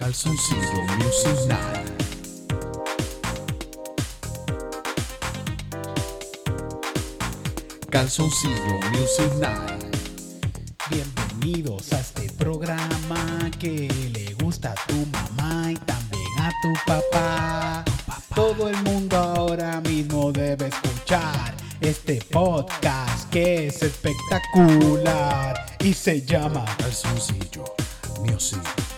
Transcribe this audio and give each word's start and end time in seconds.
Calzoncillo 0.00 0.82
Music 0.96 1.46
Night. 1.46 1.86
Calzoncillo 7.90 8.80
Music 8.92 9.30
Night. 9.38 9.94
Bienvenidos 10.88 11.92
a 11.92 12.00
este 12.00 12.32
programa 12.32 13.50
que 13.58 13.90
le 14.14 14.32
gusta 14.42 14.72
a 14.72 14.86
tu 14.86 15.04
mamá 15.04 15.70
y 15.70 15.76
también 15.76 16.38
a 16.38 16.50
tu 16.62 16.72
papá. 16.86 17.84
Todo 18.34 18.70
el 18.70 18.82
mundo 18.82 19.18
ahora 19.18 19.82
mismo 19.82 20.32
debe 20.32 20.68
escuchar 20.68 21.54
este 21.82 22.24
podcast 22.30 23.28
que 23.28 23.66
es 23.66 23.82
espectacular 23.82 25.76
y 25.78 25.92
se 25.92 26.22
llama 26.22 26.64
Calzoncillo 26.78 27.64
Music 28.24 28.62
Night. 28.62 28.89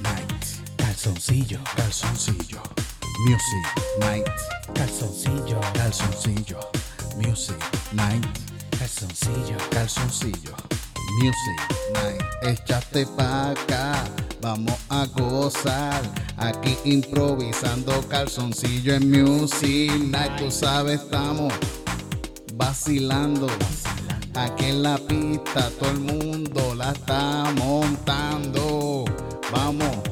Calzoncillo, 1.32 1.60
Calzoncillo 1.76 2.62
Music 3.24 3.66
Night. 4.00 4.27
calzoncillo, 4.74 5.60
Calzoncillo 5.73 6.60
Music 7.16 7.56
Night. 7.92 8.27
calzoncillo. 8.78 9.56
Calzoncillo 9.70 10.54
Music 11.23 11.59
Night. 11.95 12.23
Échate 12.42 13.06
pa' 13.16 13.52
acá, 13.52 14.04
vamos 14.42 14.78
a 14.90 15.06
gozar. 15.06 16.02
Aquí 16.37 16.76
improvisando 16.84 18.06
calzoncillo 18.09 18.95
en 18.95 19.10
Music 19.10 19.90
Night. 20.10 20.37
Tú 20.37 20.51
sabes, 20.51 21.01
estamos 21.01 21.54
vacilando. 22.56 23.46
Aquí 24.34 24.66
en 24.66 24.82
la 24.82 24.98
pista 24.98 25.70
todo 25.78 25.92
el 25.92 26.01
mundo 26.01 26.74
la 26.74 26.92
está 26.92 27.51
montando. 27.56 29.06
Vamos, 29.51 30.12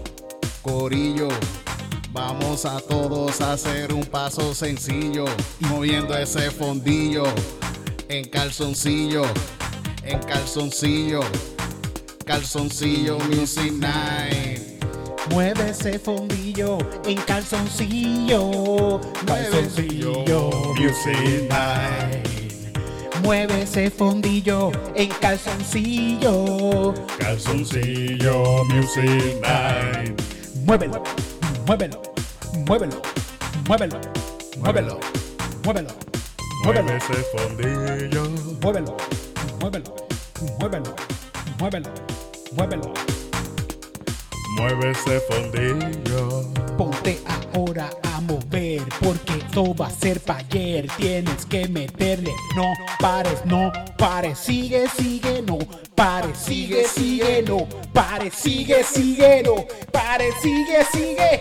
Corillo. 0.63 1.29
Vamos 2.13 2.65
a 2.65 2.81
todos 2.81 3.41
a 3.41 3.53
hacer 3.53 3.93
un 3.93 4.05
paso 4.05 4.55
sencillo, 4.55 5.25
moviendo 5.61 6.17
ese 6.17 6.51
fondillo 6.51 7.25
en 8.09 8.25
calzoncillo, 8.29 9.23
en 10.05 10.19
calzoncillo, 10.21 11.21
calzoncillo 12.25 13.19
Music 13.31 13.73
Night. 13.73 14.83
Mueve 15.31 15.71
ese 15.71 15.99
fondillo 15.99 16.79
en 17.05 17.17
calzoncillo. 17.19 19.01
Calzoncillo 19.25 20.75
Music 20.75 21.49
Night. 21.49 22.27
Mueve 23.23 23.63
ese 23.63 23.91
fondillo 23.91 24.73
en 24.97 25.11
calzoncillo. 25.21 26.95
Calzoncillo 27.19 28.65
Music 28.65 29.41
Night. 29.41 30.40
Muévelo, 30.71 31.03
muévelo, 31.67 32.01
muévelo, 32.65 33.03
muévelo, 33.67 34.01
muévelo, 34.63 35.01
muévelo, 35.65 35.91
Mueve 36.65 36.83
muévelo, 36.83 36.97
ese 36.97 37.15
fondillo. 37.33 38.23
muévelo, 38.63 38.97
muévelo, 39.59 39.91
muévelo, 40.61 40.95
muévelo, 41.59 41.91
muévelo. 42.53 42.95
Mueve 44.57 44.91
ese 44.93 45.21
fondillo. 45.27 46.45
Ponte 46.79 47.19
ahora 47.53 47.91
a 48.05 48.10
mover 48.21 48.83
porque 49.03 49.35
esto 49.39 49.75
va 49.75 49.87
a 49.87 49.91
ser 49.91 50.21
pa' 50.21 50.39
ayer. 50.39 50.87
Tienes 50.97 51.45
que 51.47 51.69
meterle, 51.69 52.33
no 52.57 52.73
pares, 53.01 53.45
no 53.45 53.73
pares, 53.99 54.39
sigue, 54.39 54.89
sigue, 54.89 55.43
no 55.43 55.59
pares, 55.95 56.39
sigue, 56.39 56.85
sigue, 56.87 57.43
no 57.43 57.67
pares, 57.93 58.35
sigue, 58.35 58.83
sigue, 58.85 59.43
no 59.45 59.67
pares, 59.93 60.35
sigue, 60.41 60.85
sigue. 60.93 61.41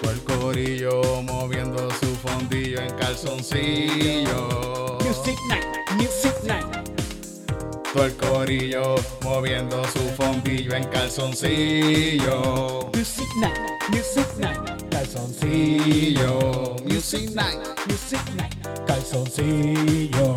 Todo 0.00 0.10
el 0.10 0.22
corillo 0.24 1.22
moviendo 1.22 1.88
su 2.00 2.06
fondillo 2.16 2.80
en 2.80 2.90
calzoncillo. 2.96 4.98
Music 5.04 5.38
night, 5.48 5.64
music 5.96 6.34
night. 6.44 6.66
Todo 7.92 8.06
el 8.06 8.16
corillo 8.16 8.94
moviendo 9.22 9.84
su 9.88 10.00
fondillo 10.16 10.74
en 10.74 10.84
calzoncillo. 10.84 12.90
Music 12.94 13.28
night, 13.38 13.58
music 13.90 14.26
night, 14.38 14.81
calzoncillo. 15.12 16.76
Music 16.84 17.30
Night. 17.34 17.58
Music 17.86 18.22
night, 18.34 18.54
calzoncillo. 18.86 20.36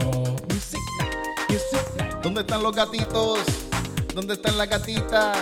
Music 0.49 0.81
night, 0.99 1.15
music 1.49 1.85
night. 1.97 2.15
¿Dónde 2.21 2.41
están 2.41 2.61
los 2.61 2.75
gatitos? 2.75 3.39
¿Dónde 4.13 4.33
están 4.33 4.57
las 4.57 4.69
gatitas? 4.69 5.37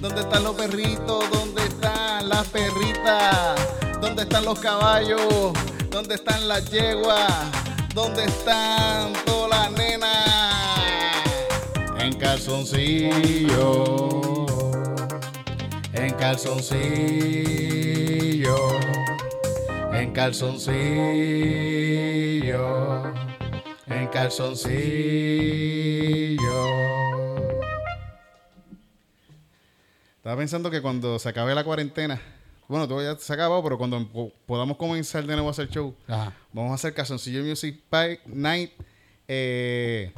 ¿Dónde 0.00 0.22
están 0.22 0.44
los 0.44 0.54
perritos? 0.54 1.30
¿Dónde 1.30 1.62
están 1.64 2.28
las 2.28 2.46
perritas? 2.48 3.60
¿Dónde 4.00 4.22
están 4.22 4.44
los 4.46 4.58
caballos? 4.58 5.52
¿Dónde 5.90 6.14
están 6.14 6.48
las 6.48 6.70
yeguas? 6.70 7.32
¿Dónde 7.94 8.24
están 8.24 9.12
todas 9.26 9.50
las 9.50 9.72
nenas? 9.72 11.22
En 11.98 12.14
calzoncillo. 12.14 13.56
En 15.92 16.14
calzoncillo. 16.14 18.03
En 19.92 20.12
calzoncillo. 20.12 20.74
En 23.86 24.06
calzoncillo. 24.08 24.74
Estaba 30.16 30.36
pensando 30.38 30.70
que 30.70 30.80
cuando 30.80 31.18
se 31.18 31.28
acabe 31.28 31.54
la 31.54 31.64
cuarentena, 31.64 32.18
bueno, 32.68 32.88
todo 32.88 33.02
ya 33.02 33.14
se 33.18 33.30
ha 33.32 33.36
acabado, 33.36 33.62
pero 33.62 33.76
cuando 33.76 34.08
po- 34.08 34.32
podamos 34.46 34.78
comenzar 34.78 35.26
de 35.26 35.34
nuevo 35.34 35.48
a 35.48 35.50
hacer 35.50 35.68
show, 35.68 35.94
Ajá. 36.08 36.32
vamos 36.52 36.70
a 36.72 36.76
hacer 36.76 36.94
Calzoncillo 36.94 37.42
Music 37.44 37.82
Pie 37.90 38.20
Night, 38.26 38.70
eh, 39.28 40.12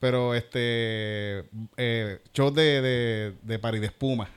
pero 0.00 0.34
este 0.34 1.44
eh, 1.76 2.20
show 2.34 2.50
de, 2.52 2.82
de, 2.82 3.34
de 3.42 3.58
party 3.60 3.78
de 3.78 3.86
espuma. 3.86 4.28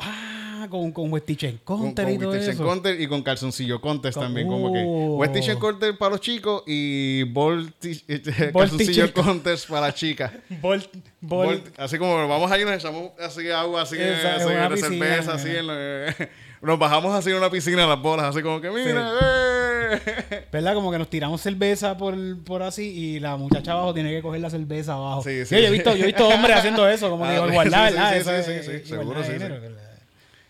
Ah, 0.00 0.66
con, 0.70 0.92
con 0.92 1.10
Westichen 1.12 1.58
Con, 1.64 1.78
Counter 1.80 2.04
con 2.04 2.14
y 2.14 2.18
todo 2.18 2.34
eso. 2.34 2.62
Contest 2.64 3.00
y 3.00 3.06
con 3.06 3.22
Calzoncillo 3.22 3.80
Contest 3.80 4.14
Con- 4.16 4.24
también, 4.26 4.46
como 4.46 4.72
que 4.72 4.82
Oh. 4.86 5.16
West 5.16 5.32
Kitchen 5.34 5.58
Contest 5.58 5.98
para 5.98 6.10
los 6.12 6.20
chicos 6.20 6.62
y 6.66 7.22
Ball 7.24 7.72
Ti- 7.78 8.02
eh, 8.08 8.22
Calzoncillo 8.52 9.12
Contest 9.12 9.68
para 9.68 9.86
las 9.86 9.94
chicas. 9.94 10.32
Volt, 10.60 10.86
Volt. 11.20 11.64
Vol- 11.66 11.72
así 11.78 11.98
como 11.98 12.28
vamos 12.28 12.50
ahí, 12.52 12.64
nos 12.64 12.74
echamos 12.74 13.12
así 13.18 13.50
agua, 13.50 13.82
así, 13.82 13.96
Esa, 13.98 14.36
así 14.36 14.48
en 14.52 14.68
piscina, 14.72 15.06
cerveza, 15.06 15.34
así. 15.34 15.48
en 15.48 15.66
la- 15.66 16.14
nos 16.62 16.78
bajamos 16.78 17.14
así 17.14 17.30
en 17.30 17.36
una 17.36 17.50
piscina 17.50 17.86
las 17.86 18.00
bolas, 18.00 18.26
así 18.26 18.42
como 18.42 18.60
que 18.60 18.70
mira, 18.70 19.12
eh. 19.20 19.59
¿Verdad? 20.52 20.74
Como 20.74 20.90
que 20.90 20.98
nos 20.98 21.08
tiramos 21.08 21.40
cerveza 21.40 21.96
por, 21.96 22.14
por 22.44 22.62
así 22.62 22.82
y 22.88 23.20
la 23.20 23.36
muchacha 23.36 23.72
abajo 23.72 23.94
tiene 23.94 24.10
que 24.10 24.22
coger 24.22 24.40
la 24.40 24.50
cerveza 24.50 24.94
abajo. 24.94 25.22
Sí, 25.22 25.44
sí, 25.46 25.54
yo, 25.54 25.60
he 25.62 25.66
sí. 25.66 25.72
visto, 25.72 25.94
yo 25.96 26.04
he 26.04 26.06
visto 26.06 26.28
hombres 26.28 26.56
haciendo 26.56 26.88
eso, 26.88 27.10
como 27.10 27.24
que 27.24 27.30
Ah, 27.30 27.40
sí, 27.46 27.52
sí, 27.52 27.54
¿verdad? 27.58 28.12
sí, 28.12 28.18
Eso 28.18 28.30
sí, 28.30 28.36
es- 28.36 28.44
sí, 28.66 28.72
es 28.72 28.88
sí, 28.88 28.92
igualdad 28.94 29.24
seguro, 29.24 29.56
sí, 29.60 29.66
sí. 29.68 29.74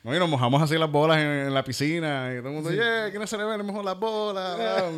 No, 0.03 0.17
y 0.17 0.19
nos 0.19 0.31
mojamos 0.31 0.63
así 0.63 0.79
las 0.79 0.91
bolas 0.91 1.19
en, 1.19 1.27
en 1.27 1.53
la 1.53 1.63
piscina 1.63 2.31
y 2.33 2.39
todo 2.39 2.49
el 2.49 2.55
mundo, 2.55 2.73
yeah, 2.73 3.09
¿quiénes 3.11 3.29
se 3.29 3.37
le 3.37 3.45
ven 3.45 3.67
mejor 3.67 3.85
las 3.85 3.99
bolas? 3.99 4.59
Ah, 4.59 4.91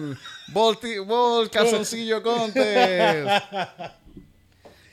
Bol, 0.52 1.50
calzoncillo 1.50 2.22
contest. 2.22 3.28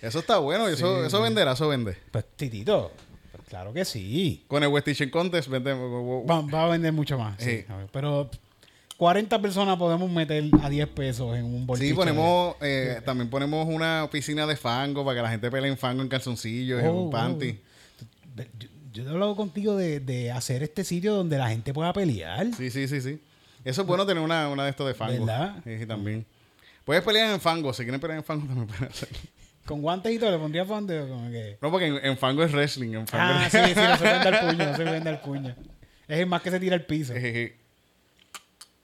Eso 0.02 0.20
está 0.20 0.38
bueno, 0.38 0.70
y 0.70 0.74
eso, 0.74 1.06
eso 1.06 1.22
venderá, 1.22 1.52
eso 1.52 1.68
vende. 1.68 1.96
Pues, 2.10 2.26
titito, 2.36 2.92
pues, 3.32 3.44
claro 3.50 3.72
que 3.74 3.84
sí. 3.86 4.46
Con 4.48 4.64
el 4.64 4.70
West 4.70 4.88
Contest 5.12 5.50
vendemos. 5.50 6.26
Va, 6.28 6.42
va 6.42 6.66
a 6.66 6.70
vender 6.70 6.92
mucho 6.94 7.18
más. 7.18 7.36
sí. 7.38 7.60
Sí. 7.60 7.66
Pero 7.92 8.32
40 9.00 9.42
personas 9.42 9.78
podemos 9.78 10.12
meter 10.12 10.44
a 10.62 10.70
10 10.70 10.88
pesos 10.90 11.38
en 11.38 11.46
un 11.46 11.66
bolsillo. 11.66 11.92
Sí, 11.92 11.96
ponemos, 11.96 12.56
eh, 12.60 13.00
también 13.06 13.30
ponemos 13.30 13.66
una 13.66 14.10
piscina 14.12 14.46
de 14.46 14.58
fango 14.58 15.06
para 15.06 15.16
que 15.16 15.22
la 15.24 15.30
gente 15.30 15.50
pelee 15.50 15.70
en 15.72 15.78
fango 15.78 16.02
en 16.02 16.10
calzoncillos, 16.10 16.82
en 16.82 16.88
Oh, 16.90 17.04
un 17.04 17.10
panty. 17.10 17.58
oh. 18.38 18.42
Yo, 18.92 19.04
he 19.06 19.10
hablado 19.10 19.38
contigo 19.38 19.78
de, 19.78 20.02
de 20.02 20.32
hacer 20.34 20.64
este 20.64 20.84
sitio 20.84 21.14
donde 21.16 21.38
la 21.38 21.48
gente 21.48 21.74
pueda 21.74 21.94
pelear. 21.94 22.48
Sí, 22.58 22.70
sí, 22.70 22.90
sí, 22.90 23.00
sí. 23.00 23.22
Eso 23.64 23.82
es 23.84 23.88
bueno 23.88 24.06
tener 24.06 24.22
una, 24.22 24.50
una 24.50 24.66
de 24.66 24.72
estos 24.72 24.86
de 24.86 24.94
fango. 24.94 25.26
¿Verdad? 25.26 25.56
Sí, 25.64 25.86
también. 25.86 26.26
Puedes 26.84 27.02
pelear 27.02 27.32
en 27.34 27.40
fango. 27.40 27.72
Si 27.72 27.84
quieren 27.84 28.02
pelear 28.02 28.18
en 28.20 28.26
fango, 28.26 28.46
también 28.48 28.68
pueden. 28.68 28.90
Con 29.66 29.82
guantes 29.82 30.12
y 30.12 30.20
todo, 30.20 30.32
le 30.32 30.40
pondría 30.40 30.66
fonte 30.66 31.00
como 31.08 31.30
que. 31.32 31.58
No, 31.62 31.72
porque 31.72 31.86
en, 31.88 32.04
en 32.06 32.18
fango 32.18 32.44
es 32.44 32.52
wrestling. 32.52 32.96
En 32.96 33.08
fango 33.08 33.24
Ah, 33.40 33.46
es- 33.46 33.52
sí, 33.54 33.60
sí, 33.74 33.80
no 33.80 33.98
se 33.98 34.04
vende 34.04 34.28
al 34.28 34.40
puño, 34.50 34.66
no 34.72 34.76
se 34.76 34.84
vende 34.84 35.10
al 35.10 35.22
puño. 35.22 35.56
Es 36.08 36.20
el 36.20 36.26
más 36.26 36.42
que 36.42 36.52
se 36.52 36.60
tira 36.60 36.76
al 36.76 36.86
piso. 36.86 37.14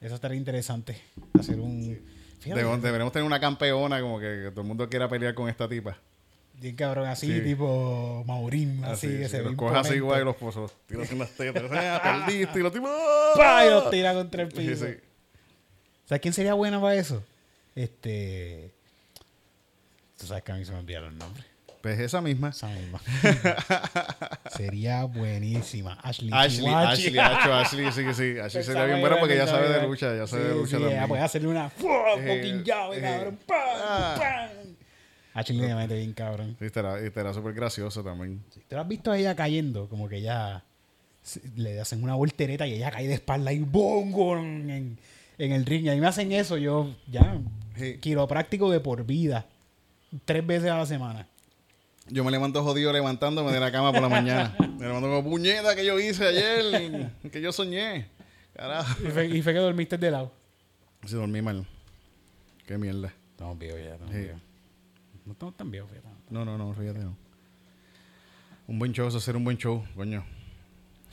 Eso 0.06 0.16
estaría 0.16 0.38
interesante. 0.38 1.02
Hacer 1.40 1.60
un. 1.60 2.00
Fíjate, 2.40 2.62
deberemos 2.64 3.12
tener 3.12 3.26
una 3.26 3.40
campeona 3.40 4.00
como 4.02 4.20
que, 4.20 4.44
que 4.46 4.52
todo 4.52 4.62
el 4.62 4.68
mundo 4.68 4.88
quiera 4.88 5.10
pelear 5.10 5.34
con 5.34 5.50
esta 5.50 5.68
tipa. 5.68 5.98
bien 6.54 6.76
cabrón, 6.76 7.08
así, 7.08 7.26
Sí. 7.34 7.42
tipo 7.42 8.24
Maurín, 8.28 8.86
así, 8.86 9.08
que 9.08 9.28
se 9.28 9.40
ve 9.40 9.46
los 9.46 9.56
coge 9.56 9.78
así 9.78 9.96
igual 9.96 10.22
y 10.22 10.26
los 10.26 10.36
pozos. 10.36 10.72
Tiras 10.86 11.12
en 11.12 11.18
las 11.20 11.32
tetas. 11.32 11.64
Perdiste. 11.64 12.60
Y 12.60 12.62
los 12.62 12.72
tipos. 12.72 12.92
¡Pah! 13.36 13.66
Y 13.66 13.70
los 13.72 13.90
tira 13.90 14.14
contra 14.14 14.44
el 14.44 14.50
piso. 14.50 14.86
sí. 14.86 14.94
¿Sabes 16.06 16.22
quién 16.22 16.34
sería 16.36 16.54
bueno 16.54 16.80
para 16.80 16.96
eso? 16.96 17.24
Este. 17.74 18.72
Tú 20.20 20.28
sabes 20.28 20.44
que 20.44 20.52
a 20.52 20.56
mí 20.56 20.64
se 20.66 20.72
me 20.72 20.78
olvidaron 20.78 21.10
los 21.10 21.18
nombres. 21.18 21.46
Pues 21.86 22.00
esa 22.00 22.20
misma. 22.20 22.50
Esa 22.50 22.68
misma. 22.68 23.00
Sería 24.58 25.04
buenísima. 25.04 25.94
Ashley. 26.02 26.32
Ashley. 26.34 26.74
Ashley, 26.74 27.20
Acho, 27.20 27.54
Ashley, 27.54 27.92
sí 27.92 28.04
que 28.04 28.14
sí. 28.16 28.40
Ashley 28.40 28.64
sería 28.64 28.86
bien 28.86 29.02
buena 29.02 29.20
porque 29.20 29.36
ya 29.36 29.46
sabe 29.46 29.70
de 29.70 29.88
lucha, 29.88 30.16
ya 30.18 30.26
sabe 30.26 30.46
de 30.46 30.56
lucha 30.56 30.80
también. 30.80 31.08
puede 31.08 31.22
hacerle 31.22 31.48
una. 31.50 31.68
Eh, 31.68 31.70
fucking 32.40 32.64
llave, 32.64 32.98
eh, 32.98 33.02
cabrón. 33.02 33.40
¡Pam! 33.46 33.58
ah. 33.84 34.16
¡Pam! 34.18 34.50
Ashley 35.36 35.58
le 35.60 35.76
mete 35.76 35.96
bien, 35.96 36.14
cabrón. 36.14 36.56
Sí, 36.58 36.66
estará, 36.66 36.98
estará 37.00 37.34
súper 37.36 37.54
gracioso 37.54 38.04
también. 38.04 38.42
¿Te 38.68 38.74
lo 38.74 38.82
has 38.82 38.88
visto 38.88 39.12
a 39.12 39.18
ella 39.20 39.36
cayendo? 39.36 39.88
Como 39.88 40.10
que 40.10 40.16
ella 40.18 40.64
le 41.56 41.80
hacen 41.80 42.02
una 42.04 42.16
voltereta 42.16 42.66
y 42.66 42.74
ella 42.74 42.90
cae 42.90 43.08
de 43.08 43.14
espalda 43.14 43.54
y 43.54 43.60
¡bongo! 43.60 44.40
En, 44.40 44.98
en 45.38 45.52
el 45.52 45.68
ring. 45.68 45.86
Y 45.86 45.90
a 45.90 45.94
mí 45.94 46.00
me 46.02 46.08
hacen 46.08 46.32
eso, 46.32 46.58
yo 46.58 46.96
ya, 47.12 47.38
Sí. 47.78 48.00
quiropráctico 48.00 48.72
de 48.72 48.80
por 48.80 49.06
vida. 49.06 49.46
Tres 50.26 50.48
veces 50.48 50.72
a 50.72 50.78
la 50.78 50.88
semana. 50.88 51.28
Yo 52.08 52.24
me 52.24 52.32
levanto 52.32 52.64
jodido 52.64 52.94
levantándome 52.94 53.52
de 53.52 53.60
la 53.60 53.72
cama 53.72 53.92
por 53.92 54.02
la 54.02 54.10
mañana. 54.10 54.56
Me 54.60 54.86
levanto 54.88 55.08
como 55.10 55.24
puñeta 55.24 55.76
que 55.76 55.86
yo 55.86 56.00
hice 56.00 56.28
ayer, 56.28 57.12
que 57.32 57.42
yo 57.42 57.52
soñé. 57.52 58.08
Carajo. 58.54 59.02
Y 59.04 59.12
fue, 59.12 59.28
y 59.28 59.42
fue 59.42 59.54
que 59.54 59.60
dormiste 59.60 59.98
de 59.98 60.12
lado. 60.12 60.32
Si 61.06 61.14
dormí 61.16 61.42
mal. 61.42 61.66
Qué 62.68 62.78
mierda. 62.78 63.14
Estamos 63.32 63.58
viejos 63.60 63.80
ya, 63.84 63.94
estamos 63.94 64.14
Sí. 64.14 64.20
viejos. 64.22 64.42
No 65.26 65.32
estamos 65.34 65.58
tan 65.58 65.72
viejos, 65.72 65.90
fíjate. 65.90 66.08
No, 66.30 66.46
no, 66.46 66.58
no, 66.58 66.74
fíjate, 66.74 67.00
no. 67.00 67.18
Un 68.68 68.80
buen 68.80 68.92
show, 68.94 69.08
eso 69.08 69.18
hacer 69.18 69.36
un 69.36 69.44
buen 69.44 69.58
show, 69.58 69.84
coño. 69.96 70.24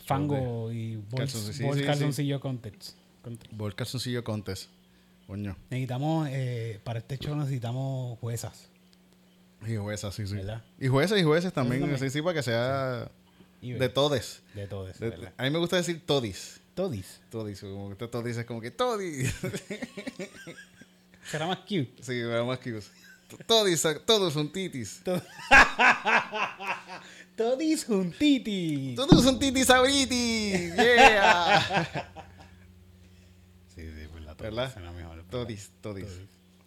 Fango 0.05 0.71
y 0.73 1.03
Calzoncillo, 1.17 1.73
sí, 1.75 1.81
sí, 1.81 1.85
calzoncillo 1.87 2.41
contest. 2.41 2.97
Contest. 3.23 3.53
Vol 3.53 3.75
calzoncillo 3.75 4.25
contest. 4.25 4.71
Coño. 5.27 5.57
Necesitamos, 5.71 6.29
eh, 6.31 6.81
para 6.85 6.99
este 6.99 7.17
show 7.19 7.35
necesitamos 7.37 8.19
juezas. 8.19 8.69
Y 9.67 9.77
juezas, 9.77 10.15
sí, 10.15 10.27
sí. 10.27 10.35
¿Verdad? 10.37 10.63
Y 10.79 10.89
jueces 10.89 11.21
y 11.21 11.23
jueces 11.23 11.53
también. 11.53 11.81
también. 11.83 11.99
Sí, 12.01 12.11
sí, 12.11 12.21
para 12.23 12.35
que 12.35 12.43
sea 12.43 13.11
de 13.61 13.89
todes. 13.89 14.43
De 14.55 14.67
todos, 14.67 14.99
De- 14.99 15.11
¿verdad? 15.11 15.33
a 15.37 15.43
mí 15.45 15.51
me 15.51 15.59
gusta 15.59 15.77
decir 15.77 16.03
todis. 16.05 16.61
Todis. 16.75 17.21
Todis, 17.31 17.61
como 17.61 17.97
que 17.97 18.09
todis 18.09 18.37
es 18.39 18.45
como 18.47 18.61
que 18.61 18.71
todis. 18.71 19.33
Será 21.31 21.47
más 21.47 21.59
cute. 21.59 21.93
sí, 22.01 22.21
pero 22.25 22.47
más 22.47 22.59
que 22.59 22.81
Todis, 23.47 23.83
todos 24.05 24.33
son 24.35 24.51
titis. 24.53 25.01
Todis 27.37 27.85
juntiti. 27.85 28.95
Todos 28.95 29.23
son 29.25 29.39
titis 29.39 29.71
ahorita. 29.71 30.15
Yeah. 30.15 32.09
Sí, 33.75 33.81
sí, 33.91 34.07
pues 34.13 34.23
la 34.25 34.35
¿Verdad? 34.35 34.75
Será 34.75 34.93
mejor. 34.93 35.17
¿verdad? 35.17 35.31
Todis, 35.31 35.71
todis. 35.81 36.07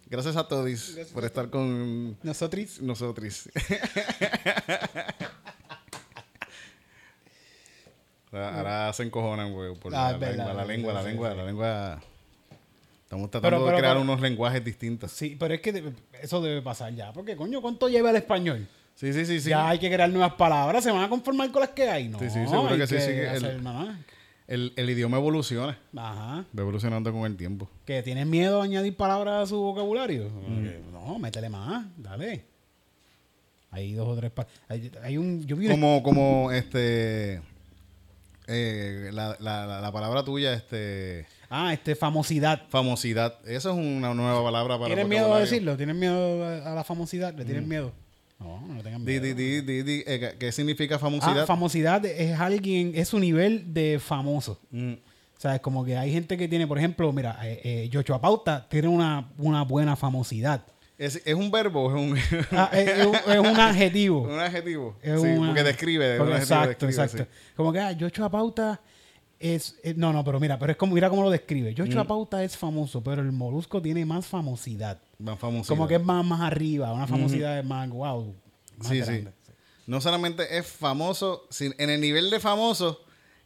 Gracias 0.08 0.36
a 0.36 0.46
Todis 0.46 0.96
por 1.12 1.24
estar 1.24 1.50
con 1.50 2.16
Nosotros. 2.22 2.80
nosotros. 2.80 3.48
ahora, 8.32 8.92
se 8.92 9.02
encojonan, 9.04 9.52
güey, 9.52 9.74
por 9.74 9.94
Ah, 9.94 10.12
la, 10.12 10.18
verdad, 10.18 10.54
la 10.54 10.64
lengua, 10.64 10.92
la 10.92 11.02
lengua, 11.02 11.34
la 11.34 11.44
lengua. 11.44 12.00
Estamos 13.04 13.30
tratando 13.30 13.56
Pero- 13.56 13.64
pero- 13.64 13.76
de 13.76 13.80
crear 13.80 13.94
pero- 13.94 14.02
unos 14.02 14.20
lenguajes 14.20 14.64
distintos. 14.64 15.12
Sí, 15.12 15.36
pero 15.38 15.54
es 15.54 15.60
que 15.60 15.92
eso 16.20 16.40
debe 16.40 16.60
pasar 16.62 16.92
ya. 16.94 17.12
Porque, 17.12 17.36
coño, 17.36 17.60
¿cuánto 17.62 17.88
lleva 17.88 18.10
el 18.10 18.16
español? 18.16 18.66
Sí, 18.94 19.12
sí, 19.12 19.24
sí, 19.26 19.40
sí. 19.40 19.50
Ya 19.50 19.68
hay 19.68 19.78
que 19.78 19.90
crear 19.90 20.08
nuevas 20.10 20.32
palabras. 20.34 20.82
¿Se 20.82 20.90
van 20.90 21.04
a 21.04 21.08
conformar 21.08 21.50
con 21.52 21.60
las 21.60 21.70
que 21.70 21.88
hay? 21.88 22.08
No, 22.08 22.18
Sí, 22.18 22.26
sí, 22.30 22.46
seguro 22.48 22.76
que 22.76 22.86
sí, 22.86 22.98
sí, 23.00 23.10
el-. 23.10 23.62
El, 24.48 24.72
el 24.76 24.88
idioma 24.90 25.16
evoluciona. 25.16 25.78
Ajá. 25.96 26.44
Va 26.56 26.62
evolucionando 26.62 27.12
con 27.12 27.26
el 27.26 27.36
tiempo. 27.36 27.68
¿Que 27.84 28.02
tienes 28.02 28.26
miedo 28.26 28.60
a 28.60 28.64
añadir 28.64 28.96
palabras 28.96 29.42
a 29.42 29.46
su 29.46 29.58
vocabulario? 29.58 30.28
Mm. 30.28 30.92
No, 30.92 31.18
métele 31.18 31.48
más. 31.48 31.84
Dale. 31.96 32.44
Hay 33.72 33.92
dos 33.94 34.06
o 34.06 34.16
tres... 34.16 34.32
Hay, 34.68 34.90
hay 35.02 35.18
un... 35.18 35.44
Yo 35.46 35.56
vi 35.56 35.68
Como, 35.68 36.02
como, 36.02 36.52
este... 36.52 37.42
eh, 38.46 39.10
la, 39.12 39.36
la, 39.40 39.66
la, 39.66 39.80
la 39.80 39.92
palabra 39.92 40.24
tuya, 40.24 40.54
este... 40.54 41.26
Ah, 41.50 41.72
este, 41.72 41.94
famosidad. 41.96 42.62
Famosidad. 42.68 43.38
Eso 43.46 43.70
es 43.70 43.76
una 43.76 44.14
nueva 44.14 44.42
palabra 44.42 44.76
para 44.78 44.86
¿Tienes 44.94 45.08
miedo 45.08 45.34
a 45.34 45.40
decirlo? 45.40 45.76
¿Tienes 45.76 45.96
miedo 45.96 46.44
a, 46.44 46.72
a 46.72 46.74
la 46.74 46.84
famosidad? 46.84 47.34
¿Le 47.34 47.44
tienes 47.44 47.66
miedo? 47.66 47.92
No, 48.38 48.60
no 48.66 48.82
tengan 48.82 49.02
miedo. 49.04 49.22
di, 49.22 49.32
di, 49.34 49.60
di, 49.62 49.82
di, 49.82 50.04
eh, 50.06 50.18
¿qué- 50.20 50.38
¿Qué 50.38 50.52
significa 50.52 50.98
famosidad? 50.98 51.40
Ah, 51.42 51.46
famosidad 51.46 52.04
es 52.04 52.38
alguien, 52.38 52.92
es 52.94 53.08
su 53.08 53.18
nivel 53.18 53.72
de 53.72 53.98
famoso. 53.98 54.60
Mm, 54.70 54.92
O 54.92 55.38
sea, 55.40 55.54
es 55.56 55.60
como 55.60 55.84
que 55.84 55.96
hay 55.98 56.10
gente 56.12 56.36
que 56.38 56.48
tiene, 56.48 56.66
por 56.66 56.78
ejemplo, 56.78 57.12
mira, 57.12 57.38
eh, 57.42 57.88
eh, 57.92 58.18
Pauta 58.20 58.66
tiene 58.70 58.88
una, 58.88 59.28
una 59.36 59.62
buena 59.64 59.94
famosidad. 59.94 60.62
¿Es, 60.96 61.20
¿Es 61.26 61.34
un 61.34 61.50
verbo 61.50 61.84
o 61.84 61.90
es 61.90 62.02
un, 62.02 62.18
Ah, 62.52 62.70
es, 62.72 62.88
es 62.88 63.06
un, 63.06 63.14
es 63.14 63.38
un 63.38 63.60
adjetivo. 63.60 64.22
un 64.32 64.38
adjetivo? 64.40 64.96
Es 65.02 65.20
sí, 65.20 65.26
una- 65.28 65.48
porque 65.48 65.62
describe. 65.62 66.16
un 66.20 66.32
adjetivo 66.32 66.36
exacto, 66.38 66.86
describe, 66.86 67.04
exacto. 67.04 67.24
sí. 67.34 67.52
Como 67.54 67.70
que, 67.72 67.80
ah, 67.80 67.92
Yochoa 67.92 68.30
Pauta 68.30 68.80
es, 69.54 69.76
eh, 69.82 69.94
No, 69.96 70.12
no, 70.12 70.24
pero 70.24 70.38
mira, 70.40 70.58
pero 70.58 70.72
es 70.72 70.78
como, 70.78 70.94
mira 70.94 71.08
cómo 71.10 71.22
lo 71.22 71.30
describe. 71.30 71.74
Yochoa 71.74 72.04
Mm. 72.04 72.08
Pauta 72.08 72.44
es 72.44 72.56
famoso, 72.56 73.02
pero 73.02 73.22
el 73.22 73.32
molusco 73.32 73.80
tiene 73.80 74.04
más 74.04 74.26
famosidad. 74.26 74.98
Más 75.18 75.38
famosidad. 75.38 75.68
Como 75.68 75.86
que 75.88 75.94
es 75.96 76.02
más, 76.04 76.24
más 76.24 76.40
arriba, 76.40 76.92
una 76.92 77.06
famosidad 77.06 77.58
es 77.58 77.64
más, 77.64 77.88
wow, 77.88 78.34
más 78.78 78.88
Sí, 78.88 78.94
sí. 78.94 79.00
grande. 79.00 79.32
No 79.86 80.00
solamente 80.00 80.58
es 80.58 80.66
famoso, 80.66 81.46
sin- 81.50 81.74
en 81.78 81.90
el 81.90 82.00
nivel 82.00 82.28
de 82.30 82.40
famoso, 82.40 83.00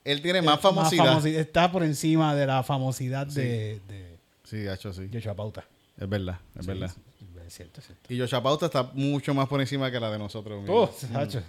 él 0.04 0.22
tiene 0.22 0.40
más 0.42 0.58
famosidad. 0.60 1.20
famosi- 1.20 1.36
Está 1.36 1.70
por 1.70 1.82
encima 1.84 2.34
de 2.34 2.46
la 2.46 2.62
famosidad 2.62 3.26
de, 3.26 3.80
de 3.88 4.16
Sí, 4.44 4.66
hecho 4.66 4.92
sí. 4.92 5.08
Es 5.12 6.08
verdad, 6.08 6.38
es 6.58 6.66
verdad. 6.66 6.90
Sí, 6.90 7.26
Es 7.46 7.54
cierto, 7.56 7.80
es 7.80 7.86
cierto. 7.86 8.12
Y 8.14 8.16
Yocha 8.16 8.40
Pauta 8.42 8.66
está 8.66 8.90
mucho 8.94 9.34
más 9.34 9.48
por 9.48 9.60
encima 9.60 9.90
que 9.90 9.98
la 10.00 10.10
de 10.10 10.18
nosotros. 10.18 10.64
Oh, 10.68 10.86
mismos. 10.86 11.42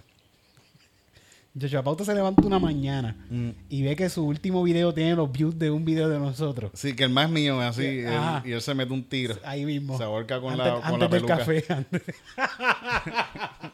Yochoa 1.54 1.82
Pauta 1.82 2.04
se 2.04 2.14
levanta 2.14 2.46
una 2.46 2.58
mañana 2.58 3.14
Mm. 3.28 3.50
y 3.68 3.82
ve 3.82 3.94
que 3.94 4.08
su 4.08 4.24
último 4.26 4.62
video 4.62 4.94
tiene 4.94 5.14
los 5.14 5.30
views 5.30 5.58
de 5.58 5.70
un 5.70 5.84
video 5.84 6.08
de 6.08 6.18
nosotros. 6.18 6.70
Sí, 6.74 6.96
que 6.96 7.04
el 7.04 7.10
más 7.10 7.28
mío 7.28 7.60
es 7.62 7.68
así. 7.68 7.84
él- 7.84 8.08
y 8.46 8.52
él 8.52 8.60
se 8.62 8.74
mete 8.74 8.92
un 8.92 9.04
tiro. 9.04 9.36
Ahí 9.44 9.64
mismo. 9.66 9.98
Se 9.98 10.04
ahorca 10.04 10.40
con 10.40 10.52
antes, 10.54 10.66
la- 10.66 10.74
con 10.80 11.02
antes 11.02 11.08
la 11.08 11.08
del 11.08 11.26
café. 11.26 11.64
antes. 11.68 12.02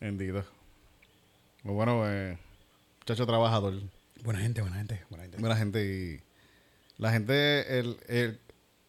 Bendito. 0.00 0.44
Muy 1.62 1.74
bueno, 1.74 2.02
eh, 2.10 2.38
muchacho 3.00 3.26
trabajador. 3.26 3.74
Buena 4.22 4.40
gente, 4.40 4.60
buena 4.60 4.76
gente, 4.76 5.02
buena 5.08 5.22
gente. 5.24 5.38
Buena 5.38 5.56
gente 5.56 5.84
y 5.86 6.20
la 7.00 7.10
gente, 7.12 7.78
el, 7.78 7.96
el- 8.08 8.40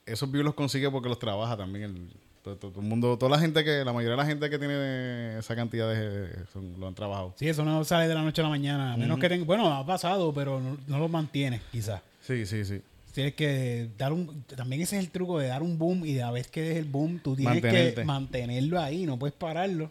esos 0.05 0.29
views 0.31 0.45
los 0.45 0.55
consigue 0.55 0.89
porque 0.91 1.09
los 1.09 1.19
trabaja 1.19 1.55
también. 1.57 1.83
El, 1.83 2.13
todo, 2.45 2.55
todo- 2.57 2.71
todo 2.71 2.81
el 2.81 2.87
mundo, 2.87 3.17
toda 3.17 3.31
la 3.31 3.39
gente 3.39 3.63
que, 3.63 3.83
la 3.83 3.91
mayoría 3.91 4.11
de 4.11 4.17
la 4.17 4.25
gente 4.25 4.49
que 4.49 4.57
tiene 4.59 5.39
esa 5.39 5.55
cantidad 5.55 5.89
de, 5.93 6.29
son- 6.53 6.79
lo 6.79 6.87
han 6.87 6.93
trabajado. 6.95 7.33
Sí, 7.37 7.49
eso 7.49 7.65
no 7.65 7.83
sale 7.83 8.07
de 8.07 8.13
la 8.13 8.21
noche 8.21 8.39
a 8.41 8.43
la 8.43 8.49
mañana. 8.51 8.93
A 8.93 8.97
menos 8.97 9.19
que 9.19 9.27
tenga, 9.27 9.43
bueno, 9.45 9.73
ha 9.73 9.85
pasado, 9.85 10.33
pero 10.33 10.61
no, 10.61 10.77
no 10.87 10.99
lo 10.99 11.09
mantiene, 11.09 11.59
quizás. 11.71 12.01
Sí, 12.21 12.45
sí, 12.45 12.63
sí. 12.63 12.81
Tienes 13.13 13.33
que 13.33 13.89
dar 13.97 14.11
un. 14.13 14.43
También 14.43 14.81
ese 14.81 14.97
es 14.97 15.03
el 15.05 15.09
truco 15.09 15.39
de 15.39 15.47
dar 15.47 15.63
un 15.63 15.77
boom 15.77 16.05
y 16.05 16.13
de 16.13 16.21
a 16.23 16.31
vez 16.31 16.47
que 16.47 16.61
des 16.61 16.77
el 16.77 16.85
boom, 16.85 17.19
tú 17.23 17.35
tienes 17.35 17.55
Mantenerte. 17.61 17.95
que 18.01 18.05
mantenerlo 18.05 18.79
ahí, 18.79 19.05
no 19.05 19.17
puedes 19.17 19.35
pararlo. 19.35 19.89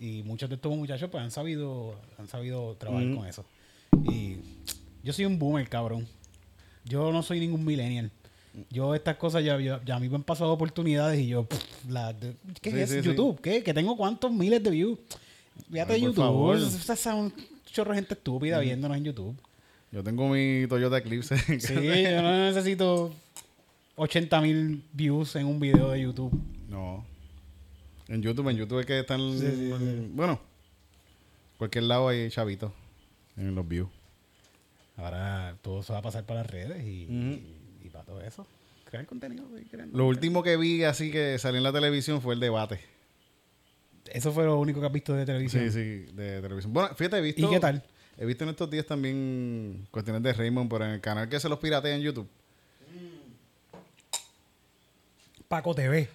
Y 0.00 0.22
muchos 0.24 0.48
de 0.48 0.54
estos 0.56 0.76
muchachos 0.76 1.08
pues 1.10 1.22
han 1.24 1.30
sabido, 1.30 1.94
han 2.18 2.28
sabido 2.28 2.74
trabajar 2.76 3.14
con 3.14 3.26
eso. 3.26 3.44
Y 4.10 4.36
yo 5.02 5.12
soy 5.12 5.24
un 5.24 5.38
boomer, 5.38 5.68
cabrón. 5.68 6.06
Yo 6.84 7.12
no 7.12 7.22
soy 7.22 7.40
ningún 7.40 7.64
millennial. 7.64 8.10
Yo 8.70 8.94
estas 8.94 9.16
cosas 9.16 9.44
ya, 9.44 9.58
ya, 9.60 9.80
ya 9.84 9.96
a 9.96 10.00
mí 10.00 10.08
me 10.08 10.16
han 10.16 10.22
pasado 10.22 10.52
oportunidades 10.52 11.20
y 11.20 11.28
yo, 11.28 11.44
pff, 11.44 11.88
la- 11.88 12.12
de- 12.12 12.34
¿qué 12.60 12.70
Sí, 12.70 12.78
es 12.78 12.90
sí, 12.90 12.96
sí. 13.02 13.08
YouTube? 13.08 13.40
¿Qué? 13.40 13.62
Que 13.62 13.72
tengo 13.74 13.96
cuántos 13.96 14.32
miles 14.32 14.62
de 14.62 14.70
views. 14.70 14.98
Fíjate 15.70 15.94
Ay, 15.94 16.00
YouTube. 16.02 16.16
favor. 16.24 16.58
Son 16.60 17.14
un 17.18 17.32
chorro 17.66 17.90
de 17.90 17.96
gente 17.96 18.14
estúpida 18.14 18.58
viéndonos 18.60 18.96
en 18.96 19.04
YouTube. 19.04 19.36
Yo 19.90 20.02
tengo 20.04 20.28
mi 20.28 20.66
Toyota 20.68 20.98
Eclipse. 20.98 21.36
Sí, 21.60 21.74
yo 21.74 22.22
no 22.22 22.46
necesito 22.46 23.12
80 23.96 24.40
mil 24.40 24.82
views 24.92 25.34
en 25.36 25.46
un 25.46 25.58
video 25.60 25.90
de 25.90 26.02
YouTube. 26.02 26.32
No. 26.68 27.04
En 28.08 28.22
YouTube, 28.22 28.48
en 28.50 28.56
YouTube 28.56 28.80
es 28.80 28.86
que 28.86 29.00
están. 29.00 29.20
Bueno, 30.14 30.40
cualquier 31.58 31.84
lado 31.84 32.08
hay 32.08 32.30
chavitos 32.30 32.72
en 33.36 33.54
los 33.54 33.66
views. 33.68 33.88
Ahora 34.96 35.56
todo 35.62 35.82
se 35.82 35.92
va 35.92 36.00
a 36.00 36.02
pasar 36.02 36.24
para 36.24 36.40
las 36.42 36.50
redes 36.50 36.84
y, 36.84 37.06
todo 38.08 38.20
eso. 38.22 38.46
Crear 38.86 39.06
contenido. 39.06 39.44
crear- 39.70 39.88
Lo 39.92 40.06
último 40.06 40.42
que 40.42 40.56
vi 40.56 40.82
así 40.84 41.10
que 41.10 41.38
salió 41.38 41.58
en 41.58 41.64
la 41.64 41.72
televisión 41.72 42.22
fue 42.22 42.34
el 42.34 42.40
debate. 42.40 42.80
Eso 44.06 44.32
fue 44.32 44.44
lo 44.46 44.58
único 44.58 44.80
que 44.80 44.86
has 44.86 44.92
visto 44.92 45.12
de 45.14 45.26
televisión. 45.26 45.64
Sí, 45.64 45.70
sí, 45.70 46.12
de 46.14 46.40
televisión. 46.40 46.72
Bueno, 46.72 46.88
fíjate, 46.94 47.18
he 47.18 47.20
visto. 47.20 47.46
¿Y 47.46 47.50
qué 47.50 47.60
tal? 47.60 47.82
He 48.16 48.24
visto 48.24 48.44
en 48.44 48.50
estos 48.50 48.70
días 48.70 48.86
también 48.86 49.86
cuestiones 49.90 50.22
de 50.22 50.32
Raymond, 50.32 50.70
pero 50.70 50.86
en 50.86 50.92
el 50.92 51.00
canal 51.02 51.28
que 51.28 51.38
se 51.38 51.48
los 51.50 51.58
piratea 51.58 51.94
en 51.94 52.00
YouTube. 52.00 52.26
Paco 55.48 55.74
TV. 55.74 56.08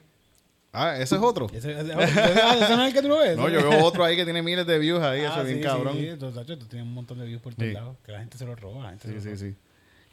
Ah, 0.71 0.95
ese 0.97 1.15
es 1.15 1.21
otro. 1.21 1.47
Ese, 1.53 1.71
ese- 1.71 1.91
ese 1.93 2.75
no 2.75 2.81
es 2.83 2.87
el 2.87 2.93
que 2.93 3.01
tú 3.03 3.07
lo 3.07 3.19
ves. 3.19 3.37
No, 3.37 3.47
yo 3.47 3.69
veo 3.69 3.83
otro 3.85 4.03
ahí 4.03 4.15
que 4.15 4.23
tiene 4.23 4.41
miles 4.41 4.65
de 4.65 4.79
views 4.79 5.01
ahí, 5.03 5.21
eso 5.21 5.33
Ah, 5.35 5.41
es 5.41 5.45
bien 5.45 5.57
sí, 5.59 5.63
cabrón. 5.63 5.93
Sí, 5.93 5.99
Sí, 5.99 6.05
sí. 6.05 6.11
Entonces, 6.13 6.41
Sacho, 6.41 6.57
tú 6.57 6.65
tienes 6.65 6.87
un 6.87 6.93
montón 6.95 7.19
de 7.19 7.25
views 7.27 7.41
por 7.41 7.53
todos 7.53 7.67
Sí. 7.67 7.73
lados. 7.75 7.97
Que 8.03 8.11
la 8.11 8.19
gente 8.19 8.37
se 8.39 8.45
lo 8.45 8.55
roba. 8.55 8.83
La 8.83 8.89
gente 8.89 9.07
se 9.07 9.21
sí, 9.21 9.37
sí, 9.37 9.45
roba. 9.51 9.57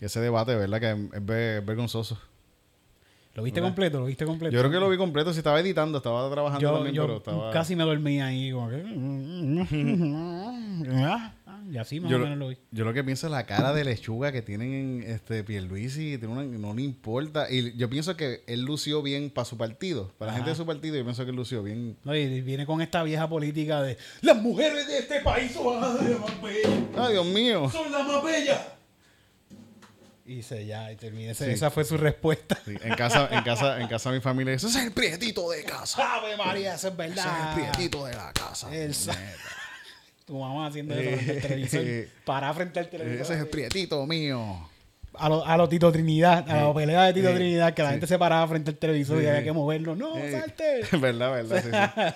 Y 0.00 0.04
ese 0.04 0.20
debate, 0.20 0.54
¿verdad? 0.54 0.80
Que 0.80 0.90
es, 1.16 1.24
ver- 1.26 1.58
es 1.60 1.66
vergonzoso. 1.66 2.18
¿Lo 3.34 3.44
viste 3.44 3.60
¿Verdad? 3.60 3.70
completo? 3.74 4.00
¿Lo 4.00 4.06
viste 4.06 4.24
completo? 4.24 4.52
Yo 4.52 4.58
creo 4.60 4.72
que 4.72 4.78
lo 4.80 4.88
vi 4.90 4.96
completo. 4.96 5.32
Si 5.32 5.38
estaba 5.38 5.60
editando, 5.60 5.98
estaba 5.98 6.28
trabajando 6.32 6.60
Yo, 6.60 6.72
también, 6.74 6.94
yo 6.96 7.02
pero 7.04 7.16
estaba. 7.18 7.50
casi 7.52 7.76
me 7.76 7.84
dormí 7.84 8.20
ahí, 8.20 8.50
como 8.50 8.68
que... 8.70 8.82
Y 11.70 11.76
así 11.78 12.00
más 12.00 12.10
yo, 12.10 12.16
o 12.16 12.20
menos 12.20 12.36
lo 12.38 12.48
vi. 12.48 12.56
yo 12.72 12.84
lo 12.84 12.92
que 12.92 13.04
pienso 13.04 13.28
es 13.28 13.30
la 13.30 13.46
cara 13.46 13.72
de 13.72 13.84
lechuga 13.84 14.32
que 14.32 14.42
tienen 14.42 15.04
este 15.06 15.44
Pierluisi, 15.44 16.18
tiene 16.18 16.26
una- 16.34 16.42
no 16.42 16.74
le 16.74 16.82
importa. 16.82 17.46
Y 17.48 17.76
yo 17.76 17.88
pienso 17.88 18.16
que 18.16 18.42
él 18.48 18.62
lució 18.62 19.02
bien 19.02 19.30
para 19.30 19.44
su 19.44 19.56
partido. 19.56 20.10
Para 20.18 20.32
la 20.32 20.36
gente 20.38 20.50
de 20.50 20.56
su 20.56 20.66
partido, 20.66 20.96
yo 20.96 21.04
pienso 21.04 21.22
que 21.24 21.30
él 21.30 21.36
lució 21.36 21.62
bien. 21.62 21.96
No, 22.02 22.14
y 22.16 22.40
viene 22.40 22.66
con 22.66 22.80
esta 22.80 23.04
vieja 23.04 23.28
política 23.28 23.82
de 23.82 23.96
las 24.22 24.36
mujeres 24.42 24.88
de 24.88 24.98
este 24.98 25.20
país 25.20 25.52
son 25.52 25.80
las 25.80 25.92
más 26.20 26.42
bellas. 26.42 26.72
¡Ay, 26.98 27.12
Dios 27.12 27.26
mío! 27.26 27.70
Son 27.70 27.92
las 27.92 28.04
más 28.06 28.24
bellas. 28.24 28.60
Y 30.30 30.44
se 30.44 30.64
ya, 30.64 30.92
y 30.92 30.94
terminé. 30.94 31.34
Sí. 31.34 31.42
Esa 31.46 31.72
fue 31.72 31.82
su 31.84 31.96
respuesta. 31.96 32.56
Sí, 32.64 32.76
en 32.80 32.94
casa, 32.94 33.28
en 33.32 33.42
casa, 33.42 33.80
en 33.80 33.88
casa 33.88 34.12
mi 34.12 34.20
familia 34.20 34.52
dice, 34.52 34.68
ese 34.68 34.78
es 34.78 34.84
el 34.84 34.92
prietito 34.92 35.50
de 35.50 35.64
casa. 35.64 36.18
¡Ave 36.18 36.36
María! 36.36 36.76
Eso 36.76 36.86
es 36.86 36.94
Ese 36.94 37.02
es 37.02 37.16
verdad. 37.16 37.48
el 37.48 37.54
prietito 37.64 38.04
de 38.06 38.14
la 38.14 38.32
casa. 38.32 38.72
El. 38.72 38.94
Tu 40.26 40.38
mamá 40.38 40.68
haciendo 40.68 40.94
eso 40.94 41.16
frente 41.16 41.32
al 41.32 41.40
televisor. 41.42 42.08
Para 42.24 42.54
frente 42.54 42.78
al 42.78 42.88
televisor. 42.88 43.22
Ese 43.22 43.34
es 43.34 43.40
el 43.40 43.48
prietito 43.48 44.06
mío. 44.06 44.69
A 45.18 45.28
lo, 45.28 45.44
a 45.44 45.56
lo 45.56 45.68
Tito 45.68 45.90
Trinidad, 45.90 46.48
a 46.48 46.62
la 46.68 46.72
pelea 46.74 47.02
de 47.06 47.12
Tito 47.14 47.28
Sí. 47.30 47.34
Trinidad, 47.34 47.74
que 47.74 47.82
la 47.82 47.88
Sí. 47.88 47.92
gente 47.94 48.06
se 48.06 48.16
paraba 48.18 48.46
frente 48.46 48.70
al 48.70 48.76
televisor 48.76 49.20
y 49.20 49.26
había 49.26 49.42
que 49.42 49.52
moverlo. 49.52 49.96
¡No, 49.96 50.14
salte! 50.30 50.82
verdad, 51.00 51.32
verdad, 51.32 51.62
sí, 51.62 51.68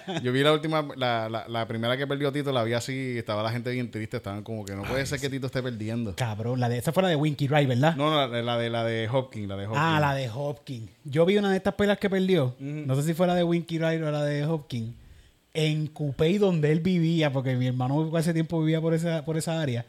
sí. 0.07 0.13
Yo 0.23 0.31
vi 0.33 0.43
la 0.45 0.53
última, 0.53 0.87
la, 0.97 1.29
la, 1.29 1.45
la 1.49 1.67
primera 1.67 1.97
que 1.97 2.07
perdió 2.07 2.31
Tito, 2.33 2.53
la 2.53 2.63
vi 2.63 2.73
así, 2.73 3.19
estaba 3.19 3.43
la 3.43 3.51
gente 3.51 3.71
bien 3.73 3.91
triste, 3.91 4.19
estaban 4.19 4.43
como 4.45 4.65
que 4.65 4.75
no 4.77 4.83
puede 4.85 5.05
ser 5.07 5.19
que 5.21 5.29
Tito 5.29 5.47
esté 5.47 5.61
perdiendo. 5.63 6.15
Cabrón, 6.15 6.61
la 6.61 6.69
de, 6.69 6.79
esa 6.79 6.93
fue 6.93 7.03
la 7.03 7.09
de 7.09 7.17
Winky 7.17 7.49
Wright, 7.49 7.69
¿verdad? 7.69 7.97
No, 7.97 8.11
no, 8.11 8.27
la, 8.29 8.43
la 8.43 8.59
de 8.59 8.71
la 8.71 8.85
de 8.85 9.09
Hopkins, 9.09 9.49
la 9.49 9.57
de 9.57 9.67
Hopkins. 9.67 9.83
Ah, 9.85 9.99
la 10.01 10.15
de 10.15 10.31
Hopkins. 10.31 10.91
Yo 11.05 11.27
vi 11.27 11.37
una 11.37 11.51
de 11.51 11.57
estas 11.57 11.75
pelas 11.75 11.99
que 11.99 12.09
perdió. 12.09 12.55
No 12.61 12.95
sé 12.95 13.03
si 13.03 13.13
fue 13.15 13.27
la 13.27 13.35
de 13.35 13.43
Winky 13.43 13.79
Wright 13.79 14.01
o 14.03 14.11
la 14.13 14.23
de 14.25 14.45
Hopkins. 14.45 14.95
En 15.53 15.87
Coupey, 15.89 16.39
donde 16.39 16.73
él 16.73 16.81
vivía, 16.81 17.33
porque 17.33 17.55
mi 17.57 17.67
hermano 17.67 18.11
hace 18.17 18.33
tiempo 18.33 18.59
vivía 18.61 18.81
por 18.81 18.93
esa, 18.95 19.25
por 19.25 19.37
esa 19.37 19.61
área. 19.61 19.85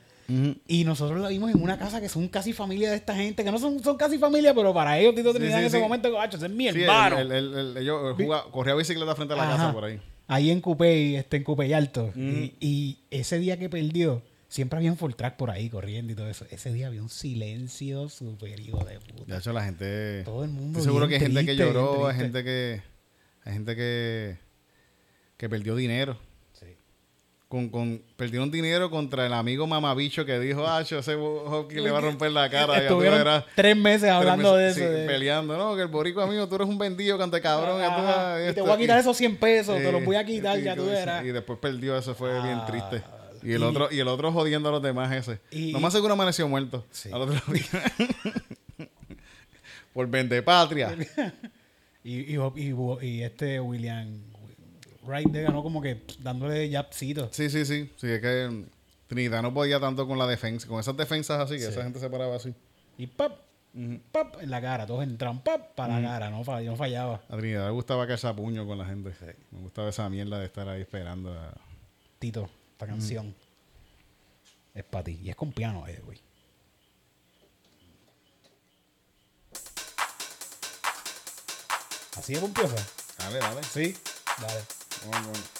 Y 0.67 0.84
nosotros 0.86 1.20
la 1.22 1.29
vimos 1.29 1.51
en 1.51 1.62
una 1.62 1.77
casa 1.77 2.01
que 2.01 2.10
son 2.10 2.27
casi 2.27 2.51
familia 2.53 2.89
de 2.89 2.96
esta 2.98 3.15
gente, 3.15 3.44
que 3.44 3.51
no 3.51 3.60
son, 3.60 3.82
son 3.84 3.96
casi 3.96 4.17
familia, 4.17 4.53
pero 4.55 4.74
para 4.74 4.98
ellos 4.98 5.13
Tito 5.13 5.32
Trinidad 5.34 5.58
sí, 5.58 5.62
en 5.62 5.67
ese 5.67 5.77
sí. 5.77 5.84
momento, 5.84 6.12
gacho, 6.12 6.38
ese 6.38 6.48
es 6.48 6.51
mi 6.51 6.67
hermano. 6.67 7.20
el- 7.20 7.32
el- 7.32 7.53
el- 7.53 7.77
ellos 7.77 8.15
jugaba- 8.17 8.50
corría 8.51 8.74
bicicleta 8.75 9.15
frente 9.15 9.34
a 9.36 9.38
la 9.38 9.44
Ajá. 9.44 9.58
casa 9.58 9.74
por 9.74 9.86
ahí. 9.86 10.01
Ahí 10.27 10.50
en 10.50 10.62
Coupey, 10.62 11.15
este, 11.15 11.38
en 11.38 11.44
Coupey 11.44 11.72
Alto. 11.74 12.12
y, 12.15 12.53
y 12.60 12.98
ese 13.12 13.38
día 13.38 13.60
que 13.60 13.70
perdió, 13.70 14.24
siempre 14.50 14.77
había 14.77 14.89
un 14.91 14.98
full 14.98 15.13
track 15.13 15.36
por 15.38 15.51
ahí 15.51 15.70
corriendo 15.70 16.13
y 16.13 16.15
todo 16.15 16.27
eso. 16.27 16.46
Ese 16.50 16.74
día 16.74 16.88
había 16.88 17.03
un 17.03 17.10
silencio 17.10 18.10
súper 18.10 18.60
hijo 18.60 18.84
de 18.84 19.00
puta. 19.00 19.32
De 19.34 19.38
hecho, 19.39 19.53
la 19.53 19.63
gente. 19.63 20.24
Todo 20.24 20.44
el 20.44 20.50
mundo 20.50 20.79
Estoy 20.79 20.84
seguro 20.89 21.08
que 21.08 21.15
hay 21.15 21.20
gente 21.22 21.41
que 21.41 21.46
triste, 21.53 21.63
lloró, 21.63 22.08
hay 22.08 22.15
gente 22.17 22.44
que. 22.44 22.82
Hay 23.44 23.53
gente 23.53 23.75
que. 23.75 24.38
que 25.38 25.50
perdió 25.50 25.75
dinero. 25.75 26.17
Con, 27.56 27.70
con, 27.70 28.02
perdieron 28.18 28.52
dinero 28.52 28.90
contra 28.90 29.26
el 29.26 29.32
amigo 29.32 29.66
mamabicho 29.66 30.26
que 30.26 30.38
dijo, 30.42 30.68
ah, 30.68 30.82
yo 30.82 31.00
ese 31.00 31.16
Hopkins 31.16 31.82
le 31.84 31.90
va 31.90 32.00
a 32.00 32.02
romper 32.02 32.30
la 32.32 32.50
cara. 32.50 32.80
Estuvieron 32.80 33.18
verás". 33.20 33.46
tres 33.56 33.78
meses 33.78 34.10
hablando 34.10 34.56
Tres 34.56 34.76
de 34.76 34.82
eso. 34.84 34.92
sí, 34.92 35.00
de- 35.00 35.08
peleando, 35.08 35.58
no, 35.58 35.74
que 35.74 35.84
el 35.84 35.88
boricua 35.88 36.26
amigo, 36.26 36.46
tú 36.50 36.56
eres 36.56 36.68
un 36.68 36.78
vendido, 36.78 37.18
cante 37.18 37.40
cabrón. 37.40 37.80
ya 37.80 37.88
Ajá. 37.88 38.50
Y 38.50 38.54
te 38.54 38.60
voy 38.60 38.72
a 38.72 38.78
quitar 38.78 38.98
aquí". 38.98 39.04
esos 39.08 39.16
100 39.16 39.38
pesos, 39.38 39.78
te 39.78 39.90
los 39.90 40.04
voy 40.04 40.18
a 40.18 40.26
quitar, 40.26 40.60
ya 40.60 40.76
tú 40.76 40.86
verás. 40.86 41.24
Y 41.24 41.30
después 41.30 41.58
perdió, 41.60 41.98
eso 41.98 42.14
fue 42.14 42.34
bien 42.44 42.60
Ah, 42.62 42.66
triste. 42.66 43.02
Y 43.42 43.54
el 43.54 43.62
y- 43.62 43.64
otro, 43.64 43.88
y 43.90 44.00
el 44.02 44.08
otro 44.10 44.34
jodiendo 44.34 44.68
a 44.68 44.72
los 44.74 44.82
demás 44.84 45.14
ese. 45.14 45.40
Y- 45.50 45.72
Lo 45.72 45.80
más 45.80 45.94
seguro 45.94 46.12
amaneció 46.14 46.50
muerto. 46.50 46.86
Sí. 46.92 47.10
Al 47.14 47.22
otro 47.22 47.40
día. 47.54 48.88
Por 49.94 50.08
vender 50.08 50.44
patria. 50.44 50.94
Y- 52.08 52.38
y 53.02 53.24
este 53.24 53.60
William 53.60 54.20
Wright 55.06 55.32
le 55.32 55.42
ganó 55.44 55.62
como 55.64 55.82
que 55.82 56.04
dándole 56.20 56.70
yapsitos. 56.70 57.30
Sí, 57.36 57.50
sí, 57.50 57.66
sí. 57.66 57.92
Sí, 57.98 58.08
es 58.08 58.22
que 58.22 58.66
Trinidad 59.08 59.42
no 59.42 59.54
podía 59.54 59.80
tanto 59.80 60.08
con 60.08 60.18
la 60.18 60.28
defensa, 60.28 60.68
con 60.68 60.80
esas 60.80 60.98
defensas 60.98 61.40
así, 61.40 61.56
que 61.56 61.62
Sí. 61.62 61.70
esa 61.70 61.84
gente 61.84 62.00
se 62.00 62.10
paraba 62.10 62.36
así. 62.36 62.54
Y 62.98 63.08
pap, 63.08 63.34
pap, 64.12 64.42
en 64.42 64.50
la 64.50 64.62
cara. 64.62 64.86
Todos 64.86 65.04
entran, 65.04 65.42
pap, 65.44 65.76
para 65.76 66.00
la 66.00 66.08
cara. 66.08 66.30
No, 66.30 66.44
fall- 66.44 66.66
no 66.66 66.76
fallaba. 66.76 67.22
A 67.30 67.38
Trinidad 67.38 67.66
le 67.66 67.72
gustaba 67.72 68.08
caerse 68.08 68.28
a 68.28 68.36
puño 68.36 68.66
con 68.66 68.78
la 68.78 68.86
gente. 68.86 69.14
Me 69.52 69.60
gustaba 69.60 69.90
esa 69.90 70.10
mierda 70.10 70.40
de 70.40 70.46
estar 70.46 70.68
ahí 70.68 70.82
esperando. 70.82 71.32
a- 71.34 71.54
Tito, 72.20 72.50
esta 72.72 72.88
canción 72.88 73.36
es 74.74 74.84
para 74.86 75.04
ti. 75.04 75.20
Y 75.24 75.30
es 75.30 75.36
con 75.36 75.52
piano, 75.52 75.86
eh, 75.88 76.02
güey. 76.04 76.20
Así 82.18 82.34
de 82.34 82.40
pompiosa. 82.40 82.76
Dale, 83.18 83.40
dale. 83.40 83.64
Sí. 83.64 83.96
Dale. 84.42 84.62
Vamos, 85.12 85.28
vamos. 85.28 85.56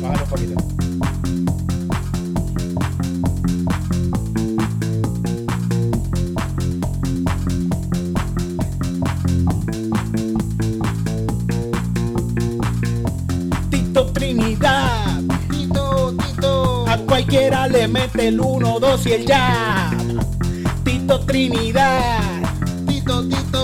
Bájalo 0.00 0.24
un 0.24 0.30
poquito. 0.30 0.54
Tito 13.70 14.06
Trinidad, 14.12 15.20
Tito, 15.50 16.14
Tito. 16.16 16.88
a 16.88 16.96
cualquiera 16.98 17.68
le 17.68 17.86
mete 17.86 18.28
el 18.28 18.40
1, 18.40 18.80
2 18.80 19.06
y 19.06 19.12
el 19.12 19.26
jab. 19.26 19.96
Tito 20.84 21.20
Trinidad, 21.20 22.20
Tito, 22.86 23.28
Tito. 23.28 23.57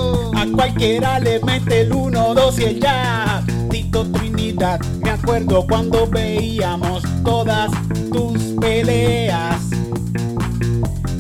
Cualquiera 0.55 1.19
le 1.19 1.41
mete 1.41 1.83
el 1.83 1.93
1, 1.93 2.35
2 2.35 2.59
y 2.59 2.65
el 2.65 2.81
jab. 2.81 3.45
Tito 3.71 4.07
Trinidad, 4.11 4.81
me 5.03 5.11
acuerdo 5.11 5.67
cuando 5.67 6.07
veíamos 6.07 7.03
todas 7.25 7.71
tus 8.13 8.39
peleas. 8.61 9.61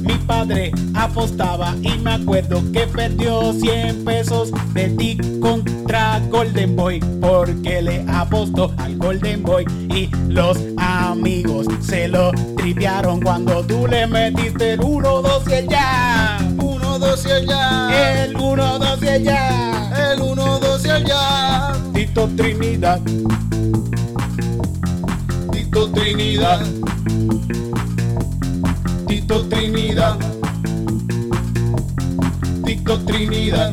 Mi 0.03 0.15
padre 0.27 0.73
apostaba 0.95 1.75
y 1.81 1.99
me 1.99 2.13
acuerdo 2.13 2.63
que 2.73 2.87
perdió 2.87 3.53
100 3.53 4.05
pesos 4.05 4.51
de 4.73 4.91
ti 4.91 5.19
contra 5.41 6.21
Golden 6.31 6.77
Boy 6.77 7.01
porque 7.21 7.83
le 7.83 8.05
apostó 8.09 8.73
al 8.79 8.97
Golden 8.97 9.43
Boy 9.43 9.65
y 9.95 10.11
los 10.29 10.59
amigos 10.77 11.67
se 11.81 12.09
lo 12.09 12.33
tripearon 12.57 13.21
cuando 13.21 13.65
tú 13.65 13.87
le 13.87 14.07
metiste 14.07 14.75
el 14.75 14.81
1, 14.81 15.23
2 15.23 15.43
y 15.49 15.53
el 15.53 15.69
ya. 15.69 16.39
Uno, 17.05 17.11
dos 17.11 17.27
y 17.27 17.33
allá. 17.33 18.23
El 18.25 18.37
1, 18.37 18.79
2 18.79 19.03
y 19.03 19.23
ya. 19.25 20.13
El 20.13 20.23
uno, 20.23 20.59
dos 20.59 20.87
y 20.87 20.89
allá. 20.89 21.73
Tito 21.93 22.31
Trinidad, 22.35 23.01
Tito 25.53 25.91
Trinidad. 25.91 26.61
Tito 29.07 29.47
Trinidad, 29.49 30.19
Tito 32.65 32.99
Trinidad. 33.05 33.73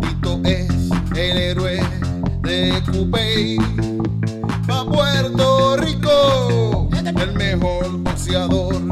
Tito 0.00 0.40
es 0.44 0.70
el 1.14 1.38
héroe 1.38 1.80
de 2.40 2.82
Cupey. 2.90 3.58
Pa' 4.66 4.84
Puerto 4.86 5.76
Rico, 5.76 6.88
el 6.94 7.32
mejor 7.34 7.98
boxeador 7.98 8.87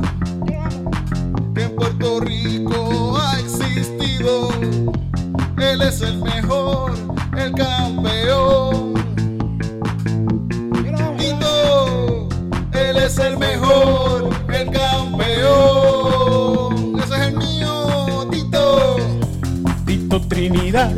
es 5.97 6.03
el 6.03 6.19
mejor, 6.19 6.93
el 7.39 7.53
campeón. 7.55 8.93
Tito, 11.17 12.29
él 12.75 12.97
es 12.99 13.19
el 13.19 13.39
mejor, 13.39 14.29
el 14.53 14.71
campeón. 14.71 15.41
Ese 17.03 17.15
es 17.15 17.21
el 17.23 17.37
mío, 17.39 18.29
Tito. 18.31 18.97
Tito 19.87 20.21
Trinidad, 20.29 20.93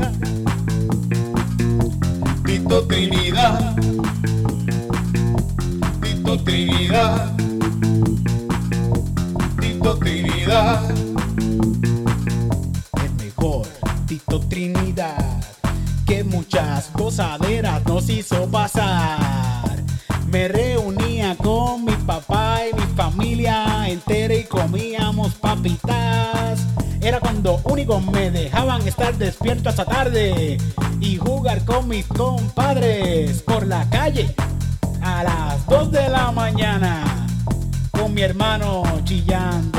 y 31.00 31.17
jugar 31.17 31.64
con 31.64 31.88
mis 31.88 32.07
compadres 32.07 33.43
por 33.43 33.67
la 33.67 33.85
calle 33.90 34.33
a 35.02 35.25
las 35.25 35.67
2 35.67 35.90
de 35.90 36.09
la 36.09 36.31
mañana 36.31 37.26
con 37.90 38.14
mi 38.14 38.23
hermano 38.23 38.85
chillando 39.02 39.78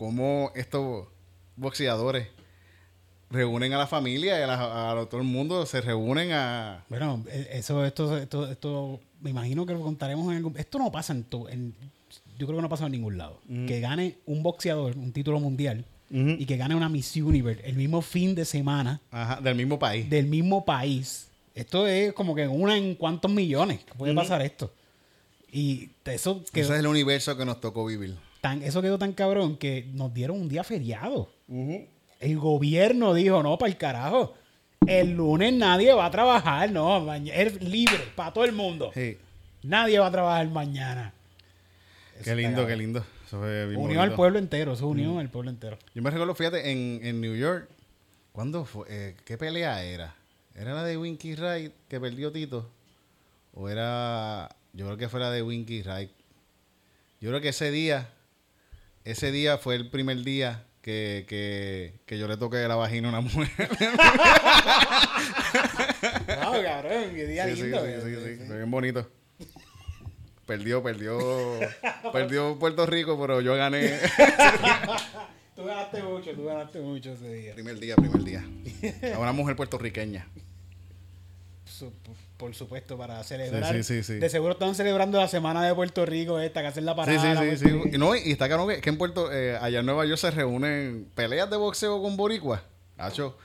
cómo, 0.00 0.50
estos 0.54 1.06
boxeadores 1.56 2.28
reúnen 3.28 3.74
a 3.74 3.78
la 3.78 3.86
familia 3.86 4.38
y 4.40 4.42
a, 4.42 4.46
la- 4.46 4.90
a 4.92 5.06
todo 5.06 5.20
el 5.20 5.26
mundo, 5.26 5.66
se 5.66 5.82
reúnen 5.82 6.32
a... 6.32 6.84
Bueno, 6.88 7.22
eh, 7.28 7.50
eso, 7.52 7.84
esto, 7.84 8.16
esto, 8.16 8.50
esto, 8.50 8.98
me 9.20 9.28
imagino 9.28 9.66
que 9.66 9.74
lo 9.74 9.82
contaremos 9.82 10.30
en 10.30 10.38
algún... 10.38 10.56
Esto 10.56 10.78
no 10.78 10.90
pasa 10.90 11.12
en, 11.12 11.24
to- 11.24 11.48
en 11.50 11.74
yo 12.38 12.46
creo 12.46 12.56
que 12.58 12.62
no 12.62 12.70
pasa 12.70 12.86
en 12.86 12.92
ningún 12.92 13.18
lado. 13.18 13.38
Que 13.66 13.80
gane 13.80 14.16
un 14.24 14.42
boxeador 14.42 14.96
un 14.96 15.12
título 15.12 15.38
mundial 15.38 15.84
y 16.10 16.46
que 16.46 16.56
gane 16.56 16.74
una 16.74 16.88
Miss 16.88 17.14
Universe 17.16 17.62
el 17.68 17.76
mismo 17.76 18.00
fin 18.00 18.34
de 18.34 18.46
semana 18.46 19.00
Ajá, 19.10 19.40
del 19.42 19.54
mismo 19.54 19.78
país. 19.78 20.08
del 20.08 20.26
mismo 20.26 20.64
país. 20.64 21.28
Esto 21.54 21.86
es 21.86 22.14
como 22.14 22.34
que 22.34 22.48
una 22.48 22.78
en 22.78 22.94
cuántos 22.94 23.30
millones 23.30 23.84
que 23.84 23.92
puede 23.92 24.14
pasar 24.14 24.40
esto. 24.40 24.72
Y 25.52 25.90
eso 26.06 26.42
quedó, 26.52 26.64
Ese 26.64 26.72
es 26.74 26.80
el 26.80 26.86
universo 26.86 27.36
que 27.36 27.44
nos 27.44 27.60
tocó 27.60 27.84
vivir. 27.84 28.16
Tan, 28.40 28.62
eso 28.62 28.82
quedó 28.82 28.98
tan 28.98 29.12
cabrón 29.12 29.56
que 29.56 29.86
nos 29.92 30.12
dieron 30.14 30.40
un 30.40 30.48
día 30.48 30.64
feriado. 30.64 31.30
El 31.48 32.38
gobierno 32.38 33.14
dijo, 33.14 33.42
no, 33.42 33.58
para 33.58 33.70
el 33.70 33.76
carajo. 33.78 34.34
El 34.86 35.12
lunes 35.12 35.52
nadie 35.52 35.92
va 35.92 36.06
a 36.06 36.10
trabajar, 36.10 36.70
no, 36.72 37.12
es 37.14 37.62
libre 37.62 37.98
para 38.16 38.32
todo 38.32 38.44
el 38.44 38.52
mundo. 38.52 38.90
Sí. 38.94 39.18
Nadie 39.62 39.98
va 39.98 40.06
a 40.06 40.10
trabajar 40.10 40.48
mañana. 40.48 41.12
Qué 42.24 42.34
lindo, 42.34 42.66
qué 42.66 42.76
lindo. 42.76 43.04
Eso 43.26 43.38
fue 43.38 43.66
bien 43.66 43.76
Unió 43.80 43.98
bonito. 43.98 44.02
al 44.02 44.14
pueblo 44.14 44.38
entero, 44.38 44.72
eso 44.72 44.86
unió 44.88 45.18
al 45.18 45.28
pueblo 45.30 45.50
entero. 45.50 45.78
Yo 45.94 46.02
me 46.02 46.10
recuerdo, 46.10 46.34
fíjate, 46.34 46.70
en, 46.70 47.00
en 47.02 47.20
New 47.20 47.36
York, 47.36 47.68
¿cuándo 48.32 48.64
fue? 48.64 48.86
Eh, 48.88 49.16
¿Qué 49.24 49.38
pelea 49.38 49.82
era? 49.84 50.14
¿Era 50.54 50.74
la 50.74 50.82
de 50.82 50.96
Winky 50.96 51.34
Wright 51.34 51.72
que 51.88 52.00
perdió 52.00 52.32
Tito? 52.32 52.68
¿O 53.54 53.68
era.? 53.68 54.48
Yo 54.72 54.86
creo 54.86 54.96
que 54.96 55.08
fue 55.08 55.20
la 55.20 55.30
de 55.30 55.42
Winky 55.42 55.82
Wright. 55.82 56.10
Yo 57.20 57.28
creo 57.30 57.40
que 57.40 57.50
ese 57.50 57.70
día, 57.70 58.08
ese 59.04 59.32
día 59.32 59.58
fue 59.58 59.74
el 59.76 59.90
primer 59.90 60.22
día 60.22 60.66
que, 60.82 61.24
que, 61.28 62.00
que 62.06 62.18
yo 62.18 62.28
le 62.28 62.36
toqué 62.36 62.66
la 62.68 62.76
vagina 62.76 63.08
a 63.08 63.10
una 63.10 63.20
mujer. 63.20 63.48
Wow, 66.42 66.62
cabrón, 66.62 67.14
qué 67.14 67.26
día 67.26 67.44
Sí, 67.46 67.56
sí, 67.56 67.62
sí, 67.62 67.70
sí, 67.70 68.36
sí, 68.38 68.44
Fue 68.46 68.56
bien 68.56 68.70
bonito. 68.70 69.10
Perdió, 70.46 70.82
perdió. 70.82 71.18
perdió 72.12 72.58
Puerto 72.58 72.86
Rico, 72.86 73.20
pero 73.20 73.40
yo 73.40 73.54
gané. 73.54 73.98
Tú 75.54 75.64
ganaste 75.66 76.02
mucho, 76.02 76.30
tú 76.32 76.46
ganaste 76.46 76.80
mucho 76.80 77.12
ese 77.12 77.34
día. 77.34 77.52
primer 77.52 77.78
día, 77.78 77.94
primer 77.94 78.24
día. 78.24 78.44
A 79.14 79.18
una 79.18 79.32
mujer 79.32 79.56
puertorriqueña. 79.56 80.26
Por 82.40 82.54
supuesto, 82.54 82.96
para 82.98 83.22
celebrar. 83.22 83.72
sí, 83.76 83.82
sí, 83.84 84.02
sí. 84.02 84.14
De 84.14 84.28
seguro 84.28 84.54
están 84.54 84.74
celebrando 84.74 85.18
la 85.18 85.28
semana 85.28 85.64
de 85.64 85.74
Puerto 85.74 86.04
Rico 86.06 86.40
esta, 86.40 86.62
que 86.62 86.66
hacen 86.68 86.84
la 86.86 86.96
parada. 86.96 87.38
sí, 87.40 87.56
sí, 87.58 87.68
sí. 87.68 87.90
y- 87.92 87.98
no, 87.98 88.16
y 88.16 88.32
está 88.32 88.48
claro 88.48 88.66
que, 88.66 88.80
que 88.80 88.88
en 88.90 88.96
Puerto, 88.98 89.30
eh, 89.32 89.56
allá 89.60 89.80
en 89.80 89.86
Nueva 89.86 90.04
York 90.06 90.18
se 90.18 90.30
reúnen 90.30 91.08
peleas 91.14 91.48
de 91.50 91.56
boxeo 91.56 92.02
con 92.02 92.16
boricuas. 92.16 92.62
Hacho, 92.98 93.36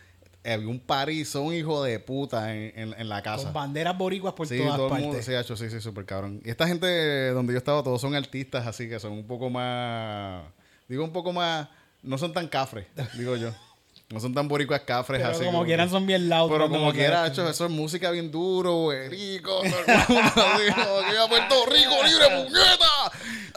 había 0.44 0.68
un 0.68 0.80
party, 0.80 1.26
son 1.26 1.54
hijo 1.54 1.84
de 1.84 2.00
puta 2.00 2.54
en, 2.56 2.72
en, 2.80 2.94
en 3.00 3.10
la 3.10 3.22
casa. 3.22 3.44
Con 3.46 3.54
banderas 3.54 3.98
boricuas 3.98 4.34
por 4.34 4.48
Sí, 4.48 4.58
todas 4.58 4.76
todo 4.76 4.86
el 4.86 4.90
partes. 4.92 5.08
mundo, 5.08 5.22
sí, 5.24 5.34
hacho, 5.34 5.56
sí, 5.58 5.70
sí, 5.70 5.82
súper 5.82 6.06
cabrón. 6.06 6.42
Y 6.46 6.50
esta 6.50 6.68
gente 6.68 7.30
donde 7.32 7.54
yo 7.54 7.58
estaba, 7.58 7.84
todos 7.84 8.00
son 8.02 8.16
artistas, 8.16 8.66
así 8.68 8.88
que 8.88 9.00
son 9.00 9.12
un 9.14 9.26
poco 9.28 9.50
más, 9.50 10.44
digo 10.88 11.04
un 11.04 11.12
poco 11.12 11.34
más, 11.34 11.68
no 12.04 12.18
son 12.18 12.32
tan 12.34 12.48
cafres, 12.48 12.86
digo 13.18 13.36
yo. 13.36 13.52
No 14.16 14.22
son 14.22 14.34
tan 14.34 14.48
boricuas 14.48 14.80
cafres 14.80 15.20
Pero 15.22 15.34
así. 15.36 15.44
como 15.44 15.66
quieran 15.66 15.90
son 15.90 16.06
bien 16.08 16.30
loud. 16.30 16.50
Pero 16.50 16.70
como 16.70 16.86
lo 16.88 16.94
quiera, 16.94 17.24
hacen. 17.24 17.34
hecho, 17.34 17.50
eso 17.50 17.66
es 17.66 17.72
música 17.72 18.12
bien 18.12 18.32
duro, 18.32 18.84
güerico. 18.84 19.60
todo 19.62 19.68
el 19.68 19.76
mundo 20.08 20.32
así, 20.38 20.72
como 20.72 21.02
que 21.02 21.12
viva 21.12 21.28
Puerto 21.28 21.56
Rico, 21.66 21.96
libre, 22.06 22.26
puñeta. 22.46 23.12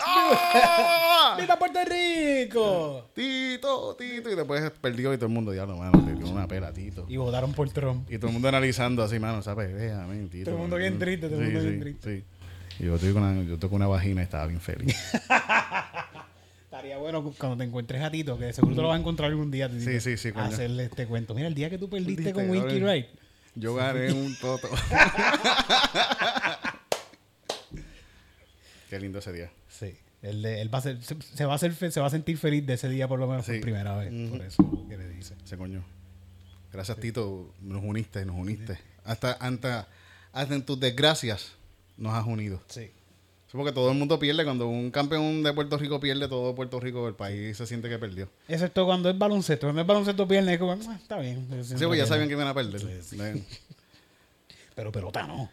¡Ah! 0.05 1.37
¡Viva 1.39 1.57
Puerto 1.57 1.79
Rico! 1.85 3.09
Tito, 3.15 3.95
Tito. 3.97 4.31
Y 4.31 4.35
después 4.35 4.73
perdió 4.81 5.15
y 5.15 5.17
todo 5.17 5.27
el 5.27 5.33
mundo, 5.33 5.53
diablo, 5.53 5.77
mano, 5.77 6.03
le 6.05 6.15
dio 6.15 6.27
una 6.29 6.49
pela, 6.49 6.73
Tito. 6.73 7.07
Y 7.09 7.17
votaron 7.19 7.53
por 7.53 7.71
Trump. 7.71 8.11
Y 8.11 8.19
todo 8.19 8.27
el 8.27 8.33
mundo 8.33 8.49
analizando 8.49 9.05
así, 9.05 9.21
mano, 9.21 9.41
¿sabes? 9.43 9.71
Tito. 10.29 10.47
Todo 10.47 10.57
el 10.57 10.61
mundo 10.61 10.75
bien 10.77 10.99
triste, 10.99 11.29
todo 11.29 11.39
el 11.41 11.47
Sí, 11.47 11.53
mundo 11.53 11.61
sí, 11.61 11.69
bien 11.69 11.81
triste. 11.81 12.17
Sí. 12.19 12.83
Y 12.83 12.87
yo, 12.87 12.97
estoy 12.97 13.13
con 13.13 13.23
una, 13.23 13.45
yo 13.45 13.59
toco 13.61 13.77
una 13.77 13.87
vagina 13.87 14.23
y 14.23 14.25
estaba 14.25 14.47
bien 14.49 14.61
feliz. 14.61 14.97
Estaría 16.79 16.97
bueno 16.99 17.35
cuando 17.37 17.57
te 17.57 17.65
encuentres 17.65 18.01
a 18.01 18.09
Tito, 18.09 18.39
que 18.39 18.53
seguro 18.53 18.77
te 18.77 18.83
lo 18.83 18.87
vas 18.89 18.97
a 18.99 19.01
encontrar 19.01 19.31
algún 19.31 19.51
día. 19.51 19.69
Tito, 19.69 19.83
Sí, 19.83 19.99
sí, 20.01 20.17
sí, 20.17 20.31
coño. 20.31 20.45
Hacerle 20.45 20.85
este 20.85 21.09
cuento. 21.09 21.35
Mira, 21.35 21.49
el 21.49 21.55
día 21.55 21.69
que 21.69 21.77
tú 21.77 21.91
perdiste 21.91 22.33
con 22.33 22.49
Winky. 22.49 22.79
Wright. 22.81 23.07
Yo 23.57 23.75
gané 23.75 24.13
un 24.13 24.37
toto. 24.39 24.69
Qué 28.89 29.01
lindo 29.01 29.19
ese 29.19 29.33
día. 29.33 29.51
Sí. 29.69 29.99
Él, 30.23 30.45
él 30.47 30.73
va 30.73 30.79
a 30.79 30.83
ser, 30.83 31.03
se, 31.03 31.21
se 31.21 31.45
va 31.45 31.55
a 31.55 31.59
se 31.59 32.01
va 32.01 32.11
sentir 32.11 32.39
feliz 32.39 32.65
de 32.65 32.75
ese 32.75 32.89
día 32.89 33.09
por 33.09 33.19
lo 33.19 33.27
menos 33.27 33.45
Sí. 33.45 33.55
por 33.55 33.61
primera 33.63 33.97
vez. 33.97 34.13
Por 34.31 34.41
eso 34.43 34.87
que 34.89 34.97
le 34.97 35.09
dice. 35.09 35.35
Ese 35.45 35.57
coño. 35.57 35.83
Gracias, 36.73 36.97
Tito. 37.01 37.53
Nos 37.61 37.83
uniste, 37.83 38.25
nos 38.25 38.37
uniste. 38.37 38.79
Hasta, 39.05 39.33
hasta, 39.33 39.89
hasta 40.33 40.55
en 40.55 40.63
tus 40.63 40.79
desgracias 40.79 41.55
nos 41.97 42.15
has 42.15 42.25
unido. 42.25 42.63
Sí. 42.69 42.93
Es 43.49 43.53
porque 43.53 43.73
todo 43.73 43.91
el 43.91 43.97
mundo 43.97 44.19
pierde. 44.19 44.45
Cuando 44.45 44.69
un 44.69 44.91
campeón 44.91 45.43
de 45.43 45.55
Puerto 45.55 45.79
Rico 45.79 45.99
pierde, 45.99 46.29
todo 46.29 46.55
Puerto 46.55 46.79
Rico, 46.81 47.09
el 47.09 47.15
país 47.15 47.57
se 47.57 47.67
siente 47.67 47.89
que 47.89 47.99
perdió. 47.99 48.29
Excepto 48.47 48.85
cuando 48.85 49.09
es 49.09 49.17
baloncesto. 49.17 49.67
Cuando 49.69 49.81
es 49.81 49.87
baloncesto 49.87 50.29
pierde, 50.29 50.53
es 50.53 50.59
como, 50.59 50.73
"Ah, 50.73 50.97
está 51.01 51.19
bien. 51.19 51.49
Sí, 51.65 51.87
pues 51.87 51.99
ya 51.99 52.05
sabían 52.05 52.29
que 52.29 52.35
iban 52.35 52.47
a 52.47 52.53
perder. 52.53 52.83
Pero 54.75 54.93
pelota 54.93 55.27
no. 55.27 55.51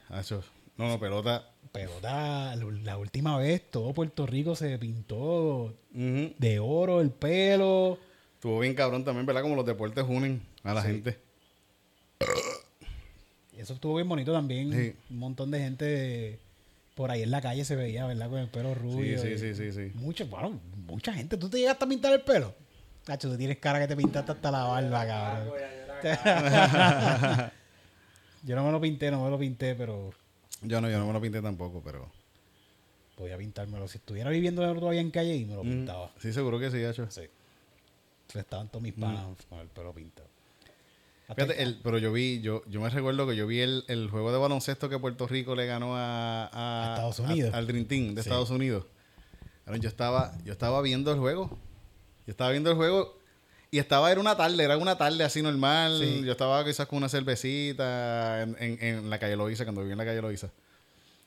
No, 0.77 0.87
no, 0.89 0.99
pelota. 0.99 1.49
Pelota, 1.71 2.55
la, 2.55 2.97
última 2.97 3.37
vez 3.37 3.61
todo 3.69 3.93
Puerto 3.93 4.25
Rico 4.25 4.55
se 4.55 4.77
pintó 4.77 5.73
de 5.91 6.59
oro 6.59 6.99
el 6.99 7.11
pelo. 7.11 7.97
Estuvo 8.35 8.59
bien 8.59 8.75
cabrón 8.75 9.05
también, 9.05 9.25
¿verdad? 9.25 9.41
Como 9.41 9.55
los 9.55 9.65
deportes 9.65 10.05
unen 10.07 10.41
a 10.63 10.73
la 10.73 10.81
gente. 10.81 11.17
Y 13.57 13.61
eso 13.61 13.73
estuvo 13.73 13.95
bien 13.95 14.07
bonito 14.07 14.33
también. 14.33 14.71
Sí. 14.71 14.95
Un 15.09 15.17
montón 15.17 15.49
de 15.51 15.59
gente 15.59 16.39
por 16.95 17.11
ahí 17.11 17.21
en 17.23 17.31
la 17.31 17.41
calle 17.41 17.63
se 17.65 17.75
veía, 17.75 18.05
¿verdad? 18.07 18.29
Con 18.29 18.39
el 18.39 18.47
pelo 18.47 18.73
rubio. 18.73 19.21
sí, 19.21 19.27
y- 19.27 19.37
sí, 19.37 19.53
sí, 19.53 19.71
sí. 19.71 19.91
Mucho, 19.95 20.25
bueno, 20.27 20.59
mucha 20.87 21.13
gente. 21.13 21.37
¿Tú 21.37 21.49
te 21.49 21.57
llegaste 21.59 21.85
a 21.85 21.87
pintar 21.87 22.13
el 22.13 22.21
pelo? 22.21 22.55
Cacho, 23.03 23.29
tú 23.29 23.37
tienes 23.37 23.57
cara 23.59 23.79
que 23.79 23.87
te 23.87 23.95
pintaste 23.95 24.31
hasta 24.31 24.49
la 24.51 24.63
barba, 24.63 25.05
cabrón. 25.05 25.53
Yo 28.43 28.55
no 28.55 28.63
me 28.65 28.71
lo 28.71 28.79
pinté, 28.81 29.11
no 29.11 29.23
me 29.23 29.29
lo 29.29 29.37
pinté, 29.39 29.75
pero 29.75 30.11
Yo 30.61 30.79
no, 30.81 30.89
yo 30.89 30.99
no 30.99 31.07
me 31.07 31.13
lo 31.13 31.21
pinté 31.21 31.41
tampoco, 31.41 31.81
pero. 31.83 32.11
podía 33.15 33.37
pintármelo. 33.37 33.87
Si 33.87 33.97
estuviera 33.97 34.29
viviendo 34.29 34.61
todavía 34.75 35.01
en 35.01 35.11
calle 35.11 35.35
y 35.35 35.45
me 35.45 35.55
lo 35.55 35.63
Mm, 35.63 35.69
pintaba. 35.69 36.11
Sí, 36.19 36.31
seguro 36.33 36.59
que 36.59 36.69
sí, 36.71 36.83
hacho. 36.83 37.09
Sí. 37.09 37.21
Estaban 38.33 38.67
todos 38.69 38.83
mis 38.83 38.93
panas 38.93 39.25
con 39.49 39.59
el 39.59 39.67
pelo 39.67 39.93
pintado. 39.93 40.27
Fíjate, 41.33 41.61
el- 41.63 41.79
pero 41.83 41.97
yo 41.97 42.11
vi, 42.13 42.41
yo, 42.41 42.61
yo 42.67 42.81
me 42.81 42.89
recuerdo 42.89 43.27
que 43.27 43.35
yo 43.35 43.47
vi 43.47 43.59
el, 43.61 43.83
el 43.87 44.09
juego 44.09 44.31
de 44.31 44.37
baloncesto 44.37 44.89
que 44.89 44.99
Puerto 44.99 45.27
Rico 45.27 45.55
le 45.55 45.65
ganó 45.65 45.95
a, 45.95 46.45
a- 46.45 46.85
A 46.91 46.93
Estados 46.95 47.19
Unidos. 47.19 47.53
al 47.53 47.65
Dream 47.67 47.85
Team 47.85 48.13
de 48.15 48.21
Sí. 48.21 48.29
Estados 48.29 48.49
Unidos. 48.51 48.85
Yo 49.81 49.89
estaba, 49.89 50.33
yo 50.43 50.51
estaba 50.53 50.81
viendo 50.83 51.11
el 51.11 51.19
juego. 51.19 51.49
Yo 52.27 52.31
estaba 52.31 52.51
viendo 52.51 52.69
el 52.69 52.75
juego 52.75 53.17
y 53.71 53.79
estaba, 53.79 54.11
era 54.11 54.21
una 54.21 54.37
tarde, 54.37 54.63
era 54.63 54.77
una 54.77 54.97
tarde 54.97 55.23
así 55.23 55.41
normal. 55.41 55.99
Sí. 55.99 56.21
Yo 56.23 56.31
estaba 56.31 56.63
quizás 56.63 56.85
con 56.87 56.97
una 56.97 57.09
cervecita 57.09 58.43
en, 58.43 58.55
en, 58.59 58.77
en 58.83 59.09
la 59.09 59.17
calle 59.17 59.35
Loíza, 59.35 59.63
cuando 59.65 59.81
viví 59.81 59.93
en 59.93 59.97
la 59.97 60.05
calle 60.05 60.21
Loíza. 60.21 60.49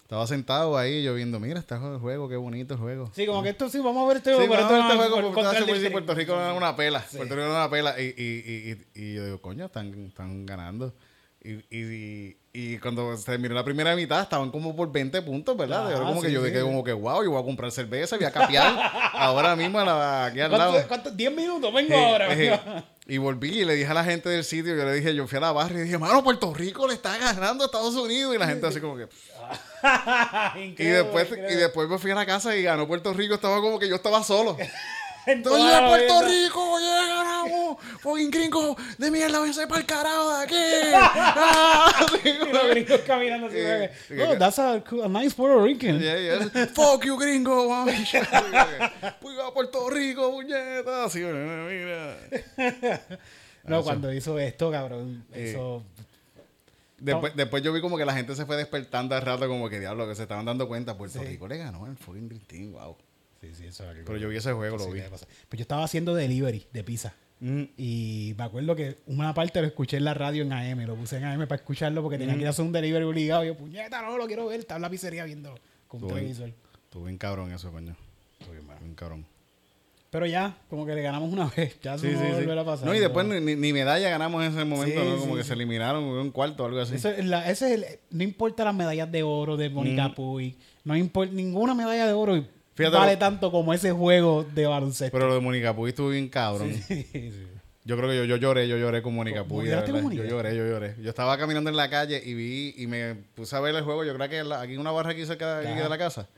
Estaba 0.09 0.27
sentado 0.27 0.79
ahí 0.79 1.03
yo 1.03 1.12
viendo, 1.14 1.38
mira, 1.38 1.61
está 1.61 1.75
el 1.77 1.99
juego, 1.99 2.31
qué 2.31 2.37
bonito 2.37 2.73
el 2.73 2.81
juego. 2.81 3.11
Sí, 3.14 3.27
como 3.27 3.42
que 3.42 3.51
esto 3.51 3.68
sí, 3.68 3.79
vamos 3.79 4.07
a 4.07 4.09
ver 4.09 4.16
este 4.16 4.31
Sí, 4.31 4.37
juego. 4.37 4.55
pero 4.55 4.62
vamos 4.64 4.73
a 4.73 4.79
ver 4.79 4.87
este 4.87 4.97
juego 4.97 5.14
por- 5.16 5.35
porque 5.44 5.59
Puerto, 5.66 5.81
de- 5.83 5.90
Puerto 5.90 6.14
Rico 6.14 6.33
era 6.35 6.53
una 6.55 6.75
pela. 6.75 7.03
Sí. 7.03 7.18
Puerto 7.18 7.35
Rico 7.35 7.47
era 7.47 7.55
una 7.57 7.68
pela. 7.71 8.01
Y, 8.01 8.05
y, 8.05 8.11
y, 8.16 9.01
y, 9.03 9.03
y 9.05 9.14
yo 9.16 9.25
digo, 9.27 9.42
coño, 9.42 9.66
están, 9.66 10.07
están 10.07 10.47
ganando. 10.47 10.94
Y, 11.40 11.53
y, 11.70 12.37
y 12.53 12.79
cuando 12.79 13.16
se 13.16 13.24
terminó 13.24 13.55
la 13.55 13.62
primera 13.64 13.94
mitad, 13.94 14.22
estaban 14.22 14.51
como 14.51 14.74
por 14.74 14.90
20 14.90 15.22
puntos, 15.22 15.57
¿verdad? 15.57 15.87
Ah, 15.87 15.90
Yo 15.92 15.98
como 16.05 16.20
sí, 16.20 16.27
que 16.27 16.33
yo 16.33 16.40
sí. 16.44 16.51
dije 16.51 16.62
como 16.62 16.83
que, 16.83 16.92
wow, 16.92 17.22
yo 17.22 17.31
voy 17.31 17.40
a 17.40 17.44
comprar 17.44 17.70
cerveza, 17.70 18.16
voy 18.16 18.24
a 18.27 18.33
capear 18.33 18.74
ahora 19.12 19.55
mismo 19.55 19.79
a 19.79 19.85
la- 19.85 20.24
aquí 20.27 20.40
al 20.40 20.51
lado. 20.51 20.70
¿Cuántos? 20.72 20.88
¿Cuántos? 20.88 21.16
10 21.16 21.33
minutos, 21.33 21.72
vengo 21.72 21.94
Sí, 21.94 22.03
ahora. 22.05 22.33
eh, 22.35 22.37
vengo. 22.66 22.85
y 23.07 23.18
volví 23.18 23.61
y 23.61 23.64
le 23.64 23.74
dije 23.77 23.88
a 23.88 23.94
la 23.94 24.05
gente 24.05 24.29
del 24.29 24.42
sitio, 24.42 24.74
yo 24.77 24.85
le 24.85 24.94
dije, 24.94 25.14
yo 25.14 25.29
fui 25.29 25.38
a 25.38 25.40
la 25.42 25.53
barra 25.53 25.79
y 25.79 25.83
dije, 25.85 25.96
mano, 25.96 26.24
Puerto 26.24 26.53
Rico 26.53 26.88
le 26.88 26.94
está 26.94 27.16
ganando 27.16 27.62
a 27.62 27.66
Estados 27.66 27.94
Unidos. 27.94 28.35
Y 28.35 28.38
la 28.38 28.46
gente 28.48 28.66
así 28.66 28.81
como 28.81 28.96
que... 28.96 29.07
Y 30.77 30.85
después, 30.85 31.27
increíble. 31.29 31.53
y 31.53 31.57
después 31.57 31.88
me 31.88 31.98
fui 31.98 32.11
a 32.11 32.14
la 32.16 32.27
casa 32.27 32.57
y 32.57 32.64
ganó 32.64 32.87
Puerto 32.88 33.12
Rico. 33.14 33.35
Estaba 33.35 33.61
como 33.61 33.79
que 33.79 33.88
yo 33.88 33.94
estaba 33.94 34.22
solo. 34.24 34.57
En 35.27 35.38
Entonces, 35.38 35.79
Puerto 35.81 36.20
vida. 36.20 36.29
Rico, 36.29 36.72
ganamos. 36.74 37.08
Fucking 38.01 38.31
gringo 38.31 38.77
de 38.99 39.11
mierda, 39.11 39.38
váyanse 39.38 39.67
para 39.67 39.81
el 39.81 39.87
carajo 39.87 40.37
de 40.38 40.45
aquí. 40.45 40.55
Ah, 41.41 42.07
sí, 42.23 42.29
Y 42.29 42.53
los 42.53 42.69
gringos 42.71 43.01
caminando 43.07 43.47
así. 43.47 43.57
Como 43.57 44.21
que, 44.21 44.23
oh, 44.23 44.38
that's 44.38 44.59
a, 44.59 44.73
a 44.75 45.09
nice 45.09 45.35
Puerto 45.35 45.64
Rican. 45.64 45.99
Yeah, 46.01 46.19
yeah. 46.19 46.67
Fuck 46.75 47.05
you, 47.05 47.17
gringo. 47.19 47.69
Fui 49.21 49.37
a 49.41 49.51
Puerto 49.53 49.88
Rico, 49.91 50.31
puñeta. 50.33 51.05
Así, 51.05 51.21
mira. 51.21 52.17
No, 53.64 53.83
cuando 53.83 54.12
hizo 54.12 54.38
esto, 54.38 54.71
cabrón, 54.71 55.25
eso... 55.33 55.83
Después, 57.01 57.37
después 57.37 57.62
yo 57.62 57.73
vi 57.73 57.81
como 57.81 57.97
que 57.97 58.05
la 58.05 58.12
gente 58.12 58.35
se 58.35 58.45
fue 58.45 58.57
despertando 58.57 59.14
al 59.14 59.23
rato, 59.23 59.47
como 59.47 59.69
que 59.69 59.79
diablo, 59.79 60.09
que 60.09 60.17
se 60.17 60.23
estaban 60.23 60.45
dando 60.45 60.67
cuenta. 60.67 60.97
Puerto 60.99 61.21
Sí. 61.21 61.25
Rico 61.27 61.47
le 61.47 61.57
ganó 61.59 61.87
el 61.87 61.97
fucking 61.97 62.29
Dream 62.29 62.43
Team, 62.45 62.73
wow. 62.73 62.97
Sí, 63.41 63.53
sí, 63.55 63.67
eso 63.67 63.85
es 63.85 63.91
algo- 63.91 64.03
Pero 64.05 64.19
yo 64.19 64.29
vi 64.29 64.37
ese 64.37 64.53
juego, 64.53 64.77
lo 64.79 64.91
vi. 64.91 65.01
Pues 65.03 65.21
yo 65.53 65.62
estaba 65.62 65.85
haciendo 65.85 66.12
delivery 66.14 66.67
de 66.73 66.83
pizza. 66.83 67.14
Mm. 67.40 67.62
Y 67.77 68.35
me 68.37 68.44
acuerdo 68.44 68.74
que 68.74 68.96
una 69.07 69.33
parte 69.33 69.61
lo 69.61 69.66
escuché 69.68 69.96
en 69.98 70.05
la 70.05 70.14
radio 70.14 70.42
en 70.42 70.53
AM, 70.53 70.81
lo 70.87 70.96
puse 70.96 71.16
en 71.18 71.24
AM 71.24 71.46
para 71.46 71.57
escucharlo 71.61 72.03
porque 72.03 72.18
tenía 72.18 72.35
que 72.35 72.40
ir 72.40 72.46
a 72.46 72.51
hacer 72.51 72.64
un 72.64 72.72
delivery 72.72 73.05
obligado. 73.05 73.44
Y 73.44 73.48
yo, 73.48 73.57
puñeta, 73.57 74.03
no 74.03 74.16
lo 74.18 74.27
quiero 74.27 74.46
ver, 74.46 74.61
estaba 74.61 74.77
en 74.79 74.83
la 74.83 74.90
pizzería 74.90 75.24
viéndolo 75.24 75.57
con 75.87 76.03
un 76.03 76.09
bien. 76.09 76.18
televisor. 76.18 76.53
Estuvo 76.85 77.05
bien 77.05 77.18
cabrón 77.18 77.53
eso, 77.53 77.70
coño. 77.70 77.94
Estuvo 78.40 78.55
bien 78.81 78.94
cabrón. 78.94 79.24
Pero 80.11 80.24
ya, 80.24 80.57
como 80.70 80.87
que 80.87 80.94
le 80.94 81.03
ganamos 81.03 81.31
una 81.31 81.46
vez, 81.57 81.79
ya 81.83 81.96
no 81.96 82.03
va 82.03 82.27
a 82.29 82.33
volver 82.35 82.59
a 82.59 82.64
pasar. 82.64 82.87
No, 82.87 82.94
y 82.94 82.98
después 82.98 83.27
ni, 83.27 83.40
ni- 83.40 83.57
ni 83.57 83.72
medalla 83.74 84.09
ganamos 84.09 84.42
en 84.42 84.53
ese 84.53 84.64
momento, 84.64 85.01
Sí, 85.03 85.07
¿no? 85.09 85.16
Como 85.18 85.33
sí, 85.35 85.37
que 85.38 85.42
sí. 85.42 85.48
se 85.48 85.55
eliminaron 85.55 86.03
un 86.05 86.31
cuarto 86.31 86.62
o 86.62 86.66
algo 86.66 86.81
así. 86.81 86.94
Eso 86.94 87.11
es 87.11 87.27
la- 87.27 87.48
ese 87.51 87.66
es 87.74 87.83
el- 87.83 87.98
no 88.11 88.22
importa 88.24 88.64
las 88.64 88.74
medallas 88.74 89.12
de 89.12 89.22
oro 89.22 89.57
de 89.59 89.68
Mónica 89.68 90.14
Puig, 90.14 90.57
no 90.85 90.96
importa 90.96 91.35
ninguna 91.35 91.74
medalla 91.74 92.07
de 92.07 92.14
oro 92.14 92.42
Fíjate 92.79 92.97
vale 92.97 93.12
lo- 93.12 93.19
tanto 93.19 93.51
como 93.51 93.75
ese 93.75 93.93
juego 93.93 94.45
de 94.45 94.67
baloncesto. 94.67 95.12
Pero 95.17 95.29
lo 95.29 95.35
de 95.35 95.41
Mónica 95.41 95.75
Puy 95.77 95.91
estuvo 95.91 96.09
bien 96.09 96.29
cabrón. 96.29 96.73
Sí, 96.88 97.03
sí. 97.12 97.33
Yo 97.85 97.97
creo 97.97 98.11
que 98.11 98.17
yo, 98.19 98.25
yo 98.25 98.37
lloré, 98.37 98.69
yo 98.69 98.77
lloré 98.77 99.01
con 99.03 99.14
Mónica 99.14 99.41
¿Cómo 99.45 99.61
Puy. 99.61 99.71
con. 99.71 100.12
Yo 100.12 100.25
lloré, 100.25 100.55
yo 100.57 100.67
lloré. 100.67 100.95
Yo 101.01 101.09
estaba 101.09 101.38
caminando 101.38 101.71
en 101.71 101.77
la 101.77 101.88
calle 101.88 102.23
y 102.23 102.35
vi 102.35 102.75
y 102.77 102.87
me 102.87 103.14
puse 103.35 103.57
a 103.57 103.61
ver 103.61 103.75
el 103.75 103.83
juego. 103.83 104.05
Yo 104.05 104.14
creo 104.14 104.29
que 104.29 104.45
la- 104.45 104.61
aquí 104.61 104.75
en 104.75 104.81
una 104.81 104.91
barra 104.91 105.12
aquí 105.12 105.25
cerca 105.25 105.57
de, 105.61 105.67
aquí 105.69 105.73
Ajá. 105.75 105.85
de 105.85 105.88
la 105.88 105.99
casa. 105.99 106.29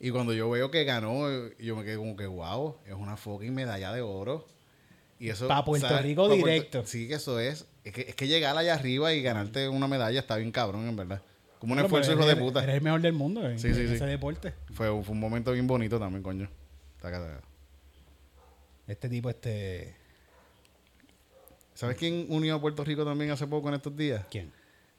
Y 0.00 0.10
cuando 0.10 0.32
yo 0.32 0.50
veo 0.50 0.70
que 0.72 0.82
ganó, 0.84 1.28
yo 1.60 1.76
me 1.76 1.84
quedé 1.84 1.96
como 1.96 2.16
que, 2.16 2.26
wow, 2.26 2.76
es 2.86 2.92
una 2.94 3.16
fucking 3.16 3.54
medalla 3.54 3.92
de 3.92 4.00
oro. 4.02 4.46
Y 5.20 5.28
eso, 5.28 5.46
Pa' 5.46 5.64
Puerto 5.64 5.86
¿sabes? 5.86 6.02
Rico 6.02 6.22
Pa' 6.24 6.28
Puerto- 6.30 6.44
directo. 6.46 6.82
sí, 6.86 7.06
que 7.06 7.14
eso 7.14 7.38
es. 7.38 7.66
Es 7.84 7.92
que, 7.92 8.00
es 8.02 8.14
que 8.16 8.26
llegar 8.26 8.58
allá 8.58 8.74
arriba 8.74 9.12
y 9.14 9.22
ganarte 9.22 9.68
una 9.68 9.86
medalla 9.86 10.18
está 10.18 10.36
bien 10.36 10.50
cabrón, 10.50 10.88
en 10.88 10.96
verdad. 10.96 11.22
Como 11.64 11.72
un 11.80 11.80
esfuerzo, 11.80 12.12
hijo 12.12 12.22
eres- 12.24 12.36
de 12.36 12.42
puta. 12.42 12.62
Eres 12.62 12.74
el 12.76 12.82
mejor 12.82 13.00
del 13.00 13.12
mundo 13.14 13.48
en, 13.48 13.58
Sí, 13.58 13.68
en 13.68 13.74
sí. 13.74 13.80
ese 13.94 14.04
deporte. 14.06 14.52
Fue, 14.72 14.86
fue 15.02 15.12
un 15.12 15.20
momento 15.20 15.52
bien 15.52 15.66
bonito 15.66 15.98
también, 15.98 16.22
coño. 16.22 16.48
Taca, 17.00 17.18
taca. 17.20 17.40
Este 18.86 19.08
tipo, 19.08 19.30
este... 19.30 19.96
¿Sabes 21.74 21.96
quién 21.96 22.26
unió 22.28 22.54
a 22.56 22.60
Puerto 22.60 22.84
Rico 22.84 23.04
también 23.04 23.30
hace 23.30 23.46
poco 23.46 23.68
en 23.68 23.74
estos 23.74 23.96
días? 23.96 24.24
¿Quién? 24.30 24.52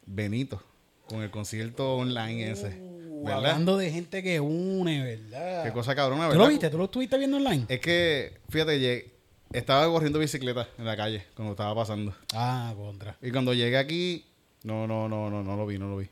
Benito, 0.05 0.61
con 1.07 1.21
el 1.21 1.31
concierto 1.31 1.95
online 1.97 2.51
ese. 2.51 2.77
Uh, 2.81 3.29
hablando 3.29 3.77
de 3.77 3.91
gente 3.91 4.21
que 4.21 4.39
une, 4.39 5.03
¿verdad? 5.03 5.63
Qué 5.63 5.71
cosa 5.71 5.95
cabrona, 5.95 6.23
¿Tú 6.25 6.29
¿verdad? 6.31 6.43
lo 6.45 6.49
viste? 6.49 6.69
¿Tú 6.69 6.77
lo 6.77 6.85
estuviste 6.85 7.17
viendo 7.17 7.37
online? 7.37 7.65
Es 7.69 7.79
que, 7.79 8.39
fíjate, 8.49 8.79
llegué- 8.79 9.11
estaba 9.53 9.85
corriendo 9.87 10.19
bicicleta 10.19 10.67
en 10.77 10.85
la 10.85 10.97
calle 10.97 11.23
cuando 11.35 11.53
estaba 11.53 11.73
pasando. 11.75 12.13
Ah, 12.33 12.73
contra. 12.75 13.15
Y 13.21 13.31
cuando 13.31 13.53
llegué 13.53 13.77
aquí, 13.77 14.25
no, 14.63 14.85
no, 14.85 15.07
no, 15.07 15.29
no, 15.29 15.43
no 15.43 15.55
lo 15.55 15.65
vi, 15.65 15.77
no 15.79 15.87
lo 15.89 15.97
vi. 15.97 16.09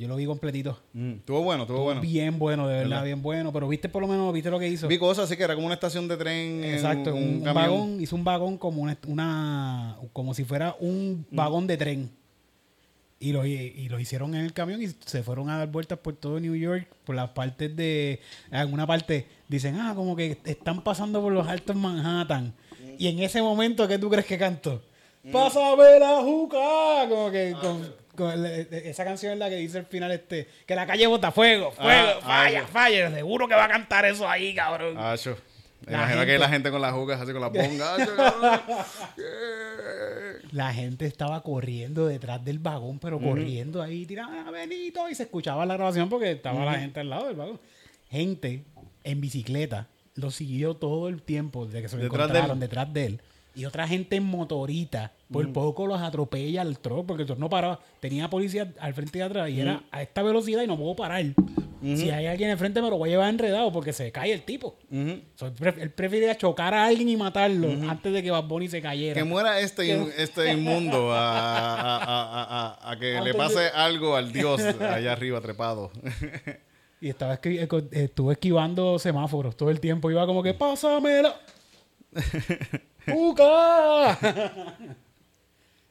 Yo 0.00 0.08
lo 0.08 0.16
vi 0.16 0.24
completito. 0.24 0.78
Estuvo 0.94 1.42
bueno, 1.42 1.64
estuvo 1.64 1.82
bueno. 1.82 2.00
Bien 2.00 2.38
bueno, 2.38 2.66
de 2.66 2.72
verdad, 2.72 2.88
¿Verdad? 2.88 3.04
bien 3.04 3.20
bueno. 3.20 3.52
Pero 3.52 3.68
viste 3.68 3.90
por 3.90 4.00
lo 4.00 4.08
menos, 4.08 4.32
viste 4.32 4.50
lo 4.50 4.58
que 4.58 4.66
hizo. 4.66 4.88
Vi 4.88 4.96
cosas 4.98 5.26
así 5.26 5.36
que 5.36 5.42
era 5.42 5.54
como 5.54 5.66
una 5.66 5.74
estación 5.74 6.08
de 6.08 6.16
tren. 6.16 6.64
en 6.64 6.74
Exacto, 6.74 7.14
un, 7.14 7.44
vagón, 7.44 8.00
hizo 8.00 8.16
un 8.16 8.24
vagón 8.24 8.56
como 8.56 8.80
una, 8.80 8.96
una- 9.06 9.98
como 10.14 10.32
si 10.32 10.44
fuera 10.44 10.74
un 10.80 11.26
Mm. 11.30 11.36
vagón 11.36 11.66
de 11.66 11.76
tren. 11.76 12.10
Y 13.22 13.32
lo, 13.32 13.44
y 13.44 13.86
lo 13.90 14.00
hicieron 14.00 14.34
en 14.34 14.46
el 14.46 14.54
camión 14.54 14.80
y 14.82 14.86
se 15.04 15.22
fueron 15.22 15.50
a 15.50 15.58
dar 15.58 15.68
vueltas 15.68 15.98
por 15.98 16.14
todo 16.16 16.40
New 16.40 16.54
York, 16.54 16.88
por 17.04 17.14
las 17.14 17.28
partes 17.28 17.76
de, 17.76 18.20
en 18.50 18.56
alguna 18.56 18.86
parte 18.86 19.26
dicen, 19.48 19.76
ah, 19.78 19.92
como 19.94 20.16
que 20.16 20.38
están 20.46 20.82
pasando 20.82 21.20
por 21.20 21.30
los 21.30 21.46
altos 21.46 21.76
Manhattan. 21.76 22.54
Y 22.98 23.08
en 23.08 23.18
ese 23.18 23.42
momento, 23.42 23.86
¿qué 23.86 23.98
tú 23.98 24.08
crees 24.08 24.24
que 24.24 24.38
cantó? 24.38 24.80
Mm. 25.24 25.32
¡Pásame 25.32 25.98
la 26.00 26.22
juca! 26.22 27.06
Como 27.10 27.30
que 27.30 27.52
Ah, 27.54 27.60
con, 27.60 27.82
la- 27.82 27.88
esa 28.30 29.04
canción 29.04 29.32
es 29.32 29.38
la 29.38 29.48
que 29.48 29.56
dice 29.56 29.78
al 29.78 29.86
final 29.86 30.10
este, 30.12 30.48
que 30.66 30.74
la 30.74 30.86
calle 30.86 31.06
bota 31.06 31.30
fuego, 31.32 31.70
fuego, 31.72 31.90
Ah, 31.90 32.14
ah, 32.18 32.20
falla, 32.26 32.60
ya. 32.62 32.66
falla. 32.66 33.10
Seguro 33.14 33.46
que 33.48 33.54
va 33.54 33.64
a 33.64 33.68
cantar 33.68 34.04
eso 34.04 34.28
ahí, 34.28 34.54
cabrón. 34.54 34.94
La 34.94 35.14
Imagino 35.94 36.18
gente- 36.20 36.26
que 36.26 36.38
la 36.38 36.48
gente 36.50 36.70
con 36.70 36.82
las 36.82 36.92
jugas 36.92 37.20
así 37.20 37.32
con 37.32 37.40
las 37.40 37.52
bongas. 37.54 37.98
Yeah. 39.16 40.50
La 40.52 40.72
gente 40.74 41.06
estaba 41.06 41.42
corriendo 41.42 42.06
detrás 42.06 42.44
del 42.44 42.58
vagón, 42.58 42.98
pero 42.98 43.18
corriendo 43.20 43.80
ahí, 43.82 44.04
tirando 44.04 44.48
a 44.48 44.50
Benito, 44.50 45.08
y 45.08 45.14
se 45.14 45.22
escuchaba 45.24 45.64
la 45.66 45.74
grabación 45.74 46.08
porque 46.08 46.32
estaba 46.32 46.64
la 46.64 46.74
gente 46.78 47.00
al 47.00 47.08
lado 47.10 47.26
del 47.28 47.36
vagón. 47.36 47.60
Gente 48.10 48.64
en 49.04 49.20
bicicleta 49.20 49.86
lo 50.16 50.30
siguió 50.30 50.74
todo 50.74 51.08
el 51.08 51.22
tiempo 51.22 51.66
desde 51.66 51.82
que 51.82 51.88
se 51.88 51.96
lo 51.96 52.02
Detrás 52.02 52.28
encontraron 52.28 52.60
detrás 52.60 52.92
de 52.92 53.06
él. 53.06 53.20
Y 53.54 53.64
otra 53.64 53.86
gente 53.88 54.16
en 54.16 54.22
motorita, 54.24 55.12
por 55.30 55.52
poco 55.52 55.86
los 55.86 56.00
atropella 56.00 56.62
al 56.62 56.78
truck, 56.78 57.04
porque 57.06 57.22
el 57.22 57.26
truck 57.26 57.38
no 57.38 57.48
paraba. 57.50 57.80
Tenía 58.00 58.30
policía 58.30 58.72
al 58.78 58.94
frente 58.94 59.18
y 59.18 59.22
atrás, 59.22 59.50
y 59.50 59.60
era 59.60 59.82
a 59.90 60.02
esta 60.02 60.22
velocidad 60.22 60.62
y 60.62 60.66
no 60.66 60.76
puedo 60.78 60.94
parar. 60.96 61.24
Si 61.82 62.10
hay 62.10 62.26
alguien 62.26 62.50
enfrente, 62.50 62.82
me 62.82 62.90
lo 62.90 62.98
voy 62.98 63.08
a 63.08 63.12
llevar 63.12 63.30
enredado 63.30 63.72
porque 63.72 63.92
se 63.94 64.12
cae 64.12 64.32
el 64.32 64.42
tipo. 64.42 64.76
Ujú. 64.90 65.20
So, 65.34 65.46
él 65.46 65.54
pref- 65.54 65.78
él 66.30 66.36
chocar 66.36 66.74
a 66.74 66.84
alguien 66.86 67.08
y 67.08 67.16
matarlo 67.16 67.68
antes 67.90 68.12
de 68.12 68.22
que 68.22 68.30
Bad 68.30 68.44
Bunny 68.44 68.68
se 68.68 68.82
cayera. 68.82 69.14
Que 69.14 69.24
muera 69.24 69.58
este, 69.60 69.86
in- 69.88 70.10
este 70.18 70.52
inmundo 70.52 71.10
a, 71.10 71.70
a- 71.76 72.74
a- 72.82 72.90
a- 72.92 72.98
que 72.98 73.18
le 73.22 73.32
pase 73.34 73.60
de- 73.60 73.68
algo 73.70 74.14
al 74.14 74.30
dios 74.32 74.60
allá 74.60 75.12
arriba 75.12 75.40
trepado. 75.40 75.90
Y 77.02 77.08
estaba 77.08 77.40
esqui- 77.40 77.58
eh, 77.58 78.02
estuvo 78.04 78.30
esquivando 78.30 78.98
semáforos 78.98 79.56
todo 79.56 79.70
el 79.70 79.80
tiempo. 79.80 80.10
Iba 80.10 80.26
como 80.26 80.42
que, 80.42 80.52
pásamela. 80.52 81.34
¡Uca! 83.14 84.18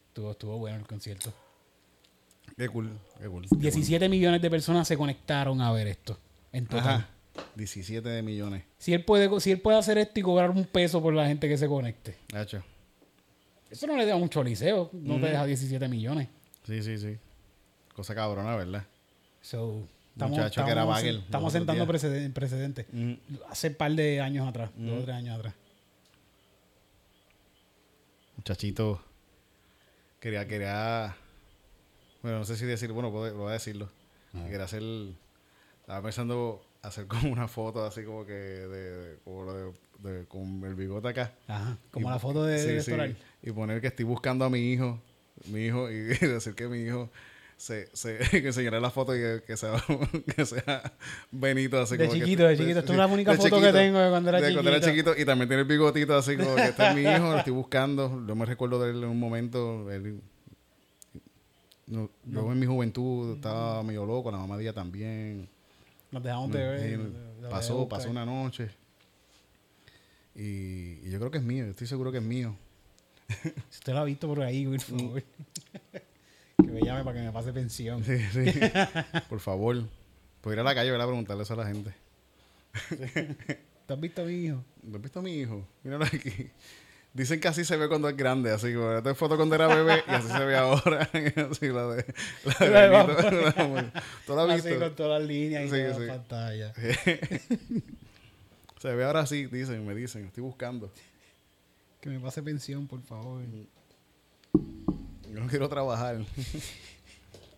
estuvo, 0.07 0.31
estuvo 0.31 0.57
bueno 0.57 0.79
el 0.79 0.87
concierto. 0.87 1.33
qué 2.57 2.67
cool, 2.69 2.91
qué 3.19 3.27
cool. 3.27 3.45
17 3.49 4.09
millones 4.09 4.41
de 4.41 4.49
personas 4.49 4.87
se 4.87 4.97
conectaron 4.97 5.61
a 5.61 5.71
ver 5.71 5.87
esto. 5.87 6.17
En 6.51 6.65
total. 6.65 6.87
Ajá. 6.87 7.09
17 7.55 8.07
de 8.09 8.21
millones. 8.21 8.63
Si 8.77 8.93
él, 8.93 9.05
puede, 9.05 9.39
si 9.39 9.51
él 9.51 9.61
puede 9.61 9.77
hacer 9.77 9.97
esto 9.97 10.19
y 10.19 10.23
cobrar 10.23 10.49
un 10.51 10.65
peso 10.65 11.01
por 11.01 11.13
la 11.13 11.25
gente 11.27 11.47
que 11.47 11.57
se 11.57 11.67
conecte. 11.67 12.17
Hacho. 12.33 12.61
Eso 13.69 13.87
no 13.87 13.95
le 13.95 14.05
da 14.05 14.17
mucho 14.17 14.43
liceo. 14.43 14.89
No 14.93 15.19
te 15.19 15.27
deja 15.27 15.45
17 15.45 15.87
millones. 15.87 16.27
Sí, 16.65 16.81
sí, 16.83 16.97
sí. 16.97 17.17
Cosa 17.95 18.13
cabrona, 18.15 18.55
¿verdad? 18.55 18.83
So, 19.41 19.83
Muchacho 20.15 20.65
que 20.65 20.71
era 20.71 20.83
bagel 20.83 21.19
Estamos 21.19 21.53
sentando 21.53 21.85
días. 21.85 22.01
preceden- 22.01 22.33
precedentes. 22.33 22.87
Hace 23.49 23.69
un 23.69 23.75
par 23.75 23.91
de 23.93 24.19
años 24.19 24.45
atrás. 24.47 24.69
Dos 24.75 24.99
o 25.01 25.03
tres 25.05 25.15
años 25.15 25.37
atrás. 25.37 25.53
Muchachito. 28.39 29.01
Quería, 30.21 30.47
quería. 30.47 31.13
Bueno, 32.23 32.37
no 32.39 32.45
sé 32.45 32.55
si 32.55 32.65
decir, 32.65 32.89
bueno, 32.93 33.11
puedo, 33.11 33.35
voy 33.35 33.49
a 33.49 33.53
decirlo. 33.53 33.89
Quería 34.31 34.63
hacer. 34.63 34.81
Estaba 35.81 36.01
pensando 36.01 36.61
hacer 36.81 37.05
como 37.07 37.33
una 37.33 37.49
foto 37.49 37.85
así 37.85 38.05
como 38.05 38.25
que 38.25 38.31
de, 38.31 38.67
de- 38.69 39.17
como 39.25 39.43
lo 39.43 39.53
de, 39.53 39.73
de- 40.09 40.25
con 40.27 40.63
el 40.63 40.75
bigote 40.75 41.09
acá. 41.09 41.33
Ajá. 41.49 41.77
Como 41.91 42.07
Y- 42.07 42.11
la 42.13 42.19
foto 42.19 42.45
de, 42.45 42.81
sí, 42.81 42.91
sí. 42.95 43.15
Y 43.43 43.51
poner 43.51 43.81
que 43.81 43.87
estoy 43.87 44.05
buscando 44.05 44.45
a 44.45 44.49
mi 44.49 44.71
hijo. 44.71 45.01
Mi 45.47 45.65
hijo. 45.65 45.91
Y 45.91 45.95
decir 46.21 46.55
que 46.55 46.69
mi 46.69 46.79
hijo. 46.79 47.09
Se, 47.59 47.89
se, 47.93 48.17
que 48.31 48.37
enseñaré 48.47 48.79
la 48.79 48.89
foto 48.89 49.13
y 49.13 49.19
que, 49.19 49.43
que 49.45 49.57
sea, 49.57 49.73
que 50.35 50.45
sea 50.45 50.93
Benito 51.29 51.77
así 51.81 51.97
De 51.97 52.05
como 52.07 52.13
que- 52.17 52.23
chiquito, 52.25 52.43
de 52.47 52.57
chiquito. 52.57 52.79
Esta 52.79 52.91
es 52.93 52.97
la 52.97 53.05
única 53.07 53.35
foto 53.35 53.59
que 53.59 53.73
tengo 53.73 53.99
de 53.99 54.09
cuando 54.09 54.29
era 54.29 54.39
de 54.39 54.53
cuando 54.53 54.71
era 54.71 54.79
chiquito. 54.79 55.11
chiquito. 55.11 55.21
Y 55.21 55.25
también 55.25 55.49
tiene 55.49 55.61
el 55.63 55.67
bigotito 55.67 56.15
así 56.17 56.37
como 56.37 56.55
que 56.55 56.63
este 56.67 56.87
es 56.87 56.95
mi 56.95 57.01
hijo, 57.01 57.31
lo 57.33 57.37
estoy 57.37 57.51
buscando. 57.63 58.25
Yo 58.25 58.33
me 58.35 58.45
recuerdo 58.45 58.81
de 58.81 58.91
él 58.91 59.03
en 59.03 59.09
un 59.09 59.19
momento. 59.19 59.91
él- 59.91 60.21
no, 61.87 62.09
yo 62.25 62.51
en 62.51 62.59
mi 62.59 62.65
juventud 62.65 63.35
estaba 63.35 63.81
medio 63.83 64.05
loco, 64.05 64.31
la 64.31 64.37
mamá 64.37 64.55
de 64.57 64.63
ella 64.63 64.73
también. 64.73 65.49
Nos 66.11 66.23
dejamos 66.23 66.51
de 66.51 66.59
ver. 66.59 66.99
Pasó, 67.49 67.89
pasó 67.89 68.09
una 68.09 68.25
noche. 68.25 68.69
Y, 70.33 70.99
y 71.03 71.09
yo 71.09 71.19
creo 71.19 71.29
que 71.31 71.39
es 71.39 71.43
mío, 71.43 71.65
yo 71.65 71.71
estoy 71.71 71.87
seguro 71.87 72.11
que 72.11 72.19
es 72.19 72.23
mío. 72.23 72.55
Si 73.69 73.79
usted 73.79 73.91
lo 73.93 73.99
ha 73.99 74.03
visto 74.05 74.27
por 74.27 74.41
ahí, 74.43 74.65
por 74.65 74.75
Mm. 74.75 74.79
favor. 74.79 75.23
Que 76.63 76.71
me 76.71 76.81
llame 76.81 77.03
para 77.03 77.17
que 77.19 77.25
me 77.25 77.31
pase 77.31 77.53
pensión. 77.53 78.03
Sí, 78.03 78.17
sí. 78.31 78.45
Por 79.29 79.39
favor. 79.39 79.83
Puedo 80.41 80.53
ir 80.53 80.59
a 80.59 80.63
la 80.63 80.75
calle 80.75 80.91
¿verdad? 80.91 81.05
a 81.05 81.09
preguntarle 81.09 81.43
eso 81.43 81.53
a 81.53 81.57
la 81.57 81.67
gente. 81.67 81.93
¿Tú 83.87 83.93
has 83.93 83.99
visto 83.99 84.21
a 84.21 84.25
mi 84.25 84.33
hijo? 84.45 84.63
¿No 84.83 84.95
has 84.97 85.01
visto 85.01 85.19
a 85.19 85.23
mi 85.23 85.33
hijo? 85.35 85.67
Míralo 85.83 86.05
aquí. 86.05 86.49
Dicen 87.11 87.39
que 87.39 87.47
así 87.47 87.65
se 87.65 87.75
ve 87.75 87.87
cuando 87.87 88.07
es 88.07 88.15
grande, 88.15 88.51
así 88.51 88.67
que 88.67 88.97
esta 88.97 89.15
foto 89.15 89.35
cuando 89.35 89.55
era 89.55 89.67
bebé 89.67 90.03
y 90.07 90.11
así 90.11 90.27
se 90.27 90.45
ve 90.45 90.55
ahora. 90.55 91.09
así 91.51 91.67
la 91.69 91.87
de, 91.87 92.05
la 92.59 92.81
de 92.81 92.89
Benito. 92.89 93.99
¿Tú 94.27 94.35
la 94.35 94.43
has 94.43 94.49
Así 94.51 94.67
visto? 94.69 94.79
con 94.85 94.95
todas 94.95 95.19
las 95.19 95.27
líneas 95.27 95.63
y 95.63 95.69
Sí, 95.69 95.75
sí. 95.75 96.05
la 96.05 96.13
pantalla. 96.13 96.73
Se 98.79 98.93
ve 98.95 99.03
ahora 99.03 99.21
así, 99.21 99.47
dicen, 99.47 99.85
me 99.87 99.95
dicen, 99.95 100.25
estoy 100.25 100.43
buscando. 100.43 100.91
Que 101.99 102.09
me 102.09 102.19
pase 102.19 102.43
pensión, 102.43 102.87
por 102.87 103.01
favor. 103.01 103.41
Yo 105.31 105.39
no 105.39 105.47
quiero 105.47 105.69
trabajar. 105.69 106.19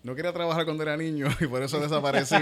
No 0.03 0.15
quería 0.15 0.33
trabajar 0.33 0.65
cuando 0.65 0.81
era 0.81 0.97
niño 0.97 1.27
y 1.39 1.45
por 1.45 1.61
eso 1.61 1.79
desaparecí. 1.79 2.35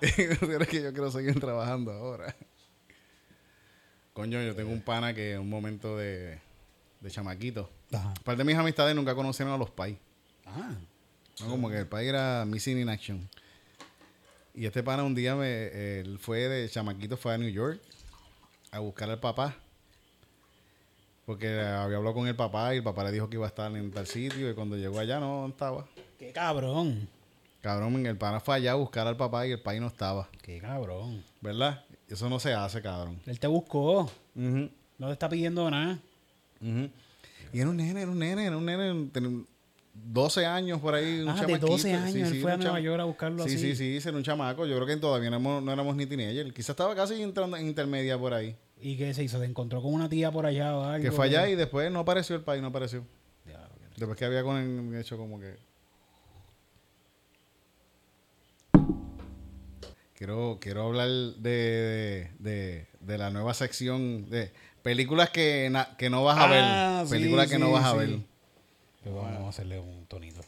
Pero 0.00 0.32
es 0.62 0.68
que 0.68 0.82
yo 0.82 0.92
quiero 0.92 1.10
seguir 1.10 1.38
trabajando 1.38 1.92
ahora. 1.92 2.34
Coño, 4.14 4.42
yo 4.42 4.54
tengo 4.54 4.70
un 4.70 4.80
pana 4.80 5.12
que 5.12 5.34
en 5.34 5.40
un 5.40 5.50
momento 5.50 5.98
de, 5.98 6.40
de 7.00 7.10
chamaquito. 7.10 7.70
Ajá. 7.92 8.14
Parte 8.24 8.38
de 8.38 8.44
mis 8.44 8.56
amistades 8.56 8.96
nunca 8.96 9.14
conocieron 9.14 9.52
a 9.52 9.58
los 9.58 9.70
pais. 9.70 9.98
Ah. 10.46 10.74
¿no? 11.40 11.50
Como 11.50 11.68
que 11.68 11.80
el 11.80 11.86
pai 11.86 12.08
era 12.08 12.46
Missing 12.46 12.78
in 12.78 12.88
Action. 12.88 13.28
Y 14.54 14.64
este 14.64 14.82
pana 14.82 15.02
un 15.02 15.14
día 15.14 15.36
me, 15.36 16.00
él 16.00 16.18
fue 16.18 16.48
de 16.48 16.66
chamaquito, 16.70 17.18
fue 17.18 17.34
a 17.34 17.36
New 17.36 17.50
York 17.50 17.78
a 18.70 18.78
buscar 18.78 19.10
al 19.10 19.20
papá. 19.20 19.54
Porque 21.26 21.48
había 21.60 21.96
hablado 21.96 22.14
con 22.14 22.28
el 22.28 22.36
papá 22.36 22.72
y 22.72 22.78
el 22.78 22.82
papá 22.84 23.02
le 23.04 23.10
dijo 23.12 23.28
que 23.28 23.36
iba 23.36 23.46
a 23.46 23.48
estar 23.48 23.74
en 23.76 23.90
tal 23.90 24.06
sitio 24.06 24.48
y 24.48 24.54
cuando 24.54 24.76
llegó 24.76 24.98
allá 25.00 25.18
no 25.20 25.48
estaba. 25.48 25.84
Qué 26.18 26.30
cabrón. 26.32 27.08
Cabrón, 27.60 28.06
el 28.06 28.16
pana 28.16 28.38
fue 28.38 28.54
allá 28.54 28.72
a 28.72 28.74
buscar 28.76 29.08
al 29.08 29.16
papá 29.16 29.44
y 29.46 29.50
el 29.50 29.60
país 29.60 29.80
no 29.80 29.88
estaba. 29.88 30.28
Qué 30.40 30.58
cabrón. 30.60 31.24
¿Verdad? 31.40 31.84
Eso 32.08 32.28
no 32.30 32.38
se 32.38 32.54
hace, 32.54 32.80
cabrón. 32.80 33.18
Él 33.26 33.40
te 33.40 33.48
buscó. 33.48 34.02
Ujú, 34.36 34.70
No 34.98 35.06
te 35.08 35.12
está 35.12 35.28
pidiendo 35.28 35.68
nada. 35.68 35.98
ujú. 36.60 36.88
Y 37.52 37.60
era 37.60 37.70
un 37.70 37.76
nene, 37.76 38.02
era 38.02 38.10
un 38.10 38.18
nene, 38.18 38.46
era 38.46 38.56
un 38.56 38.64
nene, 38.64 39.08
tenía 39.12 39.42
12 39.94 40.46
años 40.46 40.80
por 40.80 40.94
ahí. 40.94 41.20
Un 41.22 41.28
Ah, 41.28 41.34
de 41.34 41.40
chamaquito. 41.40 41.66
12 41.66 41.92
años. 41.92 42.12
Sí, 42.12 42.20
él 42.20 42.32
sí, 42.34 42.40
fue 42.40 42.52
a 42.52 42.56
Nueva 42.56 42.78
York 42.80 43.00
a 43.00 43.04
buscarlo 43.04 43.44
Sí, 43.48 43.54
así. 43.56 43.74
sí, 43.74 44.00
sí, 44.00 44.08
era 44.08 44.16
un 44.16 44.22
chamaco. 44.22 44.64
Yo 44.66 44.76
creo 44.76 44.86
que 44.86 44.96
todavía 44.98 45.30
no 45.30 45.36
éramos, 45.36 45.62
no 45.64 45.72
éramos 45.72 45.96
ni 45.96 46.06
teenager. 46.06 46.52
Quizás 46.52 46.70
estaba 46.70 46.94
casi 46.94 47.20
entrando 47.20 47.56
en 47.56 47.66
intermedia 47.66 48.16
por 48.16 48.32
ahí. 48.34 48.54
¿Y 48.80 48.96
qué 48.96 49.14
se 49.14 49.24
hizo? 49.24 49.38
¿Se 49.38 49.44
encontró 49.46 49.80
con 49.82 49.92
una 49.94 50.08
tía 50.08 50.30
por 50.30 50.46
allá 50.46 50.76
o 50.76 50.84
algo? 50.84 51.02
Que 51.02 51.10
fue 51.12 51.26
allá 51.26 51.48
y 51.48 51.54
después 51.54 51.90
no 51.90 52.00
apareció 52.00 52.36
el 52.36 52.42
país, 52.42 52.60
no 52.62 52.68
apareció. 52.68 53.04
Después 53.96 54.18
que 54.18 54.26
había 54.26 54.42
con 54.42 54.58
el 54.94 55.00
hecho 55.00 55.16
como 55.16 55.40
que... 55.40 55.56
Quiero, 60.14 60.58
quiero 60.60 60.82
hablar 60.86 61.08
de, 61.08 62.30
de, 62.38 62.86
de 63.00 63.18
la 63.18 63.30
nueva 63.30 63.52
sección 63.54 64.28
de 64.30 64.50
películas 64.82 65.30
que, 65.30 65.68
na- 65.70 65.94
que 65.98 66.08
no 66.10 66.24
vas 66.24 66.38
a 66.38 66.44
Ah, 66.44 66.46
ver. 67.00 67.06
sí, 67.06 67.12
Películas 67.12 67.50
que 67.50 67.58
no 67.58 67.66
sí, 67.66 67.72
vas 67.72 67.84
a 67.84 67.94
ver. 67.94 68.18
Vamos 69.04 69.44
a 69.44 69.48
hacerle 69.48 69.78
un 69.78 70.06
tonito. 70.06 70.40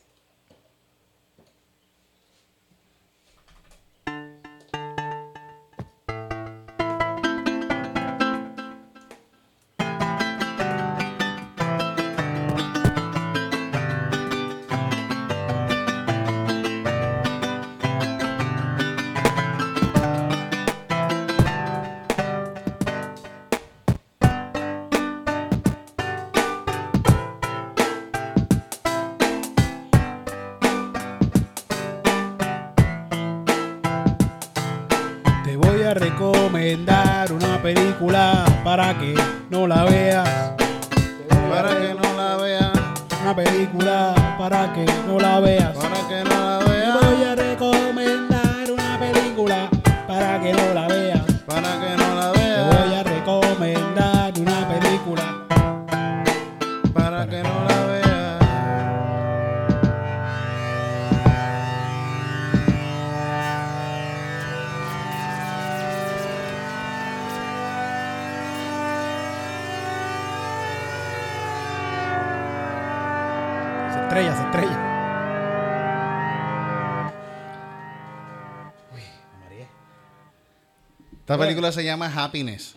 Esta 81.28 81.36
película 81.36 81.70
se 81.72 81.84
llama 81.84 82.10
Happiness. 82.10 82.74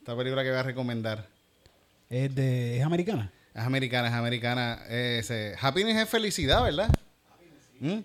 Esta 0.00 0.14
película 0.14 0.42
que 0.42 0.50
voy 0.50 0.58
a 0.58 0.62
recomendar. 0.62 1.26
Es, 2.10 2.34
de, 2.34 2.76
es 2.76 2.84
americana. 2.84 3.32
Es 3.54 3.62
americana, 3.62 4.08
es 4.08 4.12
americana. 4.14 4.82
Es, 4.86 5.30
eh, 5.30 5.54
happiness 5.58 5.96
es 5.96 6.08
felicidad, 6.10 6.62
¿verdad? 6.62 6.90
¿Mm? 7.80 8.00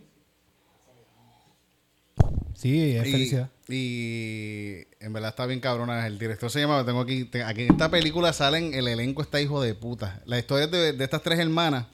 Sí, 2.55 2.95
es 2.95 3.05
y, 3.05 3.11
felicidad. 3.11 3.49
y 3.67 4.77
en 5.01 5.11
verdad 5.11 5.31
está 5.31 5.45
bien 5.45 5.59
cabrona. 5.59 6.07
El 6.07 6.17
director 6.17 6.49
se 6.49 6.61
llama, 6.61 6.85
tengo 6.85 7.01
aquí, 7.01 7.25
te- 7.25 7.43
aquí 7.43 7.63
en 7.63 7.71
esta 7.73 7.91
película 7.91 8.31
salen, 8.31 8.73
el 8.73 8.87
elenco 8.87 9.21
está 9.21 9.41
hijo 9.41 9.61
de 9.61 9.75
puta. 9.75 10.21
La 10.25 10.39
historia 10.39 10.67
de, 10.67 10.93
de 10.93 11.03
estas 11.03 11.21
tres 11.21 11.37
hermanas 11.39 11.85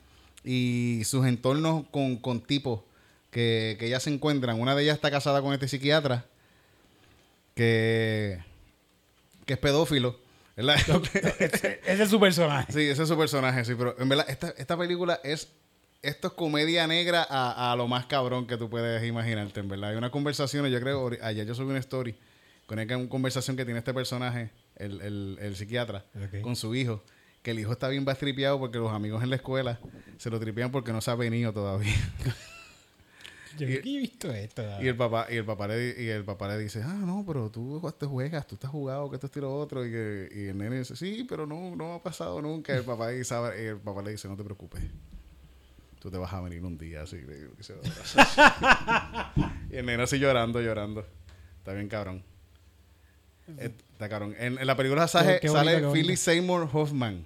y 0.44 1.02
sus 1.06 1.26
entornos 1.26 1.86
con, 1.90 2.18
con 2.18 2.42
tipos 2.42 2.82
que, 3.32 3.76
que 3.80 3.88
ellas 3.88 4.04
se 4.04 4.12
encuentran. 4.14 4.62
Una 4.62 4.76
de 4.76 4.84
ellas 4.84 4.98
está 4.98 5.10
casada 5.10 5.42
con 5.42 5.52
este 5.52 5.68
psiquiatra 5.68 6.28
que, 7.54 8.40
que 9.46 9.54
es 9.54 9.60
pedófilo. 9.60 10.20
¿verdad? 10.56 10.76
Ese 11.86 12.04
es 12.04 12.10
su 12.10 12.20
personaje. 12.20 12.72
Sí, 12.72 12.82
ese 12.82 13.04
es 13.04 13.10
su 13.10 13.18
personaje, 13.18 13.66
sí, 13.66 13.74
pero 13.76 13.96
en 14.00 14.08
verdad 14.08 14.30
esta, 14.30 14.54
esta 14.56 14.78
película 14.78 15.20
es 15.24 15.48
esto 16.04 16.28
es 16.28 16.34
comedia 16.34 16.86
negra 16.86 17.26
a, 17.28 17.72
a 17.72 17.76
lo 17.76 17.88
más 17.88 18.06
cabrón 18.06 18.46
que 18.46 18.58
tú 18.58 18.70
puedes 18.70 19.04
imaginarte, 19.08 19.62
en 19.62 19.70
verdad. 19.70 19.92
Hay 19.92 19.96
unas 19.96 20.12
conversaciones, 20.12 20.72
yo 20.72 20.80
creo, 20.82 21.10
ayer 21.22 21.48
yo 21.48 21.56
subí 21.56 21.70
una 21.70 21.80
story 21.80 22.14
con 22.66 22.78
una 22.78 23.08
conversación 23.10 23.56
que 23.58 23.66
tiene 23.66 23.80
este 23.80 23.94
personaje, 23.94 24.50
el, 24.76 25.02
el, 25.02 25.38
el 25.42 25.56
psiquiatra, 25.56 26.06
con 26.42 26.56
su 26.56 26.76
hijo, 26.76 27.04
que 27.42 27.52
el 27.52 27.60
hijo 27.60 27.72
está 27.72 27.88
bien 27.88 28.06
bastripeado 28.06 28.60
porque 28.60 28.78
los 28.78 28.92
amigos 28.92 29.24
en 29.24 29.30
la 29.30 29.38
escuela 29.38 29.80
se 30.18 30.30
lo 30.30 30.40
tripean 30.40 30.72
porque 30.72 30.92
no 30.92 31.02
se 31.02 31.12
ha 31.12 31.16
venido 31.16 31.54
todavía. 31.54 31.94
Yo 33.58 33.68
que 33.68 33.76
he 33.76 33.98
visto 33.98 34.32
esto. 34.32 34.64
Y 34.82 34.88
el 34.88 34.96
papá, 34.98 35.28
y 35.30 35.36
el 35.36 35.46
papá 35.46 35.68
le, 35.68 36.02
y 36.02 36.10
el 36.10 36.24
papá 36.24 36.48
le 36.48 36.58
dice, 36.58 36.82
ah, 36.84 36.94
no, 37.06 37.24
pero 37.28 37.50
tú 37.52 37.82
te 38.00 38.06
juegas, 38.06 38.48
tú 38.48 38.56
estás 38.56 38.72
jugado, 38.72 39.10
que 39.10 39.16
esto 39.18 39.28
es 39.28 39.36
lo 39.38 39.54
otro. 39.56 39.86
Y, 39.86 39.92
que, 39.92 40.30
y 40.34 40.46
el 40.48 40.58
nene 40.58 40.80
dice, 40.80 40.96
sí, 40.96 41.26
pero 41.28 41.46
no, 41.46 41.76
no 41.76 41.94
ha 41.94 42.04
pasado 42.04 42.42
nunca. 42.42 42.76
El 42.76 42.84
papá, 42.84 43.14
y 43.14 43.24
sabe- 43.24 43.62
y 43.64 43.66
el 43.68 43.78
papá 43.78 44.02
le 44.02 44.12
dice, 44.12 44.28
no 44.28 44.36
te 44.36 44.44
preocupes. 44.44 44.82
Tú 46.00 46.12
te 46.12 46.18
vas 46.18 46.34
a 46.34 46.42
venir 46.42 46.64
un 46.66 46.78
día 46.78 47.04
así. 47.04 47.18
que 47.58 47.64
se 47.64 47.74
va 47.74 47.80
a 47.80 47.94
pasar". 47.94 49.34
y 49.72 49.76
el 49.78 49.86
nene 49.86 50.04
así 50.04 50.18
llorando, 50.20 50.60
llorando. 50.62 51.06
Está 51.60 51.74
bien 51.74 51.88
cabrón. 51.88 52.24
Está 53.58 54.10
cabrón. 54.10 54.36
En, 54.40 54.58
en 54.58 54.68
la 54.68 54.76
película 54.76 55.08
sale, 55.08 55.40
sale. 55.54 55.72
Philip 55.94 56.18
Seymour 56.18 56.70
Hoffman. 56.72 57.26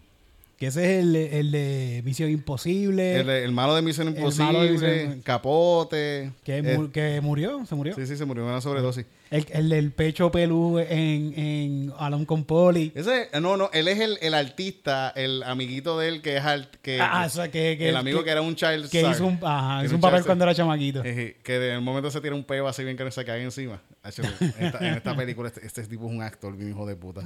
Que 0.58 0.68
ese 0.68 0.84
es 0.98 1.04
el, 1.04 1.14
de- 1.14 1.40
el 1.40 1.52
de 1.52 2.02
Misión 2.04 2.32
Imposible. 2.32 3.20
El, 3.20 3.30
el 3.30 3.52
malo 3.52 3.76
de 3.76 3.84
Misión 3.84 4.12
de 4.12 4.20
Imposible, 4.20 4.72
Misión- 4.72 5.22
Capote. 5.22 6.32
que, 6.44 6.58
Eh, 6.58 6.90
que 6.92 7.22
murió, 7.22 7.64
se 7.68 7.76
murió. 7.76 7.94
sí, 7.96 8.08
sí, 8.08 8.18
se 8.18 8.26
murió 8.26 8.44
una 8.46 8.60
sobredosis. 8.60 9.06
El, 9.30 9.46
el 9.52 9.70
del 9.70 9.92
pecho 9.92 10.32
pelú 10.32 10.80
en, 10.80 11.34
en 11.38 11.94
Alan 11.98 12.26
con 12.26 12.46
Poli. 12.46 12.92
Ese, 12.96 13.30
no, 13.42 13.58
no, 13.58 13.70
él 13.74 13.88
es 13.88 14.00
el, 14.00 14.18
el 14.22 14.34
artista, 14.34 15.12
el 15.16 15.44
amiguito 15.44 16.00
de 16.00 16.08
él 16.10 16.22
que 16.22 16.38
es 16.38 16.44
art, 16.44 16.76
que, 16.82 17.00
Ah, 17.02 17.24
o 17.26 17.30
sea, 17.30 17.52
que, 17.52 17.76
que 17.78 17.90
el 17.90 17.96
amigo 17.98 18.24
que, 18.24 18.30
era 18.32 18.42
un 18.42 18.56
child 18.56 18.90
que 18.90 19.00
star. 19.00 19.14
hizo 19.16 19.26
un, 19.26 19.40
ajá, 19.44 19.80
Que 19.82 19.86
hizo 19.88 19.92
era 19.92 19.96
un 19.96 20.02
papel 20.02 20.26
cuando 20.26 20.44
era 20.46 20.56
chamaquito. 20.56 21.04
Que 21.04 21.36
de 21.60 21.78
un 21.78 21.84
momento 21.84 22.10
se 22.12 22.22
tira 22.22 22.36
un 22.36 22.44
peo 22.44 22.68
así 22.68 22.84
bien 22.84 22.96
que 22.96 23.04
no 23.04 23.12
se 23.12 23.26
cae 23.26 23.44
encima. 23.44 23.82
En 24.04 24.66
esta, 24.66 24.78
en 24.88 24.94
esta 24.96 25.16
película 25.16 25.50
este, 25.50 25.66
este 25.66 25.84
tipo 25.84 26.06
es 26.08 26.12
un 26.14 26.22
actor 26.22 26.56
bien 26.56 26.70
hijo 26.70 26.86
de 26.86 26.96
puta. 26.96 27.22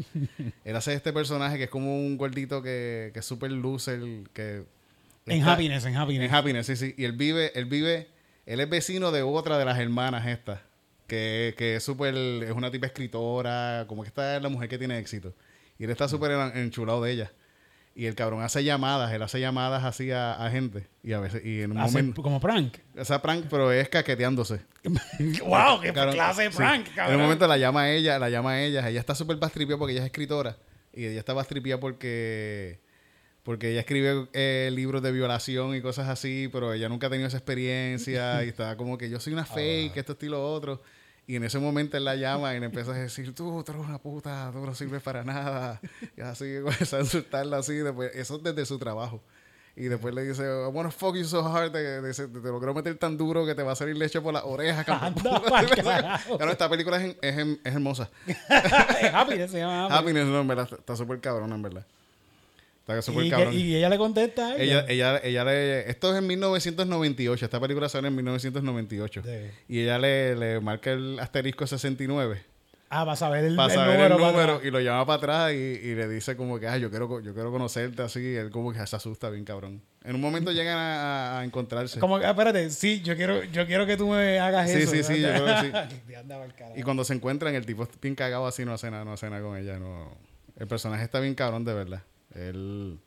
Él 0.66 0.76
hace 0.76 0.94
este 0.94 1.14
personaje 1.14 1.58
que 1.58 1.66
es 1.66 1.70
como 1.70 1.96
un 1.96 2.18
gordito 2.18 2.62
que, 2.64 3.12
que 3.14 3.20
es 3.20 3.26
súper 3.26 3.52
loser, 3.52 4.00
que 4.34 4.64
En 5.28 5.38
Está- 5.40 5.54
Happiness, 5.54 5.86
en 5.86 5.96
Happiness. 5.96 6.30
En 6.30 6.36
Happiness, 6.36 6.66
sí, 6.66 6.76
sí. 6.76 6.96
Y 6.98 7.04
él 7.06 7.12
vive, 7.12 7.52
él 7.54 7.66
vive, 7.66 8.08
él 8.48 8.60
es 8.60 8.68
vecino 8.70 9.12
de 9.12 9.22
otra 9.22 9.60
de 9.60 9.66
las 9.66 9.78
hermanas 9.78 10.26
estas. 10.26 10.60
Que, 11.12 11.56
que 11.58 11.76
es 11.76 11.84
súper, 11.84 12.16
es 12.16 12.52
una 12.52 12.72
tipa 12.72 12.88
escritora, 12.88 13.84
como 13.90 14.04
que 14.04 14.08
esta 14.08 14.38
es 14.38 14.42
la 14.42 14.48
mujer 14.48 14.70
que 14.70 14.78
tiene 14.78 14.98
éxito. 14.98 15.34
Y 15.78 15.84
él 15.84 15.90
está 15.90 16.08
súper 16.08 16.32
en- 16.32 16.58
enchulado 16.58 17.04
de 17.04 17.12
ella. 17.12 17.32
Y 17.94 18.06
el 18.06 18.16
cabrón 18.16 18.42
hace 18.42 18.64
llamadas, 18.64 19.12
él 19.12 19.22
hace 19.22 19.42
llamadas 19.42 19.84
así 19.84 20.10
a, 20.12 20.32
a 20.34 20.50
gente. 20.50 20.88
Y 21.04 21.12
a 21.12 21.20
veces, 21.20 21.44
y 21.46 21.64
en 21.64 21.72
un 21.72 21.80
Hace 21.80 21.98
momento, 21.98 22.24
como 22.24 22.40
prank. 22.40 22.78
esa 22.96 23.22
prank, 23.22 23.48
pero 23.50 23.74
es 23.74 23.90
caqueteándose. 23.90 24.62
¡Wow! 25.46 25.82
¡Qué 25.82 25.92
Cabrón, 25.92 26.14
clase 26.16 26.44
de 26.44 26.52
sí. 26.52 26.56
prank, 26.58 26.88
En 26.96 27.16
un 27.16 27.22
momento 27.24 27.46
la 27.46 27.58
llama 27.58 27.82
a 27.82 27.92
ella, 27.92 28.18
la 28.18 28.30
llama 28.30 28.52
a 28.52 28.62
ella. 28.64 28.88
Ella 28.88 29.02
está 29.02 29.14
súper 29.14 29.36
bastripiada 29.36 29.78
porque 29.78 29.92
ella 29.92 30.02
es 30.04 30.06
escritora. 30.06 30.56
Y 30.94 31.06
ella 31.08 31.20
está 31.20 31.34
bastripiada 31.34 31.82
porque, 31.82 32.80
porque 33.44 33.72
ella 33.72 33.82
escribe 33.82 34.30
eh, 34.32 34.70
libros 34.74 35.02
de 35.02 35.12
violación 35.12 35.76
y 35.76 35.82
cosas 35.82 36.08
así, 36.08 36.48
pero 36.54 36.72
ella 36.72 36.88
nunca 36.88 37.08
ha 37.08 37.10
tenido 37.10 37.28
esa 37.28 37.38
experiencia. 37.38 38.42
y 38.46 38.48
está 38.48 38.78
como 38.78 38.98
que 38.98 39.10
yo 39.10 39.20
soy 39.20 39.34
Ah, 39.34 39.36
una 39.38 39.46
fake, 39.46 39.98
esto, 39.98 40.14
estilo, 40.14 40.38
lo 40.38 40.54
otro. 40.54 40.82
Y 41.28 41.36
en 41.36 41.44
ese 41.44 41.60
momento 41.60 41.96
él 41.98 42.04
la 42.06 42.16
llama 42.16 42.56
y 42.56 42.60
le 42.60 42.66
empieza 42.66 42.92
a 42.92 42.96
decir, 42.96 43.34
tú, 43.34 43.64
tú 43.64 43.72
eres 43.72 43.86
una 43.86 44.00
puta, 44.00 44.50
tú 44.52 44.60
no 44.66 44.74
sirves 44.76 45.02
para 45.02 45.24
nada. 45.24 45.80
Y 46.18 46.22
así, 46.22 46.56
comienza 46.64 46.98
a 46.98 47.02
insultarla 47.02 47.58
así. 47.58 47.74
Después, 47.76 48.12
eso 48.16 48.36
es 48.38 48.44
desde 48.44 48.66
su 48.66 48.78
trabajo. 48.80 49.22
Y 49.74 49.84
después 49.86 50.14
le 50.14 50.24
dice, 50.26 50.44
I 50.44 50.68
wanna 50.74 50.92
fuck 50.92 51.16
you 51.16 51.24
so 51.24 51.46
hard, 51.48 51.72
te, 51.72 52.02
te, 52.02 52.28
te 52.28 52.40
lo 52.50 52.58
quiero 52.60 52.74
meter 52.74 52.98
tan 52.98 53.16
duro 53.18 53.46
que 53.46 53.56
te 53.56 53.64
va 53.64 53.72
a 53.72 53.76
salir 53.76 53.96
leche 53.96 54.20
por 54.20 54.34
las 54.34 54.44
orejas. 54.44 54.86
Anda. 54.90 55.42
Claro, 56.38 56.52
esta 56.52 56.70
película 56.70 57.02
es, 57.02 57.16
es, 57.22 57.38
es 57.38 57.58
hermosa. 57.74 58.10
Es 58.28 59.14
Happiness 59.14 59.52
se 59.52 59.60
llama 59.60 59.88
Happiness. 59.96 60.26
No, 60.26 60.42
en 60.42 60.48
verdad, 60.48 60.66
está- 60.66 60.76
está 60.76 60.96
súper 60.98 61.22
cabrón, 61.22 61.54
en 61.54 61.62
verdad. 61.62 61.86
Está 62.88 63.12
Y, 63.12 63.24
que- 63.24 63.30
cabrón. 63.30 63.54
y 63.54 63.76
ella 63.76 63.90
le 63.90 63.98
contesta 63.98 64.48
a 64.48 64.56
ella, 64.58 64.86
ella. 64.90 65.18
ella, 65.18 65.22
ella 65.24 65.44
le... 65.46 65.90
Esto 65.90 66.12
es 66.12 66.18
en 66.20 66.28
1998. 66.28 67.46
Esta 67.46 67.60
película 67.60 67.88
sale 67.90 68.08
en 68.08 68.16
1998. 68.16 69.22
Sí. 69.24 69.30
Y 69.70 69.82
ella 69.82 70.00
le, 70.00 70.36
le 70.36 70.60
marca 70.60 70.92
el 70.92 71.20
asterisco 71.20 71.66
69 71.68 72.44
Ah, 72.94 73.06
vas 73.06 73.22
a 73.22 73.30
ver 73.30 73.46
el, 73.46 73.56
para 73.56 73.72
el 73.74 73.80
saber 73.80 73.94
número. 74.10 74.16
el 74.16 74.22
para 74.22 74.32
número 74.54 74.68
y 74.68 74.70
lo 74.72 74.82
llama 74.82 75.06
para 75.06 75.18
atrás 75.18 75.54
y, 75.54 75.56
y 75.56 75.96
le 75.96 76.10
dice 76.10 76.36
como 76.36 76.60
que, 76.60 76.68
ah, 76.68 76.78
yo 76.78 76.90
quiero, 76.90 77.22
yo 77.22 77.34
quiero 77.34 77.50
conocerte 77.50 78.02
así. 78.02 78.20
Y 78.20 78.36
él 78.36 78.50
como 78.50 78.74
que 78.74 78.86
se 78.86 78.96
asusta 78.98 79.30
bien 79.30 79.46
cabrón. 79.46 79.82
En 80.04 80.16
un 80.16 80.20
momento 80.20 80.52
llegan 80.52 80.76
a, 80.78 81.42
encontrarse. 81.46 82.02
Como 82.02 82.20
que, 82.20 82.26
ah, 82.26 82.32
espérate, 82.32 82.70
sí, 82.70 83.02
yo 83.02 83.16
quiero, 83.16 83.46
yo 83.46 83.66
quiero 83.66 83.86
que 83.86 83.96
tú 83.96 84.10
me 84.10 84.40
hagas 84.40 84.70
Sí, 84.70 84.80
eso. 84.80 84.92
sí, 84.92 85.04
sí, 85.04 85.22
yo 85.22 85.30
creo 85.30 85.46
que 85.46 85.72
carajo. 86.12 86.74
Y 86.76 86.82
cuando 86.84 87.06
se 87.06 87.14
encuentran, 87.14 87.56
el 87.56 87.66
tipo 87.66 87.84
está 87.84 87.96
bien 88.02 88.16
cagado 88.16 88.46
así, 88.46 88.66
no 88.66 88.74
hace 88.74 88.92
nada, 88.92 89.06
no 89.06 89.14
hace 89.14 89.30
nada 89.30 89.42
con 89.42 89.56
ella. 89.58 89.80
No. 89.80 90.14
El 90.58 90.68
personaje 90.68 91.06
está 91.06 91.22
bien 91.22 91.34
cabrón, 91.34 91.64
de 91.64 91.74
verdad. 91.74 92.02
El 92.36 93.00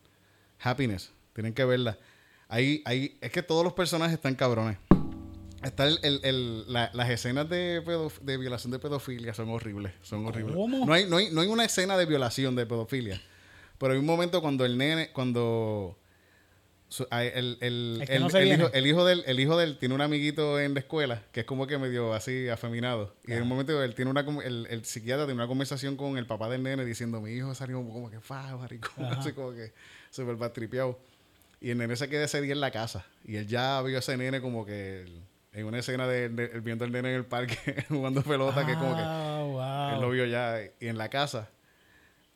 Happiness, 0.60 1.12
tienen 1.32 1.54
que 1.54 1.64
verla. 1.64 1.98
Ahí, 2.48 2.82
ahí, 2.84 3.16
es 3.20 3.30
que 3.32 3.42
todos 3.42 3.64
los 3.64 3.72
personajes 3.72 4.14
están 4.14 4.34
cabrones. 4.34 4.78
Está 5.62 5.86
el, 5.86 5.98
el- 6.02 6.20
el- 6.24 6.72
la- 6.72 6.90
las 6.92 7.08
escenas 7.08 7.48
de, 7.48 7.82
pedof- 7.84 8.20
de 8.20 8.36
violación 8.36 8.70
de 8.70 8.78
pedofilia 8.78 9.32
son 9.32 9.48
horribles. 9.48 9.92
Son 10.02 10.26
horribles. 10.26 10.54
¿Cómo? 10.54 10.84
No 10.84 10.92
hay, 10.92 11.06
no, 11.08 11.16
hay, 11.16 11.30
no 11.32 11.40
hay 11.40 11.48
una 11.48 11.64
escena 11.64 11.96
de 11.96 12.04
violación 12.04 12.54
de 12.54 12.66
pedofilia. 12.66 13.20
Pero 13.78 13.94
hay 13.94 13.98
un 13.98 14.04
momento 14.06 14.42
cuando 14.42 14.64
el 14.66 14.76
nene, 14.76 15.10
cuando 15.12 15.98
su- 16.94 17.06
el, 17.10 17.58
el- 17.60 18.04
el- 18.08 18.20
no 18.22 18.30
hijo, 18.54 18.70
el 18.72 18.86
hijo 18.86 19.04
del, 19.04 19.24
el 19.26 19.40
hijo 19.40 19.56
del 19.56 19.76
tiene 19.78 19.94
un 19.94 20.00
amiguito 20.00 20.60
en 20.60 20.74
la 20.74 20.80
escuela 20.80 21.22
que 21.32 21.40
es 21.40 21.46
como 21.46 21.66
que 21.66 21.76
medio 21.78 22.14
así 22.14 22.48
afeminado. 22.48 23.14
Y 23.26 23.32
en 23.32 23.42
un 23.42 23.48
momento 23.48 23.82
él 23.82 23.94
tiene 23.94 24.10
una 24.10 24.20
el, 24.44 24.66
el 24.70 24.84
psiquiatra 24.84 25.24
tiene 25.26 25.40
una 25.40 25.48
conversación 25.48 25.96
con 25.96 26.16
el 26.18 26.26
papá 26.26 26.48
del 26.48 26.62
nene 26.62 26.84
diciendo 26.84 27.20
mi 27.20 27.32
hijo 27.32 27.54
salió 27.54 27.76
como 27.78 28.10
que 28.10 28.20
fa, 28.20 28.56
maricón, 28.56 29.04
así 29.18 29.32
como 29.32 29.52
que 29.52 29.72
súper 30.10 30.36
batripeado. 30.36 30.98
Y 31.60 31.70
el 31.70 31.78
nene 31.78 31.96
se 31.96 32.08
queda 32.08 32.24
ese 32.24 32.40
día 32.42 32.52
en 32.52 32.60
la 32.60 32.70
casa. 32.70 33.06
Y 33.24 33.36
él 33.36 33.46
ya 33.48 33.80
vio 33.82 33.96
a 33.96 34.00
ese 34.00 34.16
nene 34.16 34.40
como 34.40 34.64
que 34.66 35.06
en 35.52 35.66
una 35.66 35.78
escena 35.78 36.06
de, 36.06 36.28
de- 36.28 36.60
viendo 36.60 36.84
al 36.84 36.92
nene 36.92 37.10
en 37.10 37.16
el 37.16 37.24
parque 37.24 37.84
jugando 37.88 38.22
pelota, 38.22 38.64
que 38.66 38.72
es 38.72 38.78
como 38.78 38.94
que 38.96 39.02
Ah, 39.04 39.92
él 39.94 40.00
lo 40.00 40.10
vio 40.10 40.26
ya. 40.26 40.58
Y 40.80 40.88
en 40.88 40.98
la 40.98 41.08
casa, 41.08 41.48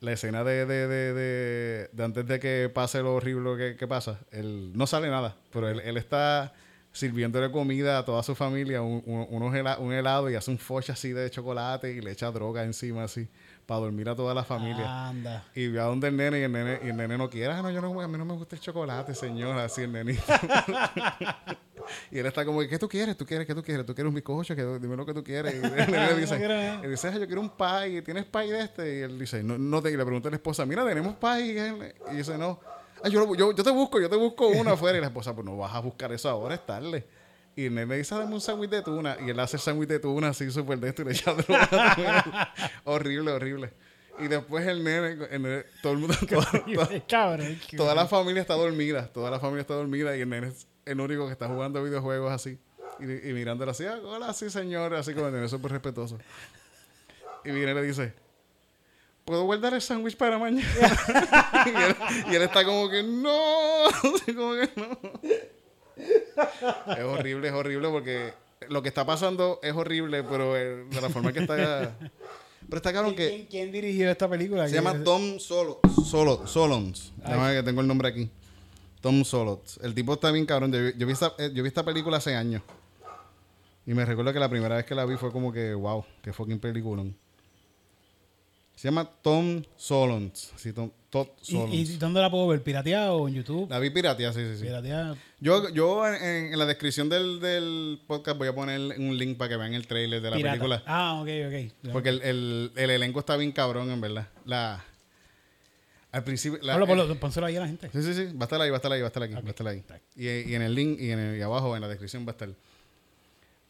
la 0.01 0.13
escena 0.13 0.45
de, 0.45 0.65
de, 0.67 0.87
de, 0.89 1.89
de- 1.93 2.05
antes 2.05 2.27
de 2.27 2.39
que 2.41 2.71
pase 2.73 3.03
lo 3.03 3.15
horrible 3.15 3.57
que, 3.57 3.77
que 3.77 3.87
pasa, 3.89 4.21
él 4.31 4.73
no 4.75 4.87
sale 4.87 5.09
nada, 5.09 5.37
pero 5.53 5.69
él, 5.69 5.81
él 5.81 5.97
está 5.97 6.53
sirviéndole 6.93 7.51
comida 7.53 7.99
a 7.99 8.05
toda 8.05 8.23
su 8.23 8.35
familia, 8.35 8.83
un, 8.83 9.03
un- 9.07 9.55
hela- 9.55 9.79
un 9.79 9.93
helado 9.93 10.29
y 10.31 10.35
hace 10.35 10.51
un 10.51 10.59
foche 10.59 10.93
así 10.93 11.13
de 11.13 11.31
chocolate 11.31 11.93
y 11.93 12.01
le 12.01 12.11
echa 12.13 12.31
droga 12.31 12.65
encima 12.65 13.05
así, 13.05 13.29
para 13.67 13.81
dormir 13.81 14.09
a 14.09 14.17
toda 14.17 14.35
la 14.35 14.43
familia. 14.45 15.09
Anda. 15.09 15.45
Y 15.55 15.69
ve 15.69 15.79
a 15.81 15.85
donde 15.85 16.09
el 16.09 16.17
nene 16.17 16.41
y 16.41 16.43
el 16.43 16.53
nene, 16.53 16.81
y 16.83 16.89
el 16.89 16.97
nene 16.97 17.17
no 17.19 17.29
quiere, 17.31 17.53
ah, 17.53 17.63
no, 17.63 17.71
yo 17.71 17.81
no, 17.81 18.01
a 18.01 18.09
mí 18.09 18.19
no 18.19 18.25
me 18.25 18.33
gusta 18.35 18.57
el 18.57 18.63
chocolate, 18.63 19.15
señor, 19.15 19.57
así 19.59 19.83
el 19.83 19.93
nenito. 19.93 20.23
y 22.11 22.19
él 22.19 22.27
está 22.27 22.45
como, 22.45 22.61
¿qué 22.61 22.79
tú 22.79 22.89
quieres? 22.89 23.17
¿Tú 23.17 23.25
quieres? 23.25 23.47
¿Qué 23.47 23.55
tú 23.55 23.63
quieres? 23.63 23.85
¿Tú 23.87 23.95
quieres 23.95 24.09
un 24.09 24.15
bizcocho? 24.15 24.57
¿Qué- 24.57 24.65
Dime 24.81 24.97
lo 24.97 25.07
que 25.07 25.15
tú 25.15 25.23
quieres. 25.23 25.55
Y 25.55 25.59
el 25.59 25.91
nene 25.91 26.15
dice, 26.17 26.39
No 26.49 27.09
"Ah, 27.09 27.19
yo 27.19 27.27
quiero 27.27 27.41
un 27.41 27.51
pie, 27.51 28.03
¿tienes 28.03 28.25
pie 28.25 28.53
de 28.53 28.61
este? 28.63 28.99
Y 28.99 29.01
él 29.03 29.19
dice, 29.19 29.43
no, 29.43 29.57
no 29.59 29.83
te, 29.83 29.91
y 29.91 29.97
le 29.97 30.05
pregunta 30.05 30.29
a 30.29 30.31
la 30.31 30.37
esposa, 30.37 30.65
mira, 30.67 30.87
tenemos 30.87 31.15
pie. 31.17 31.47
Y, 31.47 31.59
él- 31.59 31.95
y 32.13 32.17
dice, 32.17 32.37
no, 32.39 32.61
"Ah, 33.03 33.09
yo, 33.09 33.25
lo- 33.27 33.35
yo, 33.35 33.53
yo 33.53 33.65
te 33.65 33.71
busco, 33.71 34.01
yo 34.01 34.09
te 34.11 34.17
busco 34.17 34.49
uno 34.49 34.71
afuera. 34.71 34.99
Y 34.99 35.01
la 35.01 35.07
esposa, 35.09 35.35
pues 35.35 35.45
no 35.45 35.57
vas 35.57 35.75
a 35.75 35.81
buscar 35.81 36.13
eso 36.13 36.29
ahora, 36.29 36.55
es 36.55 36.65
tarde. 36.67 37.07
Y 37.57 37.67
el 37.67 37.75
nene 37.75 37.97
dice, 37.97 38.15
dame 38.15 38.35
un 38.35 38.41
sándwich 38.41 38.71
de 38.71 38.83
tuna. 38.83 39.17
Y 39.25 39.31
él 39.31 39.41
hace 39.41 39.57
el 39.57 39.61
sándwich 39.63 39.89
de 39.89 39.99
tuna 39.99 40.29
así 40.29 40.51
súper 40.51 40.79
de 40.79 40.89
esto 40.91 41.03
y 41.03 41.07
le 41.07 41.11
echa 41.13 41.33
droga. 41.35 42.53
horrible, 42.85 43.33
horrible. 43.33 43.73
Y 44.21 44.27
después 44.29 44.67
el 44.67 44.83
nene, 44.85 45.13
el 45.31 45.43
nene- 45.43 45.65
todo 45.83 45.93
el 45.93 45.99
mundo, 45.99 46.15
toda, 46.29 46.89
Cabrón. 47.09 47.59
toda 47.77 47.95
la 47.95 48.07
familia 48.07 48.43
está 48.43 48.55
dormida. 48.55 49.07
Toda 49.13 49.31
la 49.31 49.41
familia 49.41 49.63
está 49.63 49.75
dormida 49.75 50.17
y 50.17 50.21
el 50.21 50.29
nene 50.29 50.49
es 50.49 50.67
el 50.85 51.01
único 51.01 51.27
que 51.27 51.33
está 51.33 51.47
jugando 51.49 51.83
videojuegos 51.83 52.33
así. 52.33 52.59
Y, 53.01 53.05
y 53.29 53.33
mirándolo 53.33 53.71
así, 53.71 53.85
"Ah, 53.87 53.99
hola, 54.05 54.33
sí, 54.35 54.51
señor. 54.51 54.95
Así 54.95 55.13
como 55.15 55.27
el 55.29 55.33
nene 55.35 55.49
súper 55.49 55.73
respetuoso. 55.73 56.19
Y 57.45 57.51
viene 57.53 57.71
y 57.73 57.75
le 57.75 57.83
dice, 57.83 58.15
¿puedo 59.29 59.45
guardar 59.45 59.75
el 59.75 59.83
sándwich 59.83 60.17
para 60.17 60.39
mañana? 60.39 60.67
y, 61.67 61.69
él, 61.69 61.97
y 62.33 62.35
él 62.35 62.43
está 62.43 62.65
como 62.65 62.89
que, 62.89 63.03
no. 63.03 63.85
Como 64.35 64.55
que 64.55 64.71
no. 64.77 64.99
Es 66.95 67.05
horrible, 67.05 67.49
es 67.49 67.55
horrible 67.55 67.89
porque 67.89 68.33
lo 68.69 68.83
que 68.83 68.89
está 68.89 69.05
pasando 69.05 69.61
es 69.63 69.75
horrible, 69.75 70.23
pero 70.23 70.57
eh, 70.57 70.85
de 70.85 71.01
la 71.01 71.11
forma 71.11 71.33
que 71.33 71.41
está... 71.41 71.95
Pero 72.69 72.77
está 72.77 72.93
cabrón 72.93 73.15
que... 73.15 73.29
¿Quién, 73.29 73.47
quién 73.47 73.73
dirigió 73.73 74.11
esta 74.11 74.29
película? 74.29 74.69
Se 74.69 74.75
llama 74.75 75.03
Tom 75.03 75.39
Solo, 75.39 75.81
Solo, 76.05 76.47
Solons. 76.47 77.13
Déjame 77.17 77.55
que 77.55 77.63
tengo 77.63 77.81
el 77.81 77.87
nombre 77.87 78.09
aquí. 78.09 78.31
Tom 79.01 79.25
Solons. 79.25 79.79
El 79.83 79.95
tipo 79.95 80.15
está 80.15 80.31
bien 80.31 80.47
cabrón. 80.47 80.73
Yo, 80.73 80.91
yo 80.91 81.07
vi 81.07 81.13
esta, 81.13 81.35
eh, 81.39 81.51
yo 81.53 81.63
vi 81.63 81.69
esta 81.69 81.85
película 81.85 82.19
hace 82.19 82.35
años. 82.35 82.63
Y 83.87 83.95
me 83.95 84.05
recuerdo 84.05 84.33
que 84.33 84.39
la 84.39 84.51
primera 84.51 84.77
vez 84.77 84.85
que 84.85 84.95
la 84.95 85.05
vi 85.07 85.17
fue 85.17 85.33
como 85.33 85.53
que, 85.53 85.75
wow, 85.75 86.05
qué 86.23 86.33
fucking 86.33 86.59
peliculón. 86.59 87.17
Se 88.79 88.87
llama 88.87 89.11
Tom 89.23 89.65
Solons. 89.77 90.53
Sí, 90.55 90.73
Tom, 90.73 90.93
Todd 91.11 91.27
¿Y, 91.43 91.51
Solons. 91.51 91.75
¿Y 91.75 91.97
dónde 91.97 92.21
la 92.21 92.31
puedo 92.31 92.47
ver? 92.47 92.63
¿Pirateada 92.63 93.13
o 93.13 93.27
en 93.27 93.35
YouTube? 93.35 93.69
La 93.69 93.81
vi 93.81 93.91
pirateada, 93.91 94.33
sí, 94.33 94.39
sí, 94.53 94.59
sí. 94.59 94.63
Pirateada. 94.63 95.17
Yo, 95.41 95.69
yo 95.71 96.07
en, 96.07 96.53
en 96.53 96.57
la 96.57 96.65
descripción 96.65 97.09
del, 97.09 97.41
del 97.41 98.01
podcast 98.07 98.39
voy 98.39 98.47
a 98.47 98.55
poner 98.55 98.79
un 99.01 99.19
link 99.19 99.37
para 99.37 99.49
que 99.49 99.57
vean 99.57 99.75
el 99.75 99.89
trailer 99.89 100.23
de 100.23 100.31
la 100.31 100.37
pirata. 100.37 100.53
película. 100.53 100.83
Ah, 100.87 101.21
ok, 101.21 101.29
ok. 101.49 101.93
Porque 101.93 102.11
el, 102.11 102.23
el, 102.23 102.73
el 102.77 102.91
elenco 102.91 103.19
está 103.19 103.37
bien 103.37 103.51
cabrón, 103.51 103.91
en 103.91 104.01
verdad. 104.01 104.29
La, 104.45 104.85
al 106.13 106.23
principio... 106.23 106.61
La, 106.63 106.79
ponlo, 106.87 107.13
pónselo 107.19 107.47
ahí 107.47 107.57
a 107.57 107.61
la 107.63 107.67
gente. 107.67 107.91
Sí, 107.93 108.01
sí, 108.01 108.15
sí. 108.15 108.27
Va 108.37 108.43
a 108.43 108.45
estar 108.45 108.61
ahí, 108.61 108.71
va 108.71 108.77
a 108.77 108.79
estar 108.79 108.93
ahí, 108.93 109.01
va 109.01 109.07
a 109.07 109.09
estar 109.09 109.23
aquí. 109.25 109.35
Va 109.35 109.41
a 109.41 109.51
estar 109.51 109.67
ahí. 109.67 109.83
Y, 110.15 110.53
y 110.53 110.55
en 110.55 110.63
el 110.63 110.73
link 110.73 111.01
y, 111.01 111.11
en 111.11 111.19
el, 111.19 111.37
y 111.37 111.43
abajo 111.43 111.75
en 111.75 111.83
la 111.83 111.89
descripción 111.89 112.25
va 112.25 112.31
a 112.31 112.35
estar. 112.35 112.49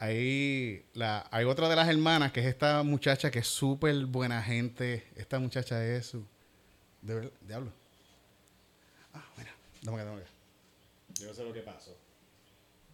Ahí 0.00 0.84
la, 0.94 1.26
hay 1.32 1.44
otra 1.44 1.68
de 1.68 1.74
las 1.74 1.88
hermanas 1.88 2.30
que 2.30 2.40
es 2.40 2.46
esta 2.46 2.82
muchacha 2.84 3.30
que 3.30 3.40
es 3.40 3.48
súper 3.48 4.06
buena 4.06 4.42
gente. 4.42 5.04
Esta 5.16 5.40
muchacha 5.40 5.84
es 5.84 6.06
su. 6.06 6.24
De 7.02 7.14
verdad, 7.14 7.32
diablo. 7.40 7.72
Ah, 9.12 9.24
mira. 9.37 9.52
Dame 9.82 10.00
acá, 10.00 10.11
dame 10.11 10.22
acá. 10.22 10.30
Yo 11.14 11.26
no 11.26 11.34
sé 11.34 11.44
lo 11.44 11.53
que 11.53 11.62
pasó. 11.62 11.96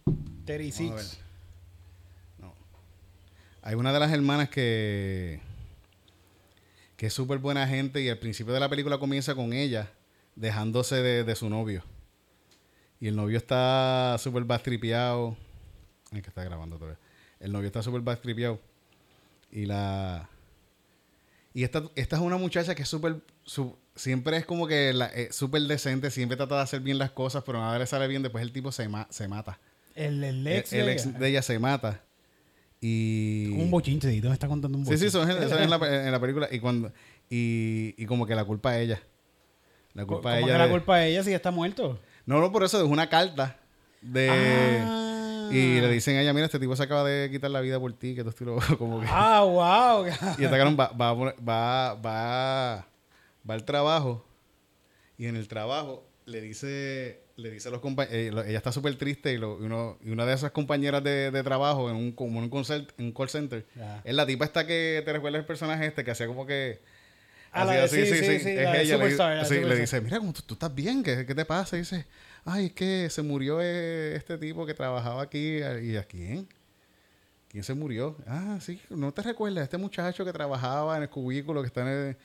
Vamos 0.05 0.19
a 0.19 0.29
ver. 0.31 0.45
36. 0.45 1.19
No. 2.39 2.55
Hay 3.61 3.75
una 3.75 3.93
de 3.93 3.99
las 3.99 4.11
hermanas 4.11 4.49
que. 4.49 5.41
que 6.97 7.05
es 7.05 7.13
súper 7.13 7.37
buena 7.37 7.67
gente 7.67 8.01
y 8.01 8.09
al 8.09 8.17
principio 8.17 8.51
de 8.51 8.59
la 8.59 8.69
película 8.69 8.97
comienza 8.97 9.35
con 9.35 9.53
ella 9.53 9.91
dejándose 10.35 10.95
de, 10.95 11.23
de 11.23 11.35
su 11.35 11.49
novio. 11.49 11.83
Y 12.99 13.09
el 13.09 13.15
novio 13.15 13.37
está 13.37 14.17
súper 14.17 14.43
bastripeado. 14.43 15.37
Ay, 16.11 16.21
que 16.21 16.29
está 16.29 16.43
grabando 16.43 16.77
todavía. 16.77 16.99
El 17.39 17.51
novio 17.51 17.67
está 17.67 17.81
súper 17.83 18.01
bastripeado. 18.01 18.59
Y 19.51 19.65
la. 19.65 20.29
Y 21.53 21.63
esta, 21.63 21.83
esta 21.95 22.15
es 22.17 22.21
una 22.21 22.37
muchacha 22.37 22.75
que 22.75 22.83
es 22.83 22.89
súper. 22.89 23.17
su- 23.43 23.75
siempre 23.95 24.37
es 24.37 24.45
como 24.45 24.67
que 24.67 24.91
la- 24.93 25.07
eh, 25.13 25.29
súper 25.31 25.61
decente, 25.63 26.11
siempre 26.11 26.35
trata 26.37 26.55
de 26.57 26.61
hacer 26.61 26.81
bien 26.81 26.97
las 26.97 27.11
cosas, 27.11 27.43
pero 27.45 27.59
nada 27.59 27.77
le 27.79 27.85
sale 27.85 28.07
bien. 28.07 28.21
Después 28.23 28.41
el 28.43 28.51
tipo 28.51 28.71
se, 28.71 28.87
ma- 28.89 29.07
se 29.09 29.27
mata. 29.27 29.59
El, 29.95 30.23
el 30.23 30.45
El, 30.45 30.53
ex. 30.59 30.73
el 30.73 30.85
de 30.85 30.91
ex 30.93 31.05
ella. 31.05 31.19
de 31.19 31.29
ella 31.29 31.41
se 31.41 31.59
mata. 31.59 32.01
Y. 32.81 33.53
Un 33.57 33.71
bochinche, 33.71 34.13
¿y 34.13 34.19
¿dónde 34.19 34.33
está 34.33 34.47
contando 34.47 34.77
un 34.77 34.85
Sí, 34.85 34.91
bochinche? 34.91 35.09
sí, 35.11 35.17
eso 35.17 35.23
es, 35.23 35.29
eso 35.43 35.55
es 35.55 35.61
en, 35.61 35.69
la, 35.69 36.05
en 36.05 36.11
la 36.11 36.19
película. 36.19 36.47
Y 36.51 36.59
cuando 36.59 36.91
y, 37.29 37.95
y 37.97 38.05
como 38.05 38.25
que 38.27 38.35
la 38.35 38.43
culpa 38.45 38.71
a 38.71 38.79
ella. 38.79 39.01
La 39.93 40.05
culpa 40.05 40.31
¿Cómo 40.31 40.35
a 40.35 40.37
que 40.39 40.43
ella. 40.45 40.57
la 40.57 40.65
de- 40.65 40.71
culpa 40.71 40.97
de 40.97 41.09
ella 41.11 41.23
si 41.23 41.29
ya 41.29 41.37
está 41.37 41.51
muerto? 41.51 41.99
No, 42.25 42.39
no, 42.41 42.51
por 42.51 42.63
eso 42.63 42.77
es 42.83 42.87
una 42.89 43.07
carta 43.09 43.57
de... 44.01 44.29
Ah. 44.29 45.01
Y 45.51 45.81
le 45.81 45.89
dicen 45.91 46.17
a 46.17 46.21
ella, 46.21 46.33
mira, 46.33 46.45
este 46.45 46.59
tipo 46.59 46.75
se 46.75 46.83
acaba 46.83 47.03
de 47.07 47.29
quitar 47.29 47.51
la 47.51 47.61
vida 47.61 47.79
por 47.79 47.93
ti, 47.93 48.15
que 48.15 48.23
tú 48.23 48.29
estilo 48.29 48.57
como 48.77 48.99
que... 49.01 49.07
Ah, 49.09 49.43
wow. 49.43 50.05
Y 50.39 50.43
esta 50.43 50.57
cabrón 50.57 50.77
va, 50.79 50.87
va, 50.89 51.13
va, 51.13 51.93
va, 51.95 52.87
va 53.49 53.53
al 53.53 53.63
trabajo 53.65 54.25
y 55.17 55.27
en 55.27 55.35
el 55.35 55.47
trabajo 55.47 56.05
le 56.25 56.41
dice, 56.41 57.21
le 57.37 57.51
dice 57.51 57.67
a 57.67 57.71
los 57.71 57.79
compañeros, 57.81 58.45
ella 58.47 58.57
está 58.57 58.71
súper 58.71 58.95
triste 58.97 59.31
y, 59.33 59.37
lo- 59.37 59.61
y 59.61 59.65
uno, 59.65 59.97
y 60.03 60.09
una 60.09 60.25
de 60.25 60.33
esas 60.33 60.51
compañeras 60.51 61.03
de, 61.03 61.31
de 61.31 61.43
trabajo 61.43 61.89
en 61.89 61.95
un, 61.95 62.11
como 62.11 62.39
en 62.43 62.45
un, 62.45 62.63
call, 62.63 62.87
en 62.97 63.05
un 63.05 63.11
call 63.11 63.29
center, 63.29 63.65
es 64.03 64.13
la 64.15 64.25
tipa 64.25 64.45
esta 64.45 64.65
que 64.67 65.01
te 65.05 65.13
recuerda 65.13 65.37
el 65.37 65.45
personaje 65.45 65.85
este 65.85 66.03
que 66.03 66.11
hacía 66.11 66.27
como 66.27 66.45
que... 66.45 66.81
Ah, 67.51 67.63
la 67.63 67.71
de- 67.73 67.81
así, 67.83 68.05
sí, 68.05 68.13
sí, 68.15 68.39
sí, 68.39 68.49
es 68.49 68.63
la 68.63 68.71
de 68.73 68.81
ella, 68.81 68.97
le, 68.97 69.05
sí, 69.45 69.53
le 69.69 69.75
dice, 69.81 70.01
mira, 70.01 70.17
¿cómo 70.19 70.33
tú, 70.33 70.41
tú 70.41 70.53
estás 70.55 70.75
bien? 70.75 71.01
¿Qué, 71.03 71.25
qué 71.25 71.33
te 71.35 71.45
pasa? 71.45 71.77
Y 71.77 71.79
dice, 71.79 72.05
ay, 72.45 72.67
es 72.67 72.73
que 72.73 73.09
se 73.09 73.21
murió 73.21 73.59
eh, 73.61 74.15
este 74.15 74.37
tipo 74.37 74.65
que 74.65 74.73
trabajaba 74.73 75.21
aquí. 75.23 75.57
¿Y 75.83 75.97
a 75.97 76.03
quién? 76.03 76.47
¿Quién 77.49 77.63
se 77.63 77.73
murió? 77.73 78.15
Ah, 78.27 78.57
sí, 78.61 78.79
no 78.89 79.13
te 79.13 79.21
recuerdas, 79.21 79.63
este 79.63 79.77
muchacho 79.77 80.25
que 80.25 80.33
trabajaba 80.33 80.97
en 80.97 81.03
el 81.03 81.09
cubículo, 81.09 81.61
que 81.61 81.67
está 81.67 81.81
en 81.81 81.87
el... 81.87 82.15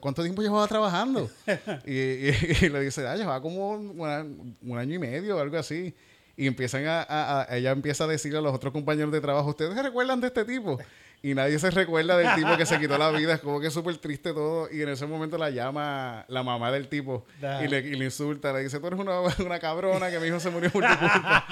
¿Cuánto 0.00 0.22
tiempo 0.22 0.42
llevaba 0.42 0.66
trabajando? 0.66 1.30
y, 1.86 1.92
y- 1.92 2.34
y 2.62 2.68
le 2.68 2.80
dice, 2.80 3.06
ah, 3.06 3.16
llevaba 3.16 3.40
como 3.40 3.70
un, 3.70 4.56
un 4.62 4.78
año 4.78 4.94
y 4.94 4.98
medio 4.98 5.36
o 5.36 5.40
algo 5.40 5.56
así. 5.56 5.94
Y 6.36 6.46
empiezan 6.46 6.86
a, 6.86 7.02
a- 7.02 7.42
a- 7.42 7.56
ella 7.56 7.70
empieza 7.72 8.04
a 8.04 8.06
decirle 8.06 8.38
a 8.38 8.40
los 8.40 8.54
otros 8.54 8.72
compañeros 8.72 9.12
de 9.12 9.20
trabajo, 9.20 9.50
¿ustedes 9.50 9.74
se 9.74 9.82
recuerdan 9.82 10.20
de 10.20 10.28
este 10.28 10.44
tipo? 10.44 10.78
Y 11.22 11.34
nadie 11.34 11.58
se 11.58 11.70
recuerda 11.70 12.16
del 12.16 12.34
tipo 12.36 12.56
que 12.56 12.64
se 12.64 12.78
quitó 12.78 12.96
la 12.96 13.10
vida. 13.10 13.34
Es 13.34 13.40
como 13.40 13.60
que 13.60 13.66
es 13.66 13.72
súper 13.72 13.96
triste 13.96 14.32
todo. 14.32 14.68
Y 14.72 14.82
en 14.82 14.90
ese 14.90 15.06
momento 15.06 15.36
la 15.36 15.50
llama 15.50 16.24
la 16.28 16.42
mamá 16.42 16.70
del 16.70 16.88
tipo 16.88 17.26
y 17.40 17.66
le, 17.66 18.04
insulta. 18.04 18.52
Le 18.52 18.62
dice, 18.62 18.78
tú 18.78 18.86
eres 18.86 19.00
una, 19.00 19.20
una 19.44 19.58
cabrona 19.58 20.10
que 20.10 20.20
mi 20.20 20.28
hijo 20.28 20.38
se 20.38 20.50
murió 20.50 20.70
por 20.70 20.84
tu 20.84 20.98
culpa. 20.98 21.44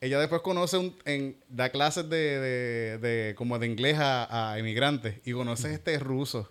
Ella 0.00 0.18
después 0.18 0.42
conoce 0.42 0.76
un, 0.76 0.96
en, 1.04 1.36
da 1.48 1.70
clases 1.70 2.08
de, 2.08 2.98
de, 2.98 3.34
como 3.36 3.58
de 3.58 3.66
inglés 3.66 3.98
a, 3.98 4.52
a 4.52 4.58
inmigrantes 4.58 5.16
y 5.24 5.32
conoce 5.32 5.68
a 5.68 5.72
este 5.72 5.98
ruso 5.98 6.50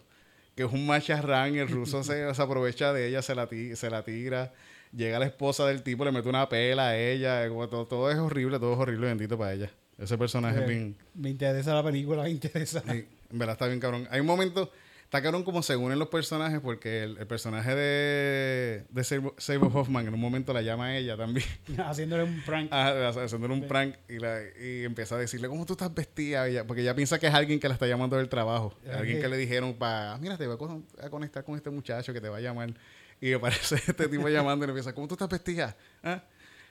que 0.56 0.64
es 0.64 0.72
un 0.72 0.86
macharrán 0.86 1.56
el 1.56 1.68
ruso 1.68 2.03
se, 2.03 2.24
aprovecha 2.24 2.93
de 2.93 3.08
ella, 3.08 3.22
se 3.22 3.36
la, 3.36 3.47
se 3.47 3.89
la 3.89 4.03
tira. 4.03 4.53
Llega 4.95 5.20
la 5.20 5.26
esposa 5.26 5.68
del 5.68 5.84
tipo, 5.84 6.06
le 6.06 6.12
mete 6.12 6.30
una 6.30 6.47
pela 6.47 6.89
a 6.89 6.97
ella. 6.97 7.47
todo, 7.49 7.86
todo 7.86 8.10
es 8.10 8.18
horrible, 8.18 8.60
todo 8.60 8.74
es 8.74 8.80
horrible, 8.80 9.08
bendito 9.08 9.38
para 9.38 9.53
ella. 9.53 9.72
Ese 9.98 10.18
personaje 10.18 10.60
es 10.62 10.68
bien... 10.68 10.96
Me 11.14 11.30
interesa 11.30 11.74
la 11.74 11.84
película, 11.84 12.24
me 12.24 12.30
interesa. 12.32 12.82
Sí, 12.89 13.06
en 13.32 13.39
verdad 13.39 13.54
está 13.54 13.68
bien 13.68 13.80
cabrón. 13.80 14.08
Hay 14.12 14.20
un 14.20 14.26
momento, 14.28 14.70
está 15.06 15.22
cabrón 15.22 15.43
como 15.43 15.64
se 15.64 15.76
unen 15.78 15.98
los 16.00 16.10
personajes 16.10 16.60
porque 16.60 17.04
el, 17.04 17.18
el 17.18 17.28
personaje 17.28 17.74
de, 17.74 18.84
de 18.89 19.04
Sabo 19.38 19.68
Hoffman 19.74 20.08
en 20.08 20.14
un 20.14 20.20
momento 20.20 20.52
la 20.54 20.62
llama 20.62 20.88
a 20.88 20.98
ella 20.98 21.16
también. 21.16 21.46
Haciéndole 21.78 22.24
un 22.24 22.41
prank. 22.46 22.68
Ah, 22.74 23.14
haciéndole 23.24 23.54
un 23.54 23.68
prank 23.68 23.96
y, 24.10 24.20
la, 24.20 24.41
y 24.62 24.84
empieza 24.84 25.16
a 25.16 25.18
decirle, 25.18 25.48
¿cómo 25.48 25.66
tú 25.66 25.74
estás 25.74 25.93
vestida? 25.93 26.46
Ella- 26.48 26.68
porque 26.68 26.82
ella 26.82 26.93
piensa 26.93 27.18
que 27.18 27.28
es 27.28 27.34
alguien 27.34 27.60
que 27.60 27.68
la 27.70 27.76
está 27.76 27.88
llamando 27.88 28.18
del 28.18 28.28
trabajo. 28.28 28.78
Alguien 28.93 29.22
que 29.22 29.30
le 29.30 29.38
dijeron, 29.38 29.76
para, 29.76 30.18
mira, 30.18 30.38
te 30.38 30.46
voy 30.46 30.58
a 31.02 31.10
conectar 31.10 31.43
con 31.46 31.56
este 31.56 31.70
muchacho 31.70 32.12
que 32.12 32.20
te 32.20 32.28
va 32.28 32.38
a 32.38 32.41
llamar. 32.41 32.74
Y 33.22 33.32
aparece 33.32 33.76
este 33.88 34.10
tipo 34.10 34.28
llamando 34.28 34.66
y 34.66 34.68
le 34.68 34.72
empieza, 34.72 34.93
¿cómo 34.93 35.08
tú 35.08 35.14
estás 35.16 35.30
vestida? 35.30 35.74
¿Ah? 36.04 36.22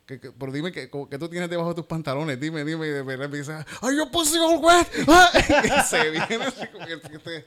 Que, 0.07 0.21
que- 0.21 0.33
pero 0.33 0.53
dime 0.53 0.71
que, 0.71 0.91
que 0.91 1.19
tú 1.19 1.29
tienes 1.29 1.49
debajo 1.49 1.71
de 1.71 1.77
tus 1.77 1.87
pantalones, 1.87 2.39
dime, 2.39 2.65
dime. 2.65 2.87
Y 2.87 2.91
de 2.91 3.03
repente 3.03 3.25
empieza, 3.25 3.65
¡Ay, 3.81 3.97
yo 3.97 4.11
pussy 4.11 4.39
all 4.39 4.63
wet! 4.63 4.87
¡Ah! 5.09 5.31
Y 5.65 5.89
se 5.89 6.11
viene 6.11 6.45
así 6.45 6.67
como 6.69 6.87
que 6.87 6.93
este- 6.95 7.45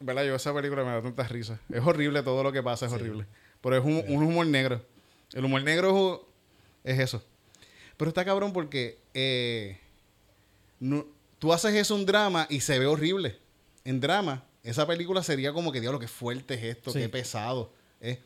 ¿Verdad? 0.00 0.24
Yo 0.24 0.36
esa 0.36 0.54
película 0.54 0.84
me 0.84 0.90
da 0.92 1.02
tantas 1.02 1.28
risas. 1.30 1.58
Es 1.72 1.84
horrible 1.84 2.22
todo 2.22 2.44
lo 2.44 2.52
que 2.52 2.62
pasa, 2.62 2.86
es 2.86 2.92
horrible. 2.92 3.26
Pero 3.60 3.76
es 3.76 3.84
un, 3.84 4.04
un 4.08 4.22
humor 4.22 4.46
negro. 4.46 4.80
El 5.32 5.44
humor 5.44 5.62
negro 5.64 6.28
es 6.84 7.00
eso. 7.00 7.24
Pero 7.96 8.08
está 8.10 8.24
cabrón 8.24 8.52
porque 8.52 9.00
eh, 9.14 9.80
no- 10.78 11.04
tú 11.40 11.52
haces 11.52 11.74
eso 11.74 11.96
un 11.96 12.06
drama 12.06 12.46
y 12.48 12.60
se 12.60 12.78
ve 12.78 12.86
horrible. 12.86 13.38
En 13.84 13.98
drama, 14.00 14.44
esa 14.62 14.86
película 14.86 15.22
sería 15.24 15.52
como 15.52 15.72
que, 15.72 15.80
diablo, 15.80 15.98
qué 15.98 16.06
fuerte 16.06 16.54
es 16.54 16.76
esto, 16.76 16.92
Sí. 16.92 17.00
qué 17.00 17.08
pesado. 17.08 17.72
es. 18.00 18.18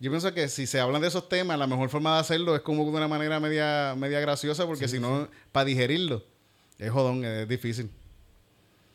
Yo 0.00 0.10
pienso 0.10 0.32
que 0.32 0.48
si 0.48 0.66
se 0.66 0.78
hablan 0.78 1.02
de 1.02 1.08
esos 1.08 1.28
temas, 1.28 1.58
la 1.58 1.66
mejor 1.66 1.88
forma 1.88 2.14
de 2.14 2.20
hacerlo 2.20 2.54
es 2.54 2.62
como 2.62 2.84
de 2.84 2.90
una 2.90 3.08
manera 3.08 3.40
media, 3.40 3.94
media 3.96 4.20
graciosa, 4.20 4.64
porque 4.66 4.86
si 4.86 5.00
no, 5.00 5.28
para 5.50 5.64
digerirlo, 5.64 6.24
es 6.78 6.90
jodón, 6.90 7.24
es 7.24 7.48
difícil. 7.48 7.90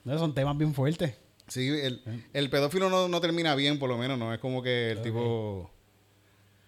No, 0.05 0.17
son 0.17 0.33
temas 0.33 0.57
bien 0.57 0.73
fuertes. 0.73 1.15
Sí, 1.47 1.67
el, 1.67 2.01
el 2.31 2.49
pedófilo 2.49 2.89
no, 2.89 3.09
no 3.09 3.19
termina 3.19 3.53
bien, 3.55 3.79
por 3.79 3.89
lo 3.89 3.97
menos, 3.97 4.17
no 4.17 4.33
es 4.33 4.39
como 4.39 4.63
que 4.63 4.91
el 4.91 5.01
tipo... 5.01 5.69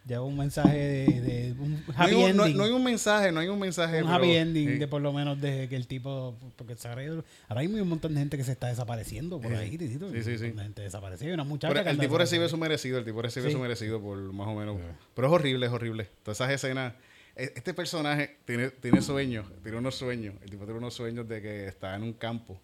Lleva 0.07 0.23
un 0.23 0.37
mensaje 0.37 0.77
de, 0.77 1.21
de 1.21 1.51
un 1.59 1.71
No 1.71 1.77
hay, 1.95 1.95
happy 1.95 2.13
un, 2.13 2.37
no- 2.37 2.43
ending. 2.45 2.57
no 2.57 2.63
hay 2.65 2.71
un 2.71 2.83
mensaje, 2.83 3.31
no 3.31 3.39
hay 3.39 3.47
un 3.47 3.57
mensaje. 3.59 3.97
un 4.03 4.03
pero- 4.03 4.15
happy 4.15 4.31
ending 4.35 4.77
de 4.79 4.87
por 4.87 5.01
lo 5.01 5.11
menos 5.11 5.41
de 5.41 5.67
que 5.67 5.75
el 5.75 5.87
tipo 5.87 6.37
porque 6.55 6.75
se 6.75 6.87
ahora 6.87 7.61
mismo 7.61 7.77
hay 7.77 7.81
un 7.81 7.89
montón 7.89 8.13
de 8.13 8.19
gente 8.19 8.37
que 8.37 8.43
se 8.43 8.51
está 8.51 8.67
desapareciendo 8.67 9.41
por 9.41 9.51
ahí. 9.55 9.77
Sí, 9.77 9.77
sí, 9.79 9.87
sí. 9.87 9.95
Un 9.95 10.01
montón 10.01 10.57
de 10.57 10.63
gente 10.63 10.81
desaparecida 10.83 11.29
y 11.29 11.33
una 11.33 11.43
muchacha 11.43 11.73
Pero 11.73 11.83
que 11.83 11.89
el 11.89 11.97
tipo 11.97 12.17
recibe 12.19 12.47
su 12.49 12.57
merecido, 12.57 12.99
el 12.99 13.05
tipo 13.05 13.19
recibe 13.21 13.47
Sí. 13.47 13.53
su 13.53 13.59
merecido 13.59 13.99
por 13.99 14.17
más 14.31 14.47
o 14.47 14.53
menos. 14.53 14.77
Pero 15.15 15.27
es 15.27 15.33
horrible, 15.33 15.65
es 15.65 15.71
horrible. 15.71 16.07
Todas 16.21 16.39
esas 16.39 16.51
escenas. 16.51 16.93
e- 17.35 17.51
Este 17.55 17.73
personaje 17.73 18.37
tiene, 18.45 18.69
tiene 18.69 19.01
sueños, 19.01 19.47
tiene 19.63 19.77
unos 19.79 19.95
sueños. 19.95 20.35
El 20.43 20.51
tipo 20.51 20.65
tiene 20.65 20.77
unos 20.77 20.93
sueños 20.93 21.27
de 21.27 21.41
que 21.41 21.67
está 21.67 21.95
en 21.95 22.03
un 22.03 22.13
campo. 22.13 22.61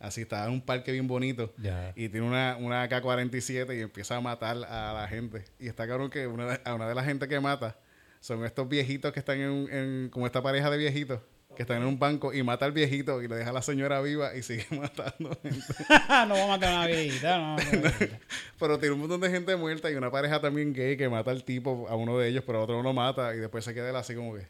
Así, 0.00 0.22
está 0.22 0.44
en 0.46 0.52
un 0.52 0.60
parque 0.62 0.90
bien 0.90 1.06
bonito. 1.06 1.52
Y 1.94 2.08
tiene 2.08 2.26
una, 2.26 2.56
una 2.58 2.88
AK-47 2.88 3.78
y 3.78 3.82
empieza 3.82 4.16
a 4.16 4.20
matar 4.20 4.56
a 4.64 4.92
la 4.94 5.06
gente. 5.06 5.44
Y 5.60 5.68
está 5.68 5.86
cabrón 5.86 6.10
que 6.10 6.26
una 6.26 6.54
a 6.64 6.74
una 6.74 6.88
de 6.88 6.94
las 6.94 7.04
gente 7.04 7.28
que 7.28 7.38
mata 7.38 7.76
son 8.20 8.44
estos 8.44 8.68
viejitos 8.68 9.12
que 9.12 9.20
están 9.20 9.38
en, 9.40 9.68
en 9.70 10.08
como 10.10 10.26
esta 10.26 10.42
pareja 10.42 10.70
de 10.70 10.78
viejitos 10.78 11.20
que 11.56 11.62
están 11.62 11.82
en 11.82 11.88
un 11.88 11.98
banco 11.98 12.32
y 12.32 12.42
mata 12.42 12.64
al 12.64 12.72
viejito 12.72 13.22
y 13.22 13.28
le 13.28 13.36
deja 13.36 13.50
a 13.50 13.52
la 13.52 13.62
señora 13.62 14.00
viva 14.00 14.34
y 14.34 14.42
sigue 14.42 14.66
matando 14.70 15.38
gente. 15.42 15.66
no 16.28 16.34
va 16.34 16.44
a 16.44 16.46
matar 16.46 16.72
a 16.72 16.76
una 16.78 16.86
viejita, 16.86 17.38
no 17.38 17.54
una 17.54 17.64
viejita. 17.70 18.18
Pero 18.58 18.78
tiene 18.78 18.94
un 18.94 19.00
montón 19.00 19.20
de 19.20 19.30
gente 19.30 19.56
muerta 19.56 19.90
y 19.90 19.94
una 19.94 20.10
pareja 20.10 20.40
también 20.40 20.72
gay 20.72 20.96
que 20.96 21.08
mata 21.08 21.30
al 21.30 21.44
tipo, 21.44 21.86
a 21.88 21.96
uno 21.96 22.18
de 22.18 22.28
ellos, 22.28 22.44
pero 22.46 22.60
a 22.60 22.62
otro 22.62 22.76
no 22.76 22.82
lo 22.82 22.92
mata 22.92 23.34
y 23.34 23.38
después 23.38 23.64
se 23.64 23.74
queda 23.74 23.90
él 23.90 23.96
así 23.96 24.14
como 24.14 24.34
que. 24.34 24.46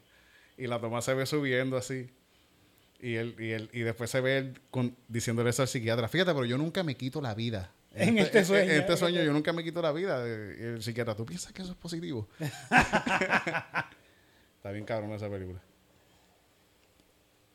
Y 0.56 0.66
la 0.66 0.78
toma 0.78 1.00
se 1.00 1.14
ve 1.14 1.24
subiendo 1.26 1.76
así. 1.76 2.10
Y 3.02 3.14
él, 3.16 3.34
y 3.38 3.50
él, 3.50 3.70
y 3.72 3.80
después 3.80 4.10
se 4.10 4.20
ve 4.20 4.36
él 4.38 4.60
con, 4.70 4.94
diciéndole 5.08 5.50
eso 5.50 5.62
al 5.62 5.68
psiquiatra. 5.68 6.06
Fíjate, 6.08 6.32
pero 6.32 6.44
yo 6.44 6.58
nunca 6.58 6.82
me 6.82 6.94
quito 6.96 7.20
la 7.20 7.34
vida. 7.34 7.72
En 7.92 8.18
este 8.18 8.44
sueño. 8.44 8.70
En 8.70 8.80
este 8.80 8.96
sueño 8.96 9.22
yo 9.22 9.32
nunca 9.32 9.52
me 9.52 9.64
quito 9.64 9.80
la 9.82 9.90
vida. 9.92 10.24
El 10.26 10.82
psiquiatra, 10.82 11.14
¿tú 11.16 11.24
piensas 11.26 11.52
que 11.52 11.62
eso 11.62 11.72
es 11.72 11.76
positivo? 11.78 12.28
Está 14.56 14.70
bien 14.72 14.84
cabrón 14.84 15.12
esa 15.12 15.28
película. 15.30 15.60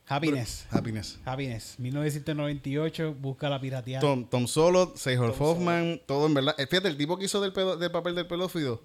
Happiness. 0.08 0.68
Happiness. 0.70 1.20
Happiness. 1.26 1.80
1998, 1.80 3.16
busca 3.20 3.50
la 3.50 3.60
pirateada. 3.60 4.02
Tom, 4.02 4.28
Tom 4.30 4.46
Solo, 4.48 4.93
Seymour 4.96 5.34
Hoffman, 5.39 6.00
todo 6.06 6.28
en 6.28 6.34
verdad. 6.36 6.56
Eh, 6.60 6.68
Fíjate, 6.68 6.89
el 6.89 6.98
tipo 6.98 7.18
que 7.18 7.26
hizo 7.26 7.41
del, 7.41 7.54
pedo- 7.54 7.78
del 7.78 7.89
papel 7.91 8.14
del 8.14 8.28
pedófilo, 8.28 8.84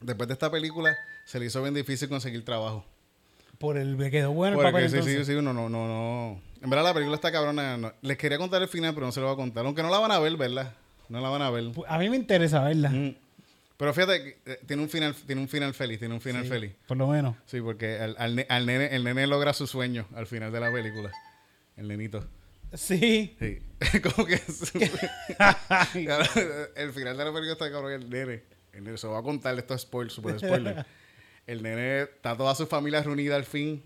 después 0.00 0.28
de 0.28 0.34
esta 0.34 0.50
película, 0.50 0.94
se 1.24 1.38
le 1.40 1.46
hizo 1.46 1.62
bien 1.62 1.72
difícil 1.74 2.08
conseguir 2.10 2.44
trabajo. 2.44 2.84
Por 3.58 3.76
el 3.78 3.96
me 3.96 4.10
quedó 4.10 4.32
bueno 4.32 4.60
el 4.60 4.72
papel 4.72 4.90
sí, 4.90 5.02
sí, 5.02 5.24
sí, 5.24 5.32
no, 5.34 5.42
no, 5.42 5.68
no, 5.68 5.68
no. 5.68 6.40
En 6.62 6.70
verdad 6.70 6.84
la 6.86 6.94
película 6.94 7.14
está 7.16 7.30
cabrona. 7.30 7.76
no. 7.76 7.92
Les 8.02 8.16
quería 8.16 8.38
contar 8.38 8.62
el 8.62 8.68
final, 8.68 8.94
pero 8.94 9.06
no 9.06 9.12
se 9.12 9.20
lo 9.20 9.26
voy 9.26 9.34
a 9.34 9.36
contar. 9.36 9.64
Aunque 9.66 9.82
no 9.82 9.90
la 9.90 9.98
van 9.98 10.12
a 10.12 10.18
ver, 10.18 10.36
¿verdad? 10.36 10.72
No 11.08 11.20
la 11.20 11.28
van 11.28 11.42
a 11.42 11.50
ver. 11.50 11.64
Pu- 11.64 11.84
A 11.86 11.98
mí 11.98 12.08
me 12.08 12.16
interesa 12.16 12.62
verla. 12.64 12.88
Mm. 12.90 13.14
Pero 13.76 13.92
fíjate, 13.92 14.22
que, 14.22 14.38
eh, 14.52 14.60
tiene 14.66 14.82
un 14.82 14.88
final, 14.88 15.14
tiene 15.26 15.42
un 15.42 15.48
final 15.48 15.74
feliz, 15.74 15.98
tiene 15.98 16.14
un 16.14 16.20
final 16.20 16.44
Sí, 16.44 16.48
feliz. 16.48 16.72
Por 16.86 16.96
lo 16.96 17.06
menos. 17.08 17.36
Sí, 17.46 17.60
porque 17.60 17.98
al, 17.98 18.16
al 18.18 18.36
ne- 18.36 18.46
al 18.48 18.66
nene, 18.66 18.86
el 18.94 19.04
nene 19.04 19.26
logra 19.26 19.52
su 19.52 19.66
sueño 19.66 20.06
al 20.14 20.26
final 20.26 20.50
de 20.52 20.60
la 20.60 20.72
película. 20.72 21.10
El 21.76 21.88
nenito. 21.88 22.24
Sí. 22.72 23.36
Sí. 23.38 23.58
Como 24.14 24.26
que 24.26 24.38
su- 24.38 24.78
Cabrón, 26.06 26.28
el 26.76 26.92
final 26.92 27.16
de 27.16 27.24
la 27.24 27.32
película 27.32 27.52
está 27.52 27.70
cabrón. 27.70 27.92
El 27.92 28.10
nene. 28.10 28.42
El 28.72 28.84
nene 28.84 28.96
se 28.98 29.06
lo 29.06 29.12
va 29.12 29.18
a 29.20 29.22
contar. 29.22 29.56
Esto 29.58 29.74
es 29.74 29.82
spoiler, 29.82 30.10
super 30.10 30.38
spoiler. 30.38 30.84
El 31.46 31.62
nene 31.62 32.02
está 32.02 32.36
toda 32.36 32.54
su 32.54 32.66
familia 32.66 33.02
reunida 33.02 33.36
al 33.36 33.44
fin. 33.44 33.82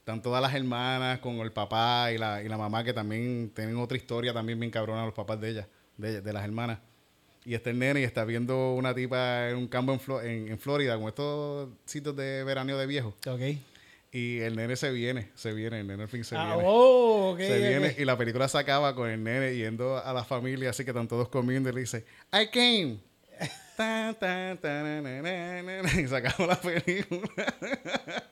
Están 0.00 0.20
todas 0.20 0.42
las 0.42 0.52
hermanas 0.54 1.18
con 1.20 1.36
el 1.36 1.50
papá 1.50 2.12
y 2.12 2.18
la, 2.18 2.42
y 2.42 2.48
la 2.48 2.58
mamá 2.58 2.84
que 2.84 2.92
también 2.92 3.50
tienen 3.54 3.76
otra 3.78 3.96
historia 3.96 4.34
también 4.34 4.60
bien 4.60 4.70
cabrona 4.70 5.04
los 5.06 5.14
papás 5.14 5.40
de 5.40 5.48
ella, 5.50 5.68
de, 5.96 6.20
de 6.20 6.32
las 6.32 6.44
hermanas. 6.44 6.78
Y 7.46 7.54
está 7.54 7.70
el 7.70 7.78
nene 7.78 8.00
y 8.00 8.04
está 8.04 8.24
viendo 8.24 8.74
una 8.74 8.94
tipa 8.94 9.48
en 9.48 9.56
un 9.56 9.66
campo 9.68 9.92
en, 9.92 10.00
Flo- 10.00 10.22
en, 10.22 10.48
en 10.48 10.58
Florida, 10.58 10.98
con 10.98 11.08
estos 11.08 11.70
sitios 11.86 12.14
de 12.16 12.44
veraneo 12.44 12.76
de 12.78 12.86
viejo. 12.86 13.14
Ok. 13.26 13.40
Y 14.12 14.38
el 14.40 14.54
nene 14.56 14.76
se 14.76 14.90
viene, 14.92 15.30
se 15.34 15.52
viene, 15.52 15.80
el 15.80 15.86
nene 15.86 16.02
al 16.04 16.08
fin 16.08 16.22
se 16.22 16.36
Ah, 16.36 16.54
viene 16.54 16.62
oh, 16.66 17.32
ok, 17.32 17.38
se 17.40 17.58
viene 17.68 17.96
y 17.98 18.04
la 18.04 18.16
película 18.16 18.46
se 18.46 18.56
acaba 18.58 18.94
con 18.94 19.10
el 19.10 19.22
nene 19.24 19.56
yendo 19.56 19.98
a 19.98 20.12
la 20.12 20.22
familia, 20.22 20.70
así 20.70 20.84
que 20.84 20.90
están 20.90 21.08
todos 21.08 21.28
comiendo 21.28 21.68
y 21.68 21.72
le 21.72 21.80
dice, 21.80 22.04
I 22.32 22.46
came. 22.52 22.98
Tan, 23.76 24.14
tan, 24.14 24.58
tan, 24.58 25.02
na, 25.02 25.20
na, 25.22 25.62
na, 25.62 25.82
na, 25.82 26.00
y 26.00 26.04
acabó 26.14 26.46
la 26.46 26.60
película. 26.60 27.22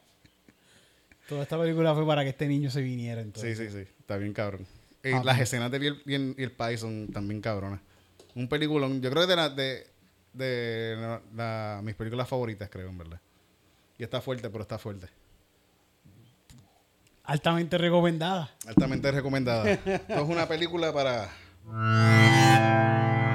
Toda 1.29 1.43
esta 1.43 1.59
película 1.59 1.95
fue 1.95 2.07
para 2.07 2.23
que 2.23 2.31
este 2.31 2.47
niño 2.47 2.71
se 2.71 2.81
viniera 2.83 3.23
Sí, 3.23 3.27
entonces. 3.27 3.59
sí, 3.59 3.69
sí, 3.71 3.87
está 4.01 4.17
bien 4.19 4.33
cabrón. 4.33 4.67
Y 5.03 5.13
Ah, 5.13 5.23
las 5.25 5.41
escenas 5.41 5.71
de 5.71 5.79
él 5.79 6.03
y 6.07 6.15
el, 6.15 6.35
y 6.39 6.43
el 6.45 6.53
país 6.53 6.79
son 6.81 7.09
también 7.09 7.41
cabronas. 7.41 7.81
Un 8.35 8.49
peliculón, 8.49 9.01
yo 9.03 9.11
creo 9.11 9.23
que 9.25 9.29
de, 9.31 9.37
la- 9.37 9.49
de 9.49 9.87
de 10.33 10.97
la- 10.99 11.21
la- 11.35 11.81
mis 11.83 11.95
películas 11.95 12.29
favoritas, 12.29 12.69
creo, 12.71 12.89
en 12.89 12.99
verdad. 12.99 13.21
Y 13.99 14.03
está 14.05 14.21
fuerte, 14.21 14.49
pero 14.49 14.63
está 14.63 14.79
fuerte. 14.79 15.09
Altamente 17.25 17.77
recomendada. 17.79 18.51
Altamente 18.67 19.11
recomendada. 19.11 19.71
Esto 19.85 20.15
es 20.15 20.23
una 20.29 20.47
película 20.49 20.93
para. 20.93 21.29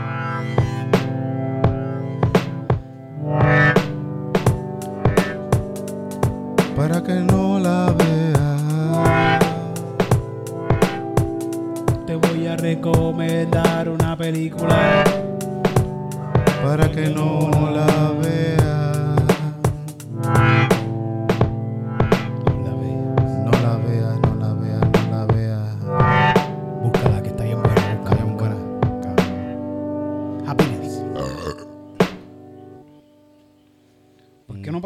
Para 6.78 7.02
que 7.02 7.14
no 7.14 7.58
la 7.58 7.92
veas. 7.98 9.40
Te 12.06 12.16
voy 12.16 12.46
a 12.46 12.56
recomendar 12.56 13.90
una 13.90 14.16
película. 14.16 15.04
Para 16.64 16.92
que 16.92 17.10
no 17.10 17.50
la 17.74 18.14
veas. 18.22 18.57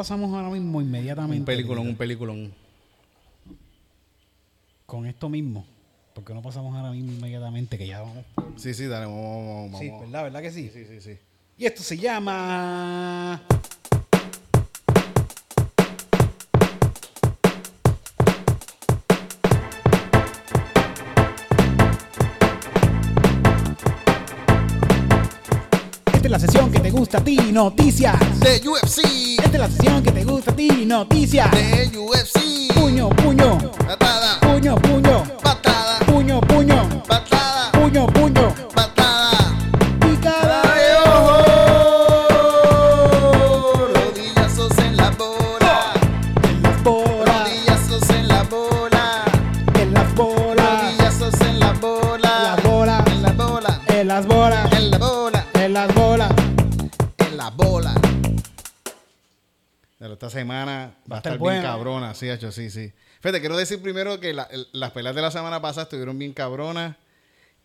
Pasamos 0.02 0.34
ahora 0.34 0.50
mismo 0.50 0.82
inmediatamente? 0.82 1.42
Un 1.42 1.46
peliculón, 1.46 1.88
un 1.90 1.96
peliculón. 1.96 2.54
Con 4.88 5.06
esto 5.06 5.30
mismo. 5.30 5.64
¿Por 6.16 6.24
qué 6.24 6.34
no 6.34 6.42
pasamos 6.42 6.76
ahora 6.76 6.92
mismo 6.92 7.12
inmediatamente? 7.12 7.78
Que 7.78 7.86
ya 7.86 8.02
vamos. 8.02 8.26
Sí, 8.56 8.74
sí, 8.74 8.88
dale, 8.88 9.06
vamos, 9.06 9.24
vamos, 9.24 9.72
vamos. 9.74 9.80
Sí, 9.80 9.92
¿verdad? 9.92 10.24
¿Verdad 10.24 10.42
que 10.42 10.52
sí? 10.52 10.72
Sí, 10.74 10.86
sí, 10.86 11.02
sí. 11.02 11.18
Y 11.56 11.68
esto 11.68 11.84
se 11.84 12.00
llama. 12.00 13.44
Es 26.32 26.42
la 26.42 26.48
sesión 26.48 26.72
que 26.72 26.80
te 26.80 26.92
gusta 26.92 27.18
a 27.18 27.24
ti, 27.24 27.38
noticias. 27.52 28.16
De 28.40 28.62
UFC. 28.68 29.00
Esta 29.44 29.52
es 29.52 29.60
la 29.60 29.70
sesión 29.70 30.02
que 30.02 30.12
te 30.12 30.24
gusta 30.24 30.52
a 30.52 30.56
ti, 30.56 30.86
noticias. 30.86 31.52
De 31.52 31.92
UFC. 31.98 32.74
Puño, 32.74 33.10
puño, 33.10 33.58
Patada. 33.86 34.40
puño, 34.40 34.76
puño, 34.78 35.24
Patada. 35.44 35.61
Sí, 62.22 62.30
hecho, 62.30 62.52
sí, 62.52 62.70
sí. 62.70 62.94
Fíjate, 63.20 63.40
quiero 63.42 63.58
decir 63.58 63.82
primero 63.82 64.20
que 64.20 64.34
la- 64.34 64.44
el- 64.52 64.68
las 64.72 64.92
peleas 64.92 65.14
de 65.16 65.22
la 65.22 65.32
semana 65.32 65.62
pasada 65.62 65.84
estuvieron 65.84 66.18
bien 66.18 66.32
cabronas. 66.34 66.96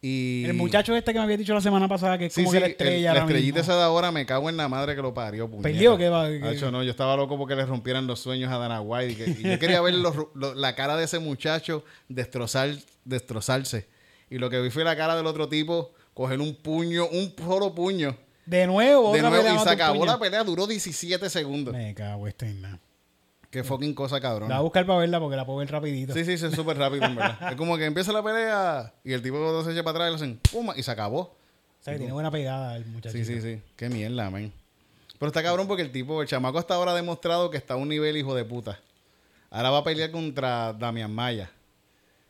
Y 0.02 0.44
El 0.44 0.54
muchacho 0.54 0.94
este 0.94 1.12
que 1.12 1.18
me 1.18 1.24
había 1.24 1.36
dicho 1.38 1.54
la 1.54 1.60
semana 1.60 1.88
pasada 1.88 2.18
que 2.18 2.26
es 2.26 2.32
Sí, 2.34 2.42
como 2.42 2.50
sí, 2.52 2.56
que 2.56 2.60
la 2.60 2.66
el- 2.66 2.72
estrella 2.72 3.14
la 3.14 3.20
ahora 3.20 3.32
estrellita 3.32 3.58
mismo. 3.60 3.72
esa 3.72 3.78
de 3.78 3.84
ahora 3.84 4.12
me 4.12 4.26
cago 4.26 4.50
en 4.50 4.56
la 4.56 4.68
madre 4.68 4.94
que 4.94 5.00
lo 5.02 5.14
parió. 5.14 5.50
Perdió, 5.50 5.96
¿qué 5.96 6.08
va? 6.10 6.26
Hacho, 6.26 6.70
no, 6.70 6.82
yo 6.82 6.90
estaba 6.90 7.16
loco 7.16 7.38
porque 7.38 7.54
le 7.56 7.64
rompieran 7.64 8.06
los 8.06 8.20
sueños 8.20 8.52
a 8.52 8.58
Dana 8.58 8.80
White. 8.82 9.12
Y, 9.12 9.16
que- 9.16 9.30
y 9.40 9.42
yo 9.52 9.58
quería 9.58 9.80
ver 9.80 9.94
los 9.94 10.14
ru- 10.14 10.28
lo- 10.34 10.54
la 10.54 10.74
cara 10.74 10.96
de 10.96 11.04
ese 11.04 11.18
muchacho 11.18 11.82
destrozar, 12.08 12.70
destrozarse. 13.04 13.86
Y 14.28 14.38
lo 14.38 14.50
que 14.50 14.60
vi 14.60 14.70
fue 14.70 14.84
la 14.84 14.96
cara 14.96 15.16
del 15.16 15.26
otro 15.26 15.48
tipo 15.48 15.92
coger 16.14 16.40
un 16.40 16.54
puño, 16.56 17.06
un 17.08 17.34
solo 17.38 17.74
puño. 17.74 18.16
De 18.44 18.66
nuevo, 18.66 19.12
de 19.12 19.18
otra 19.18 19.30
nuevo, 19.30 19.44
pelea 19.44 19.60
y 19.60 19.64
se 19.64 19.70
acabó 19.70 19.98
puño. 20.00 20.12
la 20.12 20.18
pelea, 20.18 20.44
duró 20.44 20.66
17 20.66 21.28
segundos. 21.30 21.74
Me 21.74 21.94
cago 21.94 22.28
este 22.28 22.52
nada. 22.54 22.78
Qué 23.50 23.62
fucking 23.64 23.94
cosa 23.94 24.16
La 24.16 24.20
cabrón. 24.20 24.48
voy 24.48 24.56
a 24.56 24.60
buscar 24.60 24.84
para 24.86 24.98
verla 24.98 25.18
porque 25.20 25.36
la 25.36 25.46
puedo 25.46 25.58
ver 25.60 25.70
rapidito. 25.70 26.12
Sí, 26.12 26.24
sí, 26.24 26.36
sí, 26.36 26.46
es 26.46 26.54
súper 26.54 26.76
rápido, 26.76 27.04
en 27.06 27.14
verdad. 27.16 27.38
es 27.50 27.56
como 27.56 27.76
que 27.78 27.84
empieza 27.86 28.12
la 28.12 28.22
pelea 28.22 28.92
y 29.04 29.12
el 29.12 29.22
tipo 29.22 29.62
se 29.64 29.72
echa 29.72 29.82
para 29.82 29.98
atrás 29.98 30.08
y 30.08 30.10
le 30.10 30.16
hacen 30.16 30.40
puma 30.52 30.74
y 30.76 30.82
se 30.82 30.90
acabó. 30.90 31.20
O 31.20 31.34
sea, 31.80 31.92
que 31.94 31.98
tiene 31.98 32.12
buena 32.12 32.30
pegada 32.30 32.76
el 32.76 32.84
muchacho. 32.86 33.16
Sí, 33.16 33.24
sí, 33.24 33.40
sí. 33.40 33.60
Qué 33.76 33.88
mierda, 33.88 34.28
men. 34.30 34.52
Pero 35.18 35.28
está 35.28 35.42
cabrón 35.42 35.66
porque 35.68 35.82
el 35.82 35.92
tipo, 35.92 36.20
el 36.20 36.28
chamaco 36.28 36.58
hasta 36.58 36.74
ahora 36.74 36.92
ha 36.92 36.94
demostrado 36.94 37.48
que 37.50 37.56
está 37.56 37.74
a 37.74 37.76
un 37.76 37.88
nivel 37.88 38.16
hijo 38.16 38.34
de 38.34 38.44
puta. 38.44 38.78
Ahora 39.50 39.70
va 39.70 39.78
a 39.78 39.84
pelear 39.84 40.10
contra 40.10 40.72
Damian 40.72 41.14
Maya. 41.14 41.50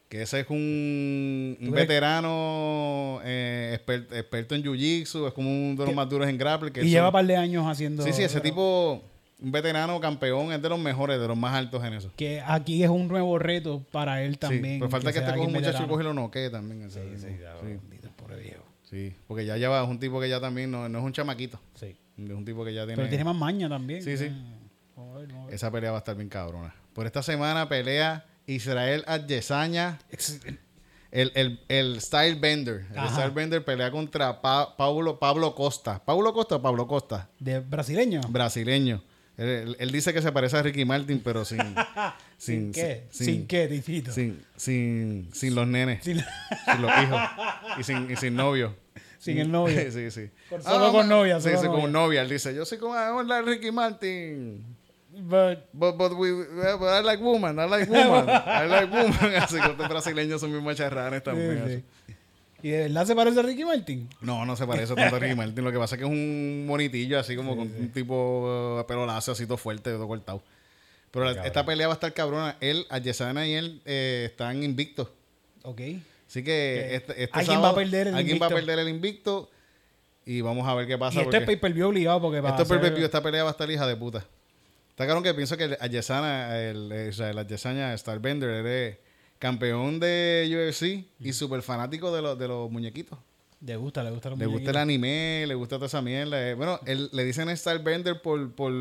Que 0.09 0.23
ese 0.23 0.41
es 0.41 0.47
un, 0.51 1.57
veterano 1.73 3.21
eh, 3.25 3.81
exper- 3.85 4.07
experto 4.13 4.55
en 4.55 4.63
jiu-jitsu. 4.63 5.27
Es 5.27 5.33
como 5.35 5.51
uno 5.51 5.81
de 5.81 5.87
los 5.87 5.95
más 5.95 6.09
duros 6.09 6.29
en 6.29 6.39
grappling. 6.39 6.73
que 6.73 6.81
Y 6.81 6.85
eso- 6.85 6.91
lleva 6.93 7.09
un 7.09 7.13
par 7.13 7.27
de 7.27 7.37
años 7.37 7.67
haciendo. 7.67 8.03
Sí, 8.05 8.13
sí, 8.13 8.23
ese 8.23 8.41
pero- 8.41 8.43
tipo, 8.45 9.03
un 9.39 9.53
veterano 9.53 10.01
campeón, 10.01 10.53
es 10.53 10.63
de 10.63 10.69
los 10.69 10.79
mejores, 10.79 11.21
de 11.21 11.29
los 11.29 11.37
más 11.37 11.55
altos 11.55 11.85
en 11.85 11.93
eso. 11.95 12.11
Que 12.17 12.41
aquí 12.41 12.83
es 12.83 12.89
un 12.89 13.07
nuevo 13.09 13.39
reto 13.39 13.85
para 13.93 14.23
él 14.23 14.39
también. 14.39 14.75
sí, 14.75 14.79
pero 14.81 14.91
falta 14.91 15.13
que, 15.13 15.19
sea 15.19 15.29
este 15.29 15.39
coja 15.39 15.47
un 15.49 15.53
muchacho 15.55 15.85
y 15.85 15.87
coge 15.89 16.05
lo 16.05 16.15
noquee 16.15 16.51
también. 16.51 16.91
Sí, 16.91 17.01
sí, 17.17 17.27
sí, 17.29 18.09
pobre 18.17 18.41
viejo. 18.41 18.65
sí, 18.83 19.15
porque 19.27 19.45
ya 19.45 19.57
lleva, 19.57 19.83
es 19.83 19.89
un 19.89 19.99
tipo 19.99 20.21
que 20.21 20.29
ya 20.29 20.41
también 20.41 20.71
no, 20.71 20.89
no 20.89 20.99
es 20.99 21.05
un 21.05 21.13
chamaquito. 21.13 21.61
Sí. 21.75 21.97
Es 22.19 22.31
un 22.31 22.45
tipo 22.47 22.65
que 22.65 22.73
ya 22.73 22.83
tiene... 22.87 22.97
Pero 22.97 23.09
tiene 23.09 23.25
más 23.25 23.37
maña 23.37 23.69
también. 23.69 24.03
Sí, 24.03 24.17
sí. 24.17 24.33
Esa 25.51 25.71
pelea 25.71 25.91
va 25.91 25.99
a 25.99 26.01
estar 26.01 26.17
bien 26.17 26.29
cabrona. 26.31 26.75
Por 26.95 27.05
esta 27.05 27.23
semana 27.23 27.69
pelea 27.69 28.25
Israel 28.47 29.05
Adesanya, 29.07 29.99
el, 31.11 31.31
el, 31.35 31.61
el 31.69 32.01
Style 32.01 32.37
Bender. 32.37 32.87
El 32.91 32.99
Ajá. 32.99 33.11
Style 33.11 33.31
Bender 33.33 33.65
pelea 33.65 33.91
contra 33.91 34.41
Pa- 34.41 34.75
Paulo, 34.77 35.19
Pablo 35.19 35.55
Costa. 35.55 36.03
¿Pablo 36.03 36.33
Costa 36.33 36.57
o 36.57 36.63
Pablo 36.63 36.87
Costa? 36.87 37.29
De 37.39 37.61
brasileño. 37.61 38.23
Brasileño. 38.31 39.03
Él, 39.39 39.91
dice 39.93 40.15
que 40.15 40.23
se 40.23 40.33
parece 40.33 40.57
a 40.57 40.63
Ricky 40.63 40.85
Martin, 40.85 41.21
pero 41.23 41.45
sin... 41.45 41.61
¿Sin 42.39 42.73
qué? 42.73 43.05
Sin, 43.11 43.27
¿Sin 43.27 43.47
qué, 43.47 43.69
Titito? 43.69 44.13
Sin, 44.13 44.43
sin, 44.57 45.29
sin 45.33 45.55
los 45.55 45.67
nenes, 45.67 46.03
Sin, 46.05 46.17
sin 46.65 46.83
los 46.83 46.91
hijos 47.03 47.21
y 47.79 47.83
sin, 47.83 48.11
y 48.11 48.17
sin 48.17 48.35
novio. 48.35 48.75
sin 49.19 49.39
el 49.39 49.51
novio. 49.51 49.91
sí, 49.93 50.11
sí. 50.11 50.31
Con- 50.49 50.63
solo 50.63 50.93
con 50.93 51.09
novia, 51.09 51.39
Sí, 51.41 51.49
solo 51.51 51.61
sí, 51.61 51.67
novia. 51.67 51.81
con 51.83 51.93
novia. 51.93 52.23
Él 52.23 52.29
dice, 52.31 52.55
yo 52.55 52.65
soy 52.65 52.79
como 52.79 52.95
ah, 52.95 53.23
la 53.25 53.43
Ricky 53.43 53.71
Martin. 53.71 54.65
But- 55.19 55.61
But, 55.73 55.97
but, 55.97 56.13
we, 56.13 56.31
but 56.33 56.89
I 56.89 57.03
like 57.03 57.23
woman, 57.23 57.59
I 57.59 57.67
like 57.69 57.91
woman, 57.91 58.29
I 58.29 58.67
like 58.69 58.87
woman. 58.93 59.35
Así 59.37 59.57
que 59.61 59.69
los 59.69 59.89
brasileños 59.89 60.41
son 60.41 60.51
muy 60.51 60.61
macharranes 60.61 61.23
también. 61.23 61.63
sí, 61.67 61.75
sí. 61.77 61.85
¿Y 62.63 62.71
de 62.71 62.83
verdad 62.85 63.07
se 63.07 63.15
parece 63.15 63.39
a 63.41 63.43
Ricky 63.43 63.65
Martin? 63.65 64.09
No, 64.21 64.45
no 64.45 64.57
se 64.57 64.67
parece 64.67 64.95
tanto 64.95 65.17
a 65.17 65.19
Ricky 65.19 65.35
Martin. 65.35 65.63
Lo 65.65 65.71
que 65.73 65.79
pasa 65.79 65.95
es 65.95 66.01
que 66.01 66.05
es 66.07 66.11
un 66.11 66.67
monitillo 66.67 67.19
así 67.19 67.37
como 67.37 67.57
con 67.57 67.71
un 67.71 67.91
tipo 67.93 68.81
uh, 68.81 68.87
pelo 68.87 69.07
lacio, 69.07 69.33
así 69.35 69.45
todo 69.47 69.57
fuerte, 69.59 69.91
todo 69.91 70.09
cortado. 70.09 70.43
Pero 71.11 71.33
la- 71.33 71.47
esta 71.47 71.65
pelea 71.65 71.87
va 71.87 71.93
a 71.93 71.97
estar 71.97 72.13
cabrona. 72.13 72.57
Él, 72.61 72.87
Ayesana 72.89 73.47
y 73.47 73.55
él 73.55 73.81
eh, 73.85 74.25
están 74.31 74.63
invictos. 74.63 75.09
Ok. 75.63 75.81
Así 76.29 76.43
que 76.43 76.95
este, 76.97 77.13
este 77.23 77.31
Alguien 77.33 77.57
sábado 77.57 77.63
va 77.63 77.69
a 77.71 77.75
perder 77.75 78.09
el 78.09 78.15
alguien 78.15 78.39
va 78.41 78.47
a 78.47 78.49
invicto. 78.51 78.67
perder 78.67 78.79
el 78.81 78.89
invicto. 78.89 79.51
Y 80.25 80.41
vamos 80.41 80.67
a 80.67 80.75
ver 80.75 80.87
qué 80.89 80.99
pasa. 80.99 81.21
Y 81.21 81.23
este 81.23 81.37
es 81.37 81.45
pay 81.45 81.57
per 81.57 81.73
view 81.73 81.89
obligado 81.89 82.21
porque 82.21 82.43
para 82.43 82.61
Esto 82.61 82.75
es 82.75 82.99
esta 83.05 83.23
pelea 83.23 83.45
va 83.45 83.51
a 83.51 83.53
estar 83.53 83.71
hija 83.71 83.87
de 83.87 83.95
puta. 83.97 84.25
Está 84.91 85.05
claro 85.05 85.23
que 85.23 85.33
pienso 85.35 85.57
que 85.57 85.77
Ayesana, 85.79 86.59
el, 86.59 86.91
el, 86.91 87.11
o 87.11 87.13
sea, 87.13 87.31
el 87.31 87.39
Ayesana 87.39 87.97
Starbender, 87.97 88.49
él 88.51 88.67
es 88.67 88.97
campeón 89.39 90.01
de 90.01 90.49
UFC 90.51 91.07
y 91.21 91.33
súper 91.33 91.63
fanático 91.63 92.15
de 92.15 92.23
los, 92.23 92.39
de 92.39 92.49
los 92.49 92.71
muñequitos. 92.71 93.19
Le 93.61 93.75
gusta, 93.77 94.03
le 94.05 94.11
gusta 94.11 94.31
los 94.31 94.39
Le 94.39 94.47
gusta 94.47 94.71
el 94.71 94.77
anime, 94.77 95.45
le 95.47 95.55
gusta 95.55 95.77
toda 95.77 95.87
esa 95.87 96.03
mierda. 96.03 96.49
Eh, 96.51 96.55
Bueno, 96.55 96.79
él, 96.85 97.09
le 97.13 97.25
dicen 97.25 97.55
Starbender 97.57 98.21
por, 98.21 98.53
por, 98.53 98.73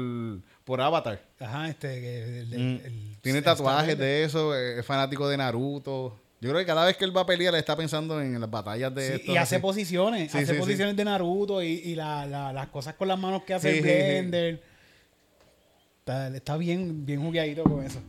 por 0.66 0.82
Avatar. 0.82 1.22
Ajá, 1.40 1.70
este... 1.70 2.02
que 2.02 2.40
el- 2.42 2.54
el- 2.54 2.60
Mm. 2.60 2.86
el- 2.86 3.18
Tiene 3.22 3.42
tatuajes 3.42 3.98
de 3.98 4.24
eso, 4.26 4.54
eh, 4.56 4.80
es 4.80 4.86
fanático 4.86 5.28
de 5.30 5.38
Naruto. 5.38 6.20
Yo 6.42 6.50
creo 6.50 6.60
que 6.60 6.66
cada 6.66 6.86
vez 6.86 6.98
que 6.98 7.06
él 7.06 7.16
va 7.16 7.22
a 7.22 7.26
pelear, 7.26 7.54
le 7.54 7.60
está 7.60 7.76
pensando 7.78 8.22
en 8.22 8.40
las 8.40 8.52
batallas 8.52 8.94
de 8.94 9.08
Sí, 9.08 9.14
esto. 9.14 9.32
y 9.32 9.38
hace 9.38 9.56
así. 9.56 9.62
posiciones, 9.62 10.32
Sí, 10.32 10.38
hace 10.40 10.54
sí, 10.54 10.60
posiciones 10.60 10.96
de 10.96 11.06
Naruto 11.06 11.64
y, 11.64 11.68
y 11.68 11.96
la- 11.96 12.26
la- 12.28 12.52
las 12.54 12.68
cosas 12.68 12.94
con 12.96 13.08
las 13.08 13.18
manos 13.18 13.44
que 13.44 13.54
hace 13.54 13.78
el 13.78 13.82
blender. 13.82 14.62
Está, 16.00 16.28
está 16.36 16.58
bien, 16.58 17.06
bien 17.06 17.22
jugueadito 17.24 17.64
con 17.64 17.84
eso. 17.84 18.00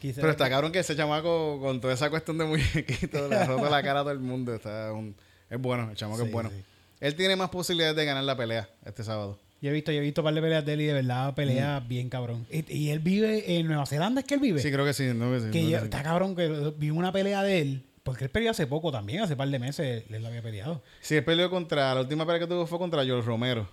Quizá- 0.00 0.20
Pero 0.20 0.30
está 0.32 0.48
cabrón 0.48 0.72
que 0.72 0.78
ese 0.80 0.96
chamaco, 0.96 1.60
con 1.60 1.80
toda 1.80 1.94
esa 1.94 2.08
cuestión 2.10 2.38
de 2.38 2.44
muñequito, 2.46 3.28
le 3.28 3.36
ha 3.36 3.46
roto 3.46 3.68
la 3.68 3.82
cara 3.82 4.00
a 4.00 4.02
todo 4.02 4.12
el 4.12 4.18
mundo. 4.20 4.54
Está 4.54 4.92
un- 4.92 5.14
es 5.50 5.60
bueno, 5.60 5.90
el 5.90 5.96
chamaco 5.96 6.20
Sí, 6.22 6.26
es 6.26 6.32
bueno. 6.32 6.50
sí. 6.50 6.62
Él 7.00 7.14
tiene 7.14 7.36
más 7.36 7.50
posibilidades 7.50 7.96
de 7.96 8.04
ganar 8.04 8.24
la 8.24 8.36
pelea 8.36 8.68
este 8.84 9.04
sábado. 9.04 9.38
Yo 9.62 9.68
he 9.70 9.72
visto, 9.74 9.92
yo 9.92 9.98
he 9.98 10.02
visto 10.02 10.22
un 10.22 10.24
par 10.24 10.34
de 10.34 10.40
peleas 10.40 10.64
de 10.64 10.72
él 10.72 10.80
y 10.80 10.86
de 10.86 10.92
verdad 10.94 11.34
pelea 11.34 11.80
bien 11.80 12.08
cabrón. 12.08 12.46
Y, 12.50 12.64
y 12.74 12.90
él 12.90 12.98
vive 13.00 13.58
en 13.58 13.66
Nueva 13.66 13.84
Zelanda, 13.84 14.20
¿es 14.22 14.26
que 14.26 14.34
él 14.34 14.40
vive? 14.40 14.60
Sí, 14.62 14.70
creo 14.72 14.86
que 14.86 14.94
sí. 14.94 15.04
No, 15.14 15.30
que 15.32 15.40
sí, 15.40 15.50
que 15.50 15.62
no, 15.62 15.68
yo- 15.68 15.76
que 15.76 15.78
sí. 15.80 15.84
está 15.84 16.02
cabrón 16.02 16.34
que 16.34 16.72
vi 16.78 16.88
una 16.90 17.12
pelea 17.12 17.42
de 17.42 17.60
él, 17.60 17.82
porque 18.02 18.24
él 18.24 18.30
peleó 18.30 18.52
hace 18.52 18.66
poco 18.66 18.90
también, 18.90 19.20
hace 19.22 19.36
par 19.36 19.48
de 19.48 19.58
meses 19.58 20.04
él, 20.08 20.14
él 20.14 20.24
había 20.24 20.40
peleado. 20.40 20.82
Sí, 21.02 21.16
él 21.16 21.24
peleó 21.24 21.50
contra, 21.50 21.94
la 21.94 22.00
última 22.00 22.24
pelea 22.24 22.40
que 22.40 22.46
tuvo 22.46 22.66
fue 22.66 22.78
contra 22.78 23.04
George 23.04 23.26
Romero. 23.26 23.68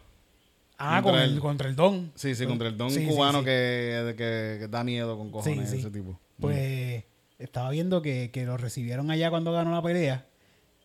Ah, 0.79 1.01
Contra 1.01 1.11
con 1.11 1.21
el, 1.29 1.33
el- 1.35 1.39
contra 1.39 1.67
el 1.69 1.75
Don. 1.75 2.11
Sí, 2.15 2.35
sí, 2.35 2.45
contra 2.45 2.67
el 2.67 2.77
don 2.77 2.91
Sí, 2.91 3.05
cubano 3.07 3.39
sí. 3.39 3.45
Que, 3.45 4.13
que, 4.17 4.57
que 4.59 4.67
da 4.69 4.83
miedo 4.83 5.17
con 5.17 5.31
cojones, 5.31 5.71
ese 5.73 5.89
tipo. 5.89 6.19
Pues 6.39 7.03
estaba 7.39 7.69
viendo 7.71 8.01
que, 8.01 8.29
que 8.31 8.45
lo 8.45 8.57
recibieron 8.57 9.09
allá 9.11 9.29
cuando 9.31 9.51
ganó 9.51 9.71
la 9.71 9.81
pelea. 9.81 10.25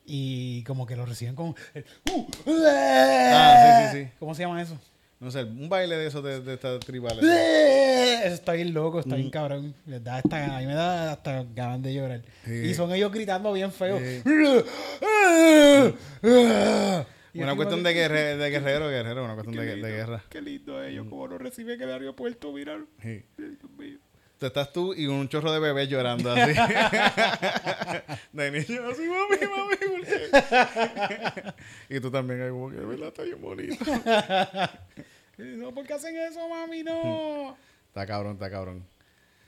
Y 0.07 0.65
como 0.65 0.87
que 0.87 0.97
lo 0.97 1.05
reciben 1.07 1.35
con. 1.35 1.55
el, 1.75 1.85
¡Uh! 2.13 2.27
Ah, 2.59 3.89
sí, 3.93 3.99
sí, 3.99 4.05
sí. 4.05 4.11
¿Cómo 4.19 4.35
se 4.35 4.43
llama 4.43 4.61
eso? 4.63 4.79
No 5.21 5.31
sé, 5.31 5.45
un 5.45 5.69
baile 5.69 5.97
de 5.97 6.07
esos 6.09 6.25
de, 6.25 6.41
de 6.41 6.55
estas 6.55 6.81
tribales. 6.81 7.23
Eso 7.23 8.35
está 8.35 8.53
bien 8.55 8.75
loco, 8.75 8.99
está 8.99 9.15
Mm. 9.15 9.19
bien 9.19 9.31
cabrón. 9.31 9.75
Me 9.87 10.01
da 10.01 10.17
hasta, 10.17 10.57
a 10.57 10.61
mí 10.61 10.67
me 10.67 10.75
da 10.75 11.13
hasta 11.13 11.45
ganas 11.55 11.81
de 11.83 11.95
llorar. 11.95 12.23
Sí. 12.45 12.51
Y 12.53 12.75
son 12.75 12.93
ellos 12.93 13.13
gritando 13.13 13.53
bien 13.53 13.71
feo. 13.71 13.99
Sí. 14.01 14.23
Una 17.35 17.57
cuestión 17.57 17.83
de, 17.83 17.95
guerre- 17.95 18.37
de 18.37 18.51
guerrero, 18.51 18.89
guerrero, 18.89 19.25
una 19.25 19.35
cuestión 19.35 19.65
de, 19.65 19.77
guerra. 19.77 20.23
Qué 20.29 20.41
lindo 20.43 20.83
ellos, 20.83 21.07
como 21.09 21.27
lo 21.27 21.39
reciben 21.39 21.81
en 21.81 21.89
el 21.89 21.95
aeropuerto, 21.95 22.53
mira. 22.53 22.79
Sí. 23.03 23.25
Tú 24.39 24.47
estás 24.47 24.73
tú 24.73 24.93
y 24.93 25.07
un 25.07 25.29
chorro 25.29 25.53
de 25.53 25.61
bebés 25.61 25.89
llorando 25.89 26.33
así. 26.33 26.53
de 28.33 28.51
niño 28.51 28.89
así, 28.91 29.03
mami, 29.03 29.39
mami, 29.49 29.77
¿por 29.77 30.05
qué? 30.05 31.53
y 31.97 32.01
tú 32.01 32.11
también 32.11 32.43
ahí 32.43 32.51
como 32.51 32.71
que, 32.71 32.77
¿verdad? 32.77 33.09
Está 33.09 33.23
bien 33.23 33.41
bonito. 33.41 33.85
No, 35.39 35.73
¿por 35.73 35.87
qué 35.87 35.93
hacen 35.95 36.17
eso, 36.17 36.49
mami? 36.49 36.83
No. 36.83 37.57
Está 37.89 38.07
cabrón, 38.07 38.33
está 38.35 38.51
cabrón. 38.51 38.85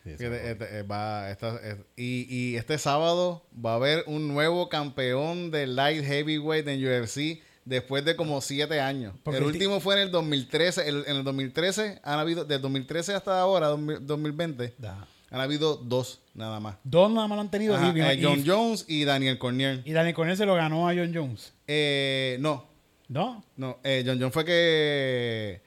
Fíjate, 0.05 0.51
este, 0.51 0.83
va, 0.83 1.31
esta- 1.31 1.59
y, 1.97 2.27
y 2.29 2.57
este 2.57 2.77
sábado 2.77 3.47
va 3.65 3.73
a 3.73 3.77
haber 3.77 4.05
un 4.07 4.29
nuevo 4.29 4.69
campeón 4.69 5.51
de 5.51 5.67
light 5.67 6.05
heavyweight 6.05 6.69
en 6.69 6.85
UFC 6.87 7.41
después 7.65 8.05
de 8.05 8.17
como 8.17 8.41
siete 8.41 8.81
años. 8.81 9.15
Porque 9.23 9.39
el 9.39 9.45
el 9.45 9.51
ti- 9.53 9.57
último 9.59 9.81
fue 9.81 9.95
en 9.97 10.01
el 10.03 10.11
2013. 10.11 10.89
el- 10.89 11.05
en 11.07 11.17
el 11.17 11.25
2013 11.25 12.01
han 12.03 12.19
habido, 12.19 12.45
del 12.45 12.61
2013 12.61 13.15
hasta 13.15 13.41
ahora, 13.41 13.69
2000 13.69 14.07
2020, 14.07 14.75
Da. 14.79 15.07
han 15.31 15.41
habido 15.41 15.77
dos 15.77 16.21
nada 16.35 16.61
más. 16.61 16.77
Dos 16.85 17.11
nada 17.11 17.27
más 17.29 17.37
lo 17.37 17.41
han 17.43 17.51
tenido. 17.51 17.75
Ajá, 17.77 17.93
y, 17.97 18.01
eh, 18.01 18.15
y- 18.21 18.23
John 18.25 18.43
Jones 18.47 18.85
y 18.89 19.05
Daniel 19.05 19.39
Cornier. 19.39 19.83
y 19.85 19.93
Daniel 19.93 20.15
Cornell 20.15 20.37
se 20.37 20.47
lo 20.47 20.55
ganó 20.55 20.89
a 20.89 20.95
John 20.95 21.13
Jones. 21.15 21.53
Eh, 21.67 22.37
no, 22.41 22.67
¿No? 23.09 23.45
no. 23.57 23.79
eh, 23.85 24.03
John 24.07 24.19
Jones 24.19 24.33
fue 24.35 24.45
que 24.45 25.63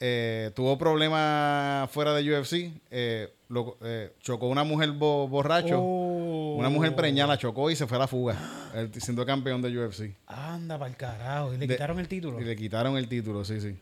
eh, 0.00 0.50
tuvo 0.54 0.76
problemas 0.78 1.90
fuera 1.90 2.12
de 2.14 2.22
UFC. 2.38 2.72
eh, 2.90 3.32
lo- 3.48 3.76
eh, 3.82 4.12
chocó 4.20 4.48
una 4.48 4.64
mujer 4.64 4.90
bo- 4.92 5.28
borracho. 5.28 5.78
Oh. 5.80 6.56
Una 6.58 6.68
mujer 6.68 6.94
preñada 6.96 7.28
la 7.34 7.38
chocó 7.38 7.70
y 7.70 7.76
se 7.76 7.86
fue 7.86 7.96
a 7.96 8.00
la 8.00 8.06
fuga. 8.08 8.36
Siendo 8.98 9.24
campeón 9.26 9.60
de 9.62 9.76
UFC. 9.78 10.14
Anda 10.26 10.78
para 10.78 10.90
el 10.90 10.96
carajo. 10.96 11.52
Y 11.54 11.58
le 11.58 11.66
De- 11.66 11.74
quitaron 11.74 11.98
el 12.00 12.08
título. 12.08 12.40
Y 12.40 12.44
le 12.44 12.56
quitaron 12.56 12.96
el 12.96 13.08
título, 13.08 13.44
sí, 13.44 13.60
sí. 13.60 13.76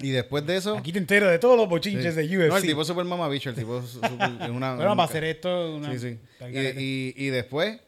Y 0.00 0.10
después 0.10 0.44
de 0.46 0.56
eso. 0.56 0.76
Aquí 0.76 0.92
te 0.92 0.98
entero 0.98 1.28
de 1.28 1.38
todos 1.38 1.56
los 1.56 1.66
sí. 1.66 1.70
bochinches 1.70 2.16
de 2.16 2.24
UFC. 2.24 2.48
No, 2.48 2.56
el 2.56 2.62
tipo 2.62 2.82
es 2.82 2.88
súper 2.88 3.04
mamabicho. 3.04 3.50
El 3.50 3.56
tipo 3.56 3.78
es, 3.78 3.84
es 4.42 4.50
una. 4.50 4.74
bueno, 4.76 4.96
para 4.96 5.04
hacer 5.04 5.24
esto. 5.24 5.76
Una, 5.76 5.92
Sí, 5.92 5.98
sí. 5.98 6.18
Y, 6.50 6.58
y- 6.58 7.14
y 7.16 7.26
después 7.28 7.78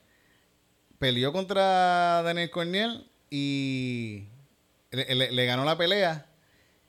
peleó 0.99 1.33
contra 1.33 2.23
Daniel 2.23 2.51
Corniel 2.51 3.07
y 3.31 4.25
le, 4.91 5.15
le- 5.15 5.33
le 5.33 5.47
ganó 5.47 5.65
la 5.65 5.77
pelea 5.77 6.27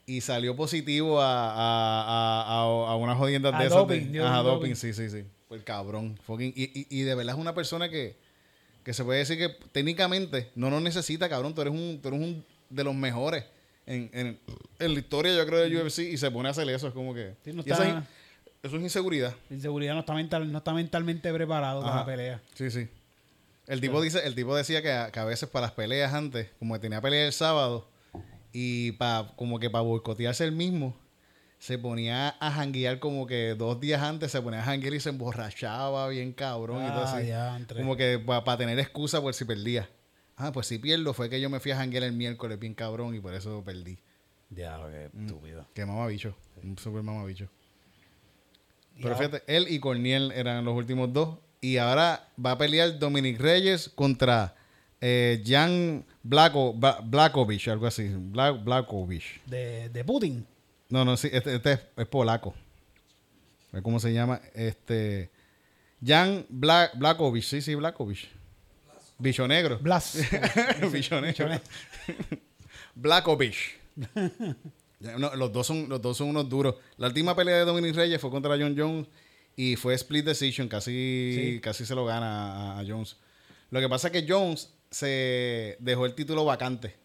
y 0.07 0.21
salió 0.21 0.55
positivo 0.55 1.19
a, 1.21 1.51
a, 1.51 2.41
a, 2.41 2.61
a- 2.61 2.91
a 2.91 2.95
unas 2.95 3.17
jodiendas 3.17 3.53
A 3.53 3.59
de 3.59 3.65
esas. 3.65 3.77
doping, 3.77 4.11
de, 4.11 4.21
ajá, 4.23 4.37
doping, 4.43 4.69
doping. 4.71 4.75
sí, 4.75 4.93
sí, 4.93 5.09
sí. 5.09 5.23
El 5.49 5.63
cabrón. 5.63 6.17
fucking- 6.27 6.53
y, 6.55 6.63
y, 6.79 6.87
y 6.89 7.01
de 7.03 7.15
verdad 7.15 7.35
es 7.35 7.41
una 7.41 7.53
persona 7.55 7.89
que, 7.89 8.15
que 8.83 8.93
se 8.93 9.03
puede 9.03 9.19
decir 9.19 9.37
que 9.37 9.49
técnicamente 9.71 10.51
no 10.55 10.69
nos 10.69 10.81
necesita, 10.81 11.27
cabrón. 11.29 11.53
Tú 11.55 11.61
eres 11.61 11.73
un, 11.73 11.99
tú 12.01 12.09
eres 12.09 12.19
un 12.19 12.43
de 12.69 12.83
los 12.83 12.93
mejores 12.95 13.45
en, 13.85 14.09
en, 14.13 14.39
en 14.79 14.93
la 14.93 14.99
historia, 14.99 15.35
yo 15.35 15.45
creo, 15.45 15.59
de 15.69 15.81
UFC 15.83 15.99
y 15.99 16.17
se 16.17 16.29
pone 16.31 16.49
a 16.49 16.51
hacer 16.51 16.67
eso. 16.69 16.87
Es 16.87 16.93
como 16.93 17.13
que. 17.13 17.33
Sí, 17.43 17.53
no 17.53 17.63
y 17.65 17.71
eso, 17.71 17.81
es, 17.83 17.87
está- 17.89 17.99
in- 17.99 18.05
eso 18.63 18.75
es 18.77 18.81
inseguridad. 18.83 19.33
El 19.49 19.61
seguridad 19.61 19.93
no 19.93 19.99
está, 20.01 20.13
mental, 20.13 20.51
no 20.51 20.57
está 20.59 20.73
mentalmente 20.73 21.31
preparado 21.33 21.81
para 21.81 21.93
Ajá. 21.93 21.99
la 22.01 22.05
pelea. 22.05 22.41
Sí, 22.55 22.69
sí. 22.71 22.87
El 23.67 23.81
tipo 23.81 23.99
dice, 24.01 24.19
el 24.25 24.35
tipo 24.35 24.55
decía 24.55 24.81
que 24.83 24.91
a, 24.91 25.11
que 25.11 25.19
a 25.19 25.25
veces 25.25 25.49
para 25.49 25.67
las 25.67 25.71
peleas 25.71 26.13
antes, 26.13 26.49
como 26.59 26.73
que 26.75 26.79
tenía 26.79 27.01
pelea 27.01 27.25
el 27.25 27.33
sábado, 27.33 27.87
y 28.57 28.93
para 28.93 29.33
como 29.35 29.59
que 29.59 29.69
para 29.69 29.81
boicotearse 29.83 30.45
el 30.45 30.53
mismo, 30.53 30.95
se 31.59 31.77
ponía 31.77 32.29
a 32.39 32.51
janguear 32.51 32.99
como 32.99 33.27
que 33.27 33.53
dos 33.55 33.79
días 33.81 34.01
antes 34.01 34.31
se 34.31 34.41
ponía 34.41 34.61
a 34.61 34.63
janguear 34.63 34.93
y 34.93 34.99
se 35.01 35.09
emborrachaba 35.09 36.07
bien 36.07 36.31
cabrón 36.31 36.85
y 36.85 36.87
todo 36.87 37.03
Ah, 37.05 37.17
así. 37.17 37.27
ya, 37.27 37.59
Como 37.75 37.97
que 37.97 38.17
para 38.19 38.57
tener 38.57 38.79
excusa 38.79 39.19
por 39.21 39.33
si 39.33 39.43
perdía. 39.43 39.89
Ah, 40.37 40.51
pues 40.53 40.67
si 40.67 40.77
pierdo 40.79 41.13
fue 41.13 41.29
que 41.29 41.41
yo 41.41 41.49
me 41.49 41.59
fui 41.59 41.71
a 41.71 41.77
janguear 41.77 42.03
el 42.03 42.13
miércoles 42.13 42.57
bien 42.59 42.73
cabrón 42.73 43.13
y 43.15 43.19
por 43.19 43.33
eso 43.33 43.61
perdí. 43.65 43.97
Ya, 44.51 44.79
qué 44.89 45.09
estúpido. 45.21 45.65
Que 45.73 45.85
mamabicho. 45.85 46.35
Un 46.63 46.77
super 46.77 47.01
mamabicho. 47.03 47.49
Pero 49.01 49.15
fíjate, 49.17 49.43
él 49.47 49.65
y 49.69 49.79
Corniel 49.79 50.31
eran 50.33 50.63
los 50.63 50.75
últimos 50.75 51.11
dos. 51.11 51.37
Y 51.61 51.77
ahora 51.77 52.29
va 52.43 52.51
a 52.51 52.57
pelear 52.57 52.99
Dominic 52.99 53.39
Reyes 53.39 53.89
contra 53.89 54.55
eh, 55.07 55.43
Jan 55.45 56.03
Blako, 56.23 56.73
Bla- 56.73 56.99
Blakovic, 57.03 57.67
algo 57.67 57.85
así. 57.85 58.07
Bla- 58.09 58.51
Blakovic. 58.63 59.43
De, 59.45 59.89
de 59.89 60.03
Putin. 60.03 60.45
No, 60.89 61.05
no, 61.05 61.15
sí, 61.15 61.29
este, 61.31 61.55
este 61.55 61.73
es, 61.73 61.79
es 61.97 62.07
polaco. 62.07 62.55
¿Cómo 63.83 63.99
se 63.99 64.11
llama? 64.13 64.41
Este. 64.55 65.29
Jan 66.03 66.45
Bla, 66.49 66.89
Blakovic, 66.95 67.43
sí, 67.43 67.61
sí, 67.61 67.75
Blakovic. 67.75 68.29
Bicho 69.19 69.47
negro. 69.47 69.77
Blas. 69.79 70.17
Bicho 70.91 71.21
negro. 71.21 71.49
Blakovic. 72.95 73.55
No, 74.99 75.35
los, 75.35 75.51
dos 75.53 75.67
son, 75.67 75.87
los 75.89 76.01
dos 76.01 76.17
son 76.17 76.29
unos 76.29 76.49
duros. 76.49 76.75
La 76.97 77.07
última 77.07 77.35
pelea 77.35 77.57
de 77.57 77.65
Dominic 77.65 77.95
Reyes 77.95 78.19
fue 78.19 78.29
contra 78.31 78.57
John 78.57 78.75
Jones 78.77 79.07
y 79.55 79.75
fue 79.75 79.93
split 79.95 80.25
decision. 80.25 80.67
Casi, 80.67 80.91
Sí. 81.35 81.59
casi 81.61 81.85
se 81.85 81.93
lo 81.95 82.05
gana 82.05 82.73
a, 82.75 82.79
a 82.79 82.85
Jones. 82.87 83.17
Lo 83.71 83.79
que 83.79 83.89
pasa 83.89 84.07
es 84.07 84.13
que 84.13 84.25
Jones 84.27 84.73
se 84.95 85.75
dejó 85.79 86.05
el 86.05 86.13
título 86.15 86.45
vacante 86.45 86.95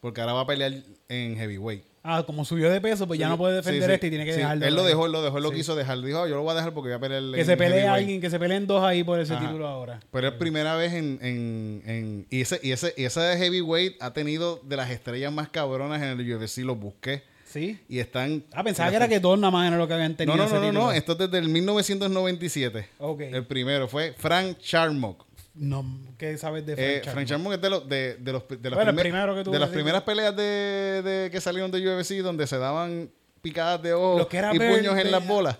porque 0.00 0.20
ahora 0.20 0.32
va 0.34 0.40
a 0.42 0.46
pelear 0.46 0.72
en 1.08 1.36
heavyweight. 1.36 1.82
ah, 2.02 2.22
como 2.24 2.44
subió 2.44 2.70
de 2.70 2.80
peso, 2.80 3.06
pues 3.08 3.18
ya 3.18 3.28
no 3.28 3.36
puede 3.36 3.56
defender 3.56 3.82
Sí, 3.82 3.86
sí. 3.88 3.92
este 3.94 4.06
y 4.06 4.10
tiene 4.10 4.24
que 4.24 4.32
dejarlo. 4.34 4.64
Él 4.64 4.74
lo 4.76 4.84
dejó, 4.84 5.06
él 5.06 5.12
lo 5.12 5.22
dejó, 5.22 5.38
él 5.38 5.42
lo 5.42 5.50
quiso 5.50 5.74
dejar. 5.74 6.00
Dijo, 6.00 6.20
"Ah, 6.22 6.28
yo 6.28 6.36
lo 6.36 6.42
voy 6.42 6.52
a 6.52 6.54
dejar 6.54 6.72
porque 6.72 6.88
voy 6.90 6.96
a 6.96 7.00
pelear 7.00 7.22
Que 7.34 7.40
en 7.40 7.46
se 7.46 7.56
pelee 7.56 7.78
heavyweight". 7.80 7.98
alguien, 8.00 8.20
que 8.20 8.30
se 8.30 8.38
peleen 8.38 8.66
dos 8.68 8.84
ahí 8.84 9.02
por 9.02 9.18
ese 9.18 9.34
Ajá. 9.34 9.44
título 9.46 9.66
ahora. 9.66 9.98
Pero 10.12 10.28
es 10.28 10.34
primera 10.34 10.76
vez 10.76 10.92
en, 10.92 11.18
en, 11.20 11.82
en- 11.86 12.26
y 12.30 12.40
ese 12.42 12.60
y 12.62 12.70
ese 12.70 12.94
y 12.96 13.04
ese 13.04 13.20
heavyweight 13.36 14.00
ha 14.00 14.12
tenido 14.12 14.60
de 14.62 14.76
las 14.76 14.90
estrellas 14.90 15.32
más 15.32 15.48
cabronas 15.48 16.00
en 16.00 16.08
el 16.20 16.32
UFC, 16.36 16.58
los 16.58 16.78
busqué 16.78 17.24
Sí. 17.44 17.80
y 17.88 17.98
están 17.98 18.44
Ah, 18.52 18.62
pensaba 18.62 18.90
que 18.90 18.96
era 18.96 19.08
que 19.08 19.18
dos 19.18 19.36
nada 19.38 19.50
más 19.50 19.66
era 19.66 19.76
lo 19.76 19.88
que 19.88 19.94
habían 19.94 20.12
No, 20.12 20.16
tenido. 20.16 20.36
no, 20.36 20.44
ese 20.44 20.54
no, 20.54 20.60
no, 20.60 20.72
no, 20.72 20.92
esto 20.92 21.12
es 21.12 21.18
desde 21.18 21.38
el 21.38 21.48
1997. 21.48 22.86
Ok. 22.98 23.20
El 23.22 23.44
primero 23.46 23.88
fue 23.88 24.14
Frank 24.16 24.58
Charmok. 24.60 25.25
No, 25.56 25.84
¿Qué 26.18 26.36
sabes 26.38 26.64
de 26.66 26.74
Eh, 26.76 27.02
Frank? 27.04 27.26
Charmok 27.26 27.54
es 27.54 27.60
de 27.60 27.70
los 27.70 27.88
de, 27.88 28.16
de 28.16 28.32
los 28.32 28.46
de 28.48 28.56
las, 28.70 28.74
Bueno, 28.74 28.90
el 28.90 28.96
primer- 28.96 29.44
de 29.44 29.66
primeras 29.68 30.02
peleas 30.02 30.36
de, 30.36 31.02
de- 31.02 31.30
que 31.30 31.40
salieron 31.40 31.70
de 31.70 31.78
UFC 31.80 32.16
donde 32.22 32.46
se 32.46 32.58
daban 32.58 33.10
picadas 33.42 33.80
de 33.82 33.92
ojo 33.94 34.18
Lo 34.18 34.28
que 34.28 34.36
era 34.38 34.54
y 34.54 34.58
puños 34.58 34.98
en 34.98 35.10
las 35.10 35.26
bolas. 35.26 35.56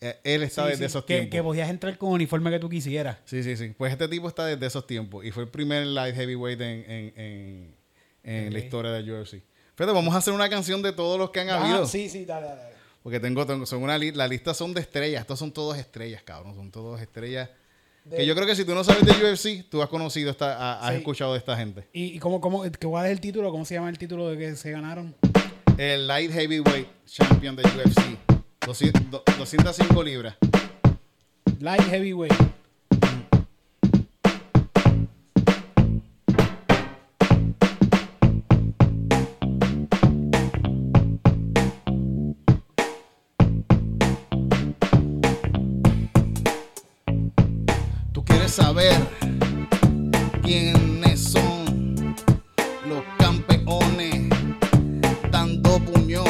Eh, 0.00 0.18
él 0.24 0.42
está 0.42 0.64
Sí, 0.64 0.68
desde 0.70 0.78
sí, 0.80 0.84
esos 0.84 1.04
que, 1.04 1.14
tiempos. 1.14 1.30
que 1.32 1.42
podías 1.42 1.70
entrar 1.70 1.96
con 1.96 2.10
uniforme 2.10 2.50
que 2.50 2.58
tú 2.58 2.68
quisieras. 2.68 3.16
Sí, 3.24 3.42
sí, 3.42 3.56
sí. 3.56 3.72
Pues 3.78 3.92
este 3.92 4.08
tipo 4.08 4.28
está 4.28 4.44
desde 4.44 4.66
esos 4.66 4.86
tiempos. 4.86 5.24
Y 5.24 5.30
fue 5.30 5.44
el 5.44 5.48
primer 5.48 5.86
light 5.86 6.14
heavyweight 6.14 6.60
en, 6.60 6.90
en, 6.90 7.12
en, 7.16 7.74
en 8.24 8.52
la 8.52 8.58
historia 8.58 8.90
de 8.92 9.10
UFC. 9.10 9.42
Fíjate, 9.74 9.92
vamos 9.94 10.14
a 10.14 10.18
hacer 10.18 10.32
una 10.34 10.48
canción 10.50 10.82
de 10.82 10.92
todos 10.92 11.18
los 11.18 11.30
que 11.30 11.40
han 11.40 11.50
habido. 11.50 11.84
Ah, 11.84 11.86
sí, 11.86 12.08
sí, 12.08 12.24
dale, 12.24 12.46
dale. 12.48 12.76
Porque 13.02 13.20
tengo, 13.20 13.46
tengo 13.46 13.64
son 13.66 13.82
una 13.82 13.96
li- 13.96 14.12
la 14.12 14.26
lista 14.28 14.52
son 14.52 14.74
de 14.74 14.80
estrellas. 14.80 15.20
Estos 15.22 15.38
son 15.38 15.52
todos 15.52 15.78
estrellas, 15.78 16.22
cabrón. 16.22 16.54
Son 16.56 16.70
todos 16.70 17.00
estrellas. 17.00 17.48
De- 18.08 18.18
Que 18.18 18.26
yo 18.26 18.34
creo 18.34 18.46
que 18.46 18.54
si 18.54 18.64
tú 18.64 18.72
no 18.74 18.84
sabes 18.84 19.04
de 19.04 19.12
UFC, 19.12 19.68
tú 19.68 19.82
has 19.82 19.88
conocido, 19.88 20.30
esta, 20.30 20.56
ha- 20.56 20.80
has 20.86 20.90
Sí. 20.92 20.98
escuchado 20.98 21.32
de 21.32 21.38
esta 21.38 21.56
gente. 21.56 21.88
¿Y, 21.92 22.04
y 22.16 22.18
cómo, 22.20 22.40
cómo, 22.40 22.62
cuál 22.82 23.06
es 23.06 23.12
el 23.12 23.20
título? 23.20 23.50
¿Cómo 23.50 23.64
se 23.64 23.74
llama 23.74 23.88
el 23.90 23.98
título 23.98 24.28
de 24.28 24.38
que 24.38 24.54
se 24.54 24.70
ganaron? 24.70 25.14
El 25.76 26.06
light 26.06 26.30
heavyweight 26.32 26.86
champion 27.06 27.56
de 27.56 27.62
UFC. 27.64 28.16
200 28.64 29.10
do- 29.10 29.22
205 29.38 30.02
libras. 30.02 30.36
Light 31.60 31.82
Heavyweight. 31.82 32.32
saber 48.56 48.96
quiénes 50.42 51.22
son 51.22 52.16
los 52.88 53.02
campeones, 53.18 54.30
dando 55.30 55.78
puños, 55.80 56.24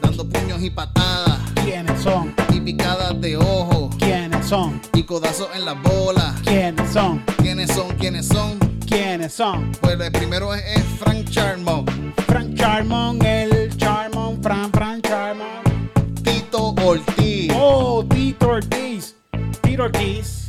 dando 0.00 0.28
puños 0.28 0.62
y 0.62 0.70
patadas. 0.70 1.40
¿Quiénes 1.64 2.00
son? 2.00 2.32
Y 2.50 2.60
picadas 2.60 3.20
de 3.20 3.36
ojo. 3.36 3.90
¿Quiénes 3.98 4.46
son? 4.46 4.80
Y 4.94 5.02
codazos 5.02 5.48
en 5.56 5.64
las 5.64 5.82
bolas. 5.82 6.40
¿Quiénes 6.44 6.92
son? 6.92 7.24
¿Quiénes 7.38 7.72
son? 7.72 7.88
¿Quiénes 7.96 8.28
son? 8.28 8.58
¿Quiénes 8.86 9.32
son? 9.32 9.72
Pues 9.80 9.98
el 9.98 10.12
primero 10.12 10.54
es, 10.54 10.84
Frank 11.00 11.28
Charmont. 11.28 11.90
Frank 12.28 12.54
Charmont, 12.54 13.20
el 13.24 13.76
Charmont, 13.76 14.40
Frank, 14.40 14.72
Frank 14.76 15.08
Charmont. 15.08 16.22
Tito 16.22 16.72
Ortiz. 16.84 17.52
Oh, 17.56 18.04
Tito 18.08 18.48
Ortiz. 18.48 19.16
Tito 19.60 19.82
Ortiz 19.82 20.41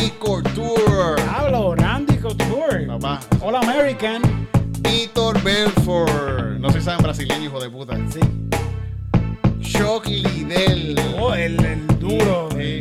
Randy 0.00 0.12
Couture, 0.18 1.20
Hablo, 1.28 1.74
Randy 1.76 2.16
Couture. 2.16 2.86
papá, 2.86 3.20
All 3.42 3.54
American. 3.56 4.22
Víctor 4.80 5.42
Belfort, 5.42 6.58
no 6.58 6.70
sé 6.70 6.78
si 6.78 6.84
saben 6.86 7.02
brasileño, 7.02 7.44
hijo 7.44 7.60
de 7.60 7.68
puta. 7.68 7.98
Sí. 8.08 8.20
Shock 9.60 10.06
Liddell, 10.06 10.98
Oh, 11.18 11.34
el, 11.34 11.62
el 11.62 11.86
duro. 11.98 12.48
Sí. 12.56 12.80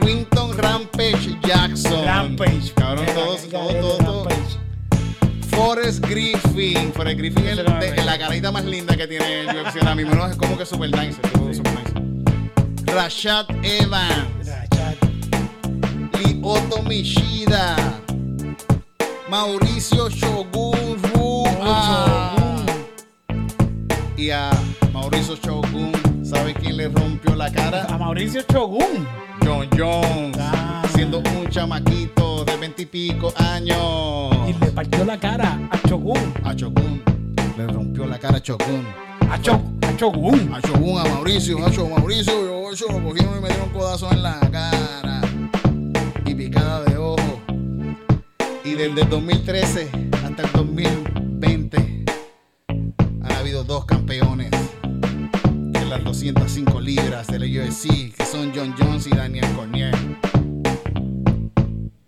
Quinton 0.00 0.56
Rampage 0.56 1.36
Jackson, 1.42 2.04
Rampage. 2.04 2.72
cabrón, 2.76 3.06
todos, 3.12 3.48
todos, 3.48 3.72
todos, 3.80 3.98
todos. 3.98 4.24
Rampage. 4.28 5.48
Forrest 5.50 6.04
Griffin, 6.06 6.92
Forrest 6.92 7.18
Griffin 7.18 7.44
es 7.44 7.56
veo. 7.56 8.04
la 8.04 8.18
carita 8.18 8.52
más 8.52 8.64
linda 8.64 8.96
que 8.96 9.08
tiene 9.08 9.40
el 9.40 9.48
UFC 9.48 9.78
ahora 9.82 9.96
mismo, 9.96 10.14
¿no? 10.14 10.26
es 10.28 10.36
como 10.36 10.56
que 10.56 10.64
super 10.64 10.90
nice, 10.92 11.14
super 11.52 11.72
nice. 11.74 12.92
Rashad 12.94 13.46
Evans. 13.64 14.48
Lyoto 16.48 16.82
Mishida, 16.82 17.76
Mauricio 19.28 20.08
Shogun 20.08 20.96
Rua. 21.12 22.64
Y 24.16 24.30
a 24.30 24.48
Mauricio 24.90 25.36
Shogun, 25.36 25.92
¿sabe 26.24 26.54
quién 26.54 26.78
le 26.78 26.88
rompió 26.88 27.34
la 27.34 27.44
A 27.44 27.52
cara? 27.52 27.98
Mauricio 27.98 28.40
Chogun. 28.50 29.06
John 29.44 29.68
Jones, 29.76 30.38
Ah. 30.40 30.82
siendo 30.94 31.18
un 31.18 31.48
chamaquito 31.50 32.46
de 32.46 32.56
veintipico 32.56 33.30
años. 33.36 34.34
Y 34.48 34.54
le 34.64 34.72
partió 34.72 35.04
la 35.04 35.20
cara 35.20 35.58
a 35.70 35.78
Chogun. 35.86 36.32
A 36.44 36.54
Shogun, 36.54 37.02
le 37.58 37.66
rompió 37.66 38.06
la 38.06 38.18
cara 38.18 38.38
a 38.38 38.40
Shogun. 38.40 38.86
A, 39.30 39.38
Cho, 39.42 39.60
a 39.86 39.94
Chogun. 39.98 40.50
A 40.54 40.60
Shogun, 40.66 40.98
a 40.98 41.04
Mauricio, 41.04 41.58
a 41.66 41.68
Shogun, 41.70 41.90
Mauricio, 41.90 42.32
yo, 42.32 42.72
yo 42.72 42.86
lo 42.88 43.04
cogieron 43.04 43.36
y 43.36 43.42
me 43.42 43.48
dieron 43.48 43.68
codazo 43.68 44.10
en 44.10 44.22
la 44.22 44.40
cara. 44.50 45.17
Y 46.28 46.34
picada 46.34 46.84
de 46.84 46.98
ojo. 46.98 47.40
Y 48.62 48.74
desde 48.74 49.00
el 49.00 49.08
2013 49.08 49.88
hasta 50.22 50.42
el 50.42 50.52
2020 50.52 52.04
han 53.22 53.32
habido 53.32 53.64
dos 53.64 53.86
campeones 53.86 54.50
en 54.82 55.88
las 55.88 56.04
205 56.04 56.80
libras 56.82 57.28
de 57.28 57.38
la 57.38 57.46
UFC, 57.46 58.14
que 58.14 58.26
son 58.26 58.52
John 58.54 58.74
Jones 58.78 59.06
y 59.06 59.10
Daniel 59.16 59.46
Cormier. 59.56 59.94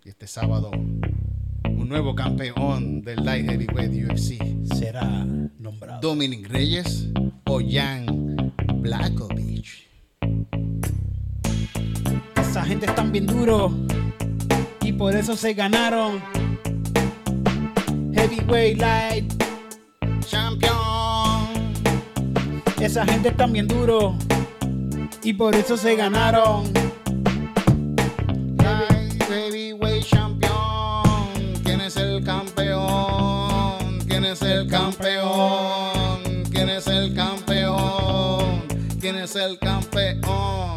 Y 0.05 0.09
este 0.09 0.27
sábado, 0.27 0.69
un 0.69 1.89
nuevo 1.89 2.13
campeón 2.13 3.01
del 3.01 3.25
Light 3.25 3.49
Heavyweight 3.49 4.11
UFC. 4.11 4.37
Será 4.75 5.25
nombrado. 5.57 5.99
Dominic 5.99 6.47
Reyes 6.47 7.07
o 7.47 7.59
Jan 7.59 8.53
Blackovich. 8.75 9.89
Esa 12.35 12.63
gente 12.65 12.85
están 12.85 13.11
bien 13.11 13.25
duro. 13.25 13.73
Por 15.01 15.15
eso 15.15 15.35
se 15.35 15.55
ganaron. 15.55 16.21
Heavyweight 18.13 18.77
Light. 18.77 19.33
Champion. 20.27 21.73
Esa 22.79 23.03
gente 23.07 23.29
están 23.29 23.51
bien 23.51 23.67
duro. 23.67 24.15
Y 25.23 25.33
por 25.33 25.55
eso 25.55 25.75
se 25.75 25.95
ganaron. 25.95 26.71
Light 28.59 29.23
Heavyweight 29.27 30.05
Champion. 30.05 31.33
¿Quién 31.63 31.81
es 31.81 31.97
el 31.97 32.23
campeón? 32.23 34.01
¿Quién 34.07 34.23
es 34.23 34.43
el 34.43 34.67
campeón? 34.67 36.43
¿Quién 36.51 36.69
es 36.69 36.85
el 36.85 37.15
campeón? 37.15 38.61
¿Quién 38.99 39.15
es 39.15 39.35
el 39.35 39.57
campeón? 39.57 40.70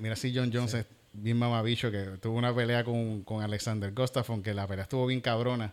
Mira 0.00 0.16
si 0.16 0.34
John 0.34 0.50
Jones 0.52 0.74
es 0.74 0.86
bien 1.12 1.36
mamabicho 1.38 1.90
que 1.90 2.04
tuvo 2.20 2.36
una 2.38 2.54
pelea 2.54 2.84
con, 2.84 3.22
con 3.22 3.42
Alexander 3.42 3.92
Gustafsson, 3.92 4.42
que 4.42 4.54
la 4.54 4.66
pelea 4.66 4.84
estuvo 4.84 5.06
bien 5.06 5.20
cabrona. 5.20 5.72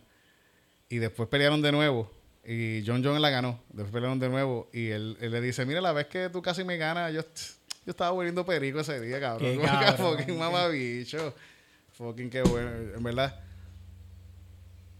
Y 0.88 0.98
después 0.98 1.28
pelearon 1.28 1.60
de 1.62 1.72
nuevo. 1.72 2.10
Y 2.46 2.82
John 2.86 3.02
Jones 3.04 3.20
la 3.20 3.30
ganó. 3.30 3.60
Después 3.68 3.92
pelearon 3.92 4.18
de 4.18 4.28
nuevo. 4.28 4.70
Y 4.72 4.88
él, 4.88 5.16
él 5.20 5.32
le 5.32 5.40
dice, 5.40 5.66
mira, 5.66 5.80
la 5.80 5.92
vez 5.92 6.06
que 6.06 6.28
tú 6.30 6.40
casi 6.42 6.64
me 6.64 6.76
ganas, 6.78 7.12
yo, 7.12 7.20
yo 7.22 7.90
estaba 7.90 8.10
volviendo 8.10 8.44
perico 8.46 8.80
ese 8.80 9.00
día, 9.00 9.20
cabrón. 9.20 9.58
Qué 9.58 9.62
cabrón, 9.66 10.16
fucking 10.18 10.38
mamabicho. 10.38 11.34
Fucking 11.92 12.30
qué 12.30 12.42
bueno. 12.42 12.70
En 12.96 13.02
verdad, 13.02 13.38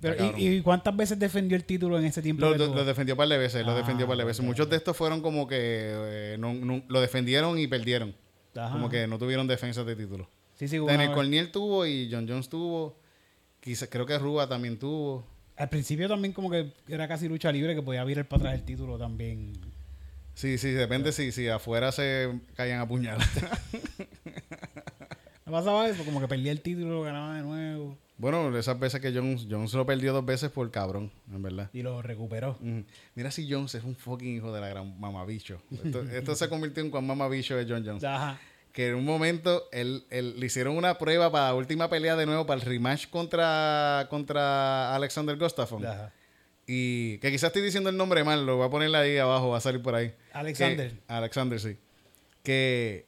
Pero, 0.01 0.37
y, 0.37 0.49
y 0.49 0.61
cuántas 0.63 0.95
veces 0.97 1.19
defendió 1.19 1.57
el 1.57 1.65
título 1.65 1.99
en 1.99 2.05
ese 2.05 2.21
tiempo? 2.23 2.45
lo, 2.49 2.85
defendió 2.85 3.15
un 3.15 3.19
par 3.19 3.29
de 3.29 3.39
veces. 3.39 3.65
Lo 3.65 3.73
Ah, 3.73 3.77
defendió 3.77 4.07
par 4.07 4.17
de 4.17 4.25
veces. 4.25 4.41
ok, 4.41 4.47
Muchos 4.47 4.69
de 4.71 4.77
estos 4.77 4.97
fueron 4.97 5.21
como 5.23 5.47
que 5.49 5.57
eh, 5.59 6.37
no- 6.39 6.55
no- 6.55 6.83
lo 6.89 7.01
defendieron 7.01 7.59
y 7.59 7.67
perdieron. 7.67 8.15
Ajá. 8.59 8.73
Como 8.73 8.89
que 8.89 9.07
no 9.07 9.19
tuvieron 9.19 9.47
defensa 9.47 9.85
de 9.85 9.97
título. 9.97 10.29
Sí, 10.55 10.69
sí, 10.69 10.79
Daniel. 10.79 11.13
Corniel 11.13 11.51
tuvo 11.51 11.87
y 11.87 12.09
John 12.11 12.27
Jones 12.29 12.49
tuvo. 12.49 12.99
Quizá, 13.61 13.87
creo 13.89 14.07
que 14.07 14.19
Rúa 14.19 14.49
también 14.49 14.79
tuvo. 14.79 15.25
Al 15.57 15.69
principio 15.69 16.09
también 16.09 16.33
como 16.33 16.51
que 16.51 16.73
era 16.89 17.09
casi 17.09 17.29
lucha 17.29 17.51
libre 17.51 17.75
que 17.75 17.83
podía 17.83 18.05
virar 18.05 18.27
para 18.27 18.41
atrás 18.43 18.55
el 18.55 18.65
título 18.65 18.99
también. 18.99 19.53
Sí, 20.35 20.57
sí, 20.59 20.71
depende 20.71 21.13
si, 21.13 21.33
si 21.33 21.49
afuera 21.49 21.91
se 21.91 22.41
caían 22.55 22.81
a 22.81 22.87
puñalas. 22.87 23.29
¿No 25.47 25.53
pasaba 25.53 25.89
eso? 25.89 26.05
Como 26.05 26.21
que 26.21 26.29
perdía 26.29 26.53
el 26.53 26.61
título, 26.61 26.91
lo 26.95 27.03
ganaba 27.03 27.37
de 27.37 27.43
nuevo 27.43 27.99
bueno, 28.19 28.57
esas 28.59 28.79
veces 28.81 29.01
que 29.01 29.13
Jones, 29.15 29.47
Jones 29.49 29.73
lo 29.75 29.87
perdió 29.87 30.13
dos 30.13 30.27
veces 30.27 30.51
por 30.51 30.69
cabrón, 30.73 31.13
en 31.33 31.41
verdad. 31.41 31.71
y 31.73 31.83
lo 31.83 32.03
recuperó. 32.03 32.59
Mira 33.15 33.31
si 33.31 33.49
Jones 33.51 33.77
es 33.77 33.85
un 33.85 33.95
fucking 33.95 34.37
hijo 34.37 34.53
de 34.53 34.61
la 34.61 34.69
gran 34.69 34.99
mamabicho. 34.99 35.63
Esto, 35.85 36.03
esto 36.03 36.35
se 36.35 36.49
convirtió 36.49 36.83
en 36.83 36.91
cuán 36.91 37.07
mamabicho 37.07 37.57
de 37.57 37.65
John 37.65 37.85
Jones. 37.87 38.03
Ajá. 38.03 38.41
Que 38.79 38.91
en 38.91 38.95
un 38.95 39.05
momento 39.05 39.69
él, 39.73 40.05
él- 40.09 40.39
le 40.39 40.47
hicieron 40.47 40.77
una 40.77 40.99
prueba 40.99 41.33
para 41.33 41.47
la 41.49 41.55
última 41.57 41.91
pelea 41.91 42.15
de 42.15 42.27
nuevo, 42.27 42.47
para 42.47 42.61
el 42.61 42.65
rematch 42.65 43.09
contra, 43.09 44.07
contra 44.09 44.95
Alexander 44.95 45.37
Gustafsson. 45.37 45.85
Ajá. 45.85 46.13
Y 46.65 47.19
que 47.19 47.33
quizás 47.33 47.49
estoy 47.49 47.63
diciendo 47.63 47.91
el 47.91 47.97
nombre 47.97 48.23
mal, 48.23 48.47
lo 48.47 48.59
voy 48.59 48.69
a 48.69 48.71
poner 48.71 48.95
ahí 48.95 49.19
abajo, 49.19 49.49
va 49.49 49.59
a 49.59 49.61
salir 49.61 49.83
por 49.83 49.97
ahí. 49.97 50.15
Alexander. 50.33 50.93
Que- 50.93 51.01
Alexander, 51.09 51.59
sí. 51.59 51.77
Que, 52.45 53.08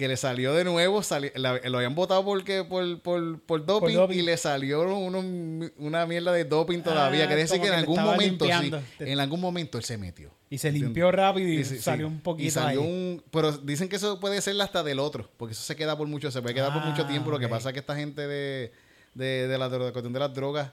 que 0.00 0.08
le 0.08 0.16
salió 0.16 0.54
de 0.54 0.64
nuevo, 0.64 1.02
sali- 1.02 1.30
la- 1.36 1.58
lo 1.60 1.76
habían 1.76 1.94
votado 1.94 2.24
porque, 2.24 2.64
por, 2.64 3.00
por, 3.02 3.38
por, 3.42 3.64
doping, 3.66 3.94
doping. 3.94 4.18
y 4.18 4.22
le 4.22 4.36
salió 4.36 4.80
uno- 4.98 5.20
una 5.76 6.06
mierda 6.06 6.32
de 6.32 6.44
doping 6.44 6.80
todavía. 6.80 7.24
Ah, 7.24 7.26
Quiere 7.26 7.42
decir 7.42 7.60
que 7.60 7.68
en 7.68 7.74
algún 7.74 8.02
momento, 8.02 8.46
sí, 8.46 8.50
limpiando. 8.50 8.82
en 8.98 9.20
algún 9.20 9.40
momento 9.40 9.78
él 9.78 9.84
se 9.84 9.98
metió. 9.98 10.30
Y 10.48 10.58
se 10.58 10.72
limpió 10.72 11.12
rápido 11.12 11.48
y, 11.48 11.62
salió 11.64 12.06
un 12.08 12.20
poquito 12.20 12.48
Y 12.48 12.50
salió 12.50 12.80
ahí. 12.80 12.86
un... 12.88 13.22
Pero 13.30 13.52
dicen 13.52 13.88
que 13.88 13.96
eso 13.96 14.18
puede 14.18 14.40
ser 14.40 14.60
hasta 14.60 14.82
del 14.82 14.98
otro, 14.98 15.30
porque 15.36 15.52
eso 15.52 15.62
se 15.62 15.76
queda 15.76 15.96
por 15.96 16.08
mucho, 16.08 16.30
se 16.30 16.40
puede 16.42 16.54
quedar 16.54 16.72
por 16.72 16.82
mucho 16.84 17.02
Ah, 17.02 17.06
tiempo. 17.06 17.30
Lo 17.30 17.38
que 17.38 17.46
pasa 17.48 17.68
es 17.68 17.74
que 17.74 17.78
esta 17.80 17.94
gente 17.94 18.26
de, 18.26 18.72
de, 19.14 19.46
de 19.48 19.58
la, 19.58 19.68
de 19.68 19.78
la 19.78 19.92
cuestión 19.92 20.12
de 20.12 20.18
las 20.18 20.34
drogas, 20.34 20.72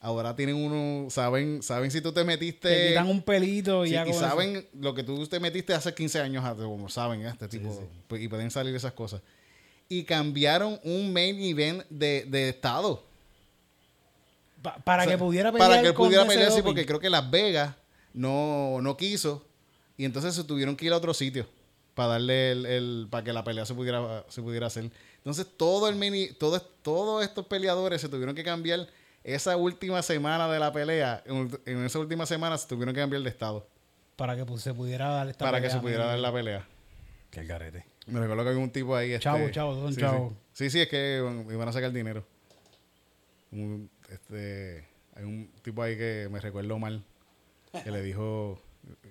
ahora 0.00 0.34
tienen 0.36 0.54
uno, 0.56 1.10
saben, 1.10 1.62
saben 1.62 1.90
si 1.90 2.00
tú 2.00 2.12
te 2.12 2.22
metiste... 2.24 2.68
Te 2.68 2.88
quitan 2.88 3.08
un 3.08 3.22
pelito 3.22 3.84
y 3.84 3.88
Sí, 3.88 3.94
ya 3.94 4.06
y 4.06 4.10
eso. 4.10 4.20
saben 4.20 4.66
lo 4.80 4.94
que 4.94 5.02
tú 5.02 5.26
te 5.26 5.40
metiste 5.40 5.74
hace 5.74 5.92
15 5.94 6.20
años, 6.20 6.44
como 6.56 6.88
saben, 6.88 7.22
este 7.22 7.48
tipo, 7.48 7.72
sí. 7.72 7.86
pues, 8.06 8.22
y 8.22 8.28
pueden 8.28 8.50
salir 8.50 8.74
esas 8.74 8.92
cosas. 8.92 9.20
Y 9.88 10.04
cambiaron 10.04 10.78
un 10.84 11.12
main 11.12 11.40
event 11.40 11.82
de, 11.88 12.24
de 12.28 12.50
estado. 12.50 13.02
Pa- 14.62 14.76
para 14.78 15.02
O 15.02 15.06
sea, 15.06 15.14
que 15.14 15.18
pudiera 15.18 15.52
pelear 15.52 15.68
Para 15.70 15.82
que 15.82 15.88
él 15.88 15.94
con 15.94 16.06
pudiera 16.06 16.24
ese 16.24 16.32
pelear, 16.32 16.50
sí, 16.50 16.56
doping. 16.58 16.64
porque 16.70 16.86
creo 16.86 17.00
que 17.00 17.10
Las 17.10 17.30
Vegas 17.30 17.74
no, 18.12 18.80
no 18.82 18.96
quiso. 18.96 19.44
Y 19.96 20.04
entonces 20.04 20.34
se 20.34 20.44
tuvieron 20.44 20.76
que 20.76 20.86
ir 20.86 20.92
a 20.92 20.96
otro 20.96 21.14
sitio 21.14 21.46
para 21.94 22.10
darle 22.10 22.52
el, 22.52 22.66
el- 22.66 23.06
para 23.10 23.24
que 23.24 23.32
la 23.32 23.42
pelea 23.44 23.66
se 23.66 23.74
pudiera, 23.74 24.24
se 24.28 24.42
pudiera 24.42 24.66
hacer. 24.66 24.90
Entonces 25.18 25.46
todo 25.56 25.88
el 25.88 25.96
mini, 25.96 26.28
todo, 26.28 26.60
todos 26.82 27.24
estos 27.24 27.46
peleadores 27.46 28.00
se 28.00 28.08
tuvieron 28.08 28.34
que 28.34 28.44
cambiar 28.44 28.86
esa 29.24 29.56
última 29.56 30.02
semana 30.02 30.48
de 30.48 30.58
la 30.58 30.72
pelea. 30.72 31.22
En, 31.26 31.50
en 31.66 31.84
esa 31.84 31.98
última 31.98 32.26
semana 32.26 32.56
se 32.58 32.66
tuvieron 32.68 32.94
que 32.94 33.00
cambiar 33.00 33.22
de 33.22 33.28
estado 33.28 33.68
Para 34.16 34.36
que 34.36 34.44
pues, 34.44 34.62
se 34.62 34.72
pudiera 34.74 35.08
dar 35.08 35.28
esta 35.28 35.44
para 35.44 35.60
que 35.60 35.70
se 35.70 35.78
pudiera 35.80 36.04
¿no? 36.04 36.10
dar 36.10 36.18
la 36.18 36.32
pelea. 36.32 36.66
Qué 37.30 37.44
garete. 37.44 37.84
Me 38.06 38.20
recuerdo 38.20 38.42
que 38.44 38.48
había 38.50 38.62
un 38.62 38.70
tipo 38.70 38.96
ahí. 38.96 39.12
Este, 39.12 39.24
Chavo, 39.24 39.50
chavo, 39.50 39.74
son 39.74 39.94
sí, 39.94 40.00
chavos. 40.00 40.32
Sí. 40.52 40.64
sí, 40.64 40.70
sí, 40.70 40.80
es 40.80 40.88
que 40.88 41.18
iban, 41.18 41.46
iban 41.50 41.68
a 41.68 41.72
sacar 41.72 41.92
dinero. 41.92 42.24
Un- 43.50 43.90
este, 44.10 44.86
hay 45.14 45.24
un 45.24 45.50
tipo 45.62 45.82
ahí 45.82 45.96
que 45.96 46.28
me 46.30 46.40
recuerdo 46.40 46.78
mal, 46.78 47.04
que 47.84 47.90
le 47.90 48.00
dijo 48.02 48.60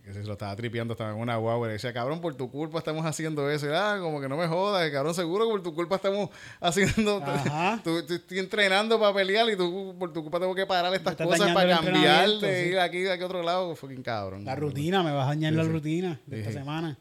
que 0.04 0.14
se 0.14 0.24
lo 0.24 0.34
estaba 0.34 0.56
tripeando, 0.56 0.94
estaba 0.94 1.12
en 1.12 1.18
una 1.18 1.36
guagua 1.38 1.68
y 1.68 1.70
le 1.70 1.74
decía, 1.74 1.92
cabrón, 1.94 2.22
por 2.22 2.36
tu 2.36 2.50
culpa 2.50 2.80
estamos 2.80 3.06
haciendo 3.06 3.50
eso. 3.50 3.66
Y, 3.68 3.70
ah, 3.74 3.98
como 4.00 4.20
que 4.22 4.30
no 4.30 4.38
me 4.38 4.48
jodas, 4.48 4.90
cabrón, 4.92 5.14
seguro 5.14 5.46
que 5.46 5.52
por 5.52 5.64
tu 5.64 5.74
culpa 5.76 5.96
estamos 5.98 6.30
haciendo. 6.60 7.18
Ajá. 7.26 7.80
tú, 7.84 8.06
tú- 8.06 8.14
estoy 8.16 8.40
entrenando 8.40 9.00
para 9.00 9.14
pelear 9.14 9.50
y 9.50 9.56
tú, 9.58 9.96
por 10.00 10.12
tu 10.14 10.22
culpa 10.22 10.40
tengo 10.40 10.56
que 10.56 10.66
parar 10.66 10.94
estas 10.94 11.16
cosas 11.16 11.52
para 11.54 11.80
cambiar 11.82 12.30
de 12.30 12.64
sí. 12.64 12.70
ir 12.72 12.80
aquí, 12.80 13.00
de 13.02 13.12
aquí 13.12 13.24
a 13.24 13.26
otro 13.26 13.44
lado. 13.44 13.76
Fucking 13.76 14.04
cabrón. 14.04 14.46
La 14.46 14.56
rutina, 14.56 15.04
me 15.04 15.12
vas 15.12 15.26
a 15.26 15.30
dañar 15.30 15.52
Sí, 15.54 15.58
la 15.58 15.64
sí. 15.64 15.70
rutina 15.72 16.22
de 16.26 16.36
Sí, 16.38 16.40
esta 16.42 16.52
sí. 16.54 16.58
semana. 16.60 16.98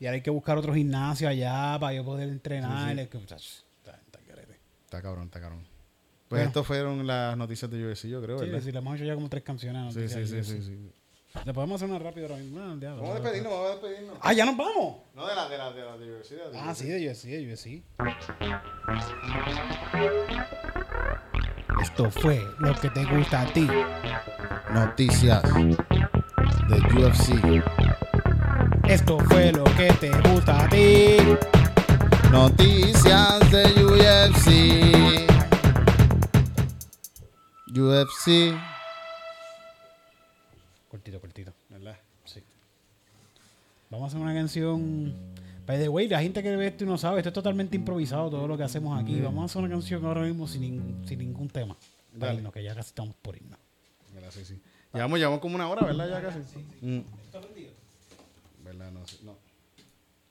Y 0.00 0.06
ahora 0.06 0.16
hay 0.16 0.22
que 0.22 0.30
buscar 0.30 0.58
otro 0.58 0.74
gimnasio 0.74 1.28
allá 1.28 1.76
para 1.80 1.94
yo 1.94 2.04
poder 2.04 2.28
entrenar. 2.28 2.98
Es 2.98 3.08
que, 3.08 3.18
muchachos, 3.18 3.64
está- 3.78 3.92
está. 4.04 4.18
Está 4.84 5.02
cabrón, 5.02 5.24
está 5.24 5.40
cabrón. 5.40 5.60
Pues 6.28 6.40
Bueno. 6.40 6.46
estas 6.48 6.66
fueron 6.66 7.06
las 7.06 7.36
noticias 7.36 7.70
de 7.70 7.84
UFC, 7.86 8.08
yo 8.08 8.20
creo, 8.22 8.38
Sí, 8.38 8.46
¿verdad? 8.46 8.60
sí, 8.62 8.72
le 8.72 8.78
hemos 8.78 8.96
hecho 8.96 9.04
ya 9.04 9.14
como 9.14 9.28
tres 9.28 9.42
canciones. 9.44 9.92
Sí, 9.94 10.08
sí, 10.08 10.26
sí, 10.26 10.42
sí, 10.42 10.62
sí. 10.62 10.90
Le 11.42 11.52
podemos 11.52 11.82
hacer 11.82 11.90
una 11.94 11.98
rápida 12.02 12.26
ahora 12.26 12.38
mismo. 12.38 12.60
Vamos 12.60 13.10
a 13.10 13.14
despedirnos, 13.14 13.52
vamos 13.52 13.66
a 13.66 13.70
despedirnos. 13.72 14.18
Ah, 14.22 14.32
ya 14.32 14.46
nos 14.46 14.56
vamos. 14.56 14.96
No, 15.14 15.26
de 15.26 15.34
la, 15.34 15.48
de 15.48 15.58
la, 15.58 15.72
de 15.72 15.84
la 15.84 15.98
diversidad. 15.98 16.46
de 16.46 16.52
la 16.56 16.68
Ah, 16.70 16.74
sí, 16.74 16.86
de 16.88 17.10
UFC, 17.10 17.24
de 17.24 17.52
UFC. 17.52 17.82
Esto 21.82 22.10
fue 22.10 22.40
lo 22.60 22.74
que 22.80 22.88
te 22.90 23.04
gusta 23.04 23.42
a 23.42 23.46
ti. 23.52 23.68
Noticias 24.72 25.42
de 25.42 26.78
UFC. 26.96 27.62
Esto 28.88 29.18
fue 29.28 29.52
lo 29.52 29.64
que 29.64 29.92
te 30.00 30.10
gusta 30.30 30.64
a 30.64 30.68
ti. 30.68 31.16
Noticias 32.30 33.50
de 33.50 33.64
UFC. 33.84 35.26
UFC. 37.76 38.54
Vamos 43.94 44.06
a 44.12 44.16
hacer 44.16 44.20
una 44.20 44.34
canción. 44.34 45.14
By 45.66 45.78
the 45.78 45.88
way, 45.88 46.08
la 46.08 46.20
gente 46.20 46.42
que 46.42 46.54
ve 46.56 46.66
esto 46.66 46.84
y 46.84 46.86
no 46.86 46.98
sabe, 46.98 47.18
esto 47.20 47.28
es 47.30 47.34
totalmente 47.34 47.76
improvisado 47.76 48.28
todo 48.28 48.46
lo 48.48 48.56
que 48.56 48.64
hacemos 48.64 49.00
aquí. 49.00 49.20
Vamos 49.20 49.42
a 49.42 49.44
hacer 49.46 49.62
una 49.62 49.70
canción 49.70 50.04
ahora 50.04 50.22
mismo 50.22 50.46
sin, 50.48 50.62
nin- 50.62 51.06
sin 51.08 51.18
ningún 51.20 51.48
tema. 51.48 51.76
Dale. 52.12 52.34
irnos, 52.34 52.52
que 52.52 52.62
ya 52.62 52.74
casi 52.74 52.88
estamos 52.88 53.14
por 53.22 53.36
irnos. 53.36 53.58
¿Verdad? 54.12 54.30
Sí, 54.30 54.44
sí. 54.44 54.60
Llevamos, 54.92 55.18
llevamos 55.18 55.40
como 55.40 55.54
una 55.54 55.68
hora, 55.68 55.86
¿verdad? 55.86 56.08
Ya 56.08 56.22
casi. 56.22 56.38
Mm. 56.82 57.00
¿Verdad? 58.64 58.90
No, 58.92 59.06
sé, 59.06 59.18
no. 59.24 59.32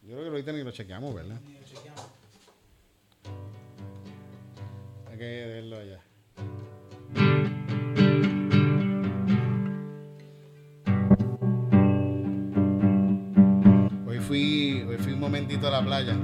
Yo 0.04 0.10
creo 0.16 0.24
que 0.24 0.30
ahorita 0.30 0.52
ni 0.52 0.64
lo 0.64 0.72
chequeamos, 0.72 1.14
¿verdad? 1.16 1.40
Hay 5.12 5.18
que 5.18 5.46
verlo 5.48 5.78
allá. 5.80 6.00
Fui, 14.24 14.86
fui 15.00 15.14
un 15.14 15.20
momentito 15.20 15.68
a 15.68 15.72
la 15.72 15.82
playa. 15.84 16.16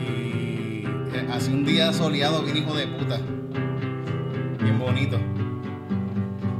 Y 0.00 0.84
eh, 1.14 1.28
hace 1.30 1.52
un 1.52 1.64
día 1.64 1.92
soleado, 1.92 2.42
bien 2.42 2.56
hijo 2.56 2.74
de 2.74 2.86
puta. 2.86 3.20
Bien 4.62 4.78
bonito. 4.78 5.18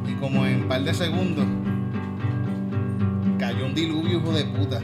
Y 0.07 0.13
como 0.15 0.47
en 0.47 0.63
un 0.63 0.69
par 0.69 0.83
de 0.85 0.95
segundos 0.95 1.47
cayó 3.39 3.67
un 3.67 3.75
diluvio, 3.75 4.19
hijo 4.19 4.33
de 4.33 4.45
puta. 4.45 4.81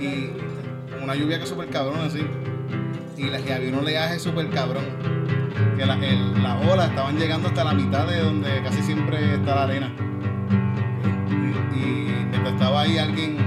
Y 0.00 0.30
una 1.02 1.14
lluvia 1.14 1.38
que 1.38 1.46
súper 1.46 1.68
cabrón 1.68 2.00
así. 2.00 2.20
Y, 3.16 3.28
la, 3.28 3.40
y 3.40 3.50
había 3.50 3.68
un 3.68 3.74
oleaje 3.76 4.18
súper 4.18 4.48
cabrón. 4.50 5.11
Que 5.82 5.88
la, 5.88 5.96
las 5.96 6.64
olas 6.64 6.90
estaban 6.90 7.18
llegando 7.18 7.48
hasta 7.48 7.64
la 7.64 7.74
mitad 7.74 8.06
de 8.06 8.20
donde 8.20 8.62
casi 8.62 8.82
siempre 8.82 9.34
está 9.34 9.56
la 9.56 9.62
arena. 9.64 9.90
Y, 11.28 11.76
y 11.76 12.26
mientras 12.30 12.52
estaba 12.52 12.82
ahí 12.82 12.98
alguien, 12.98 13.38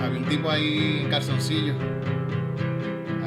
había 0.00 0.18
un 0.18 0.24
tipo 0.24 0.50
ahí 0.50 1.02
en 1.02 1.10
calzoncillo. 1.10 1.74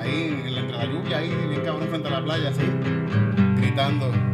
Ahí 0.01 0.43
en 0.43 0.55
la, 0.55 0.61
entre 0.61 0.77
la 0.79 0.85
lluvia, 0.85 1.17
ahí 1.19 1.29
bien 1.49 1.61
cabrón 1.63 1.87
frente 1.87 2.07
a 2.07 2.11
la 2.11 2.23
playa, 2.23 2.49
así. 2.49 2.63
Gritando. 3.57 4.30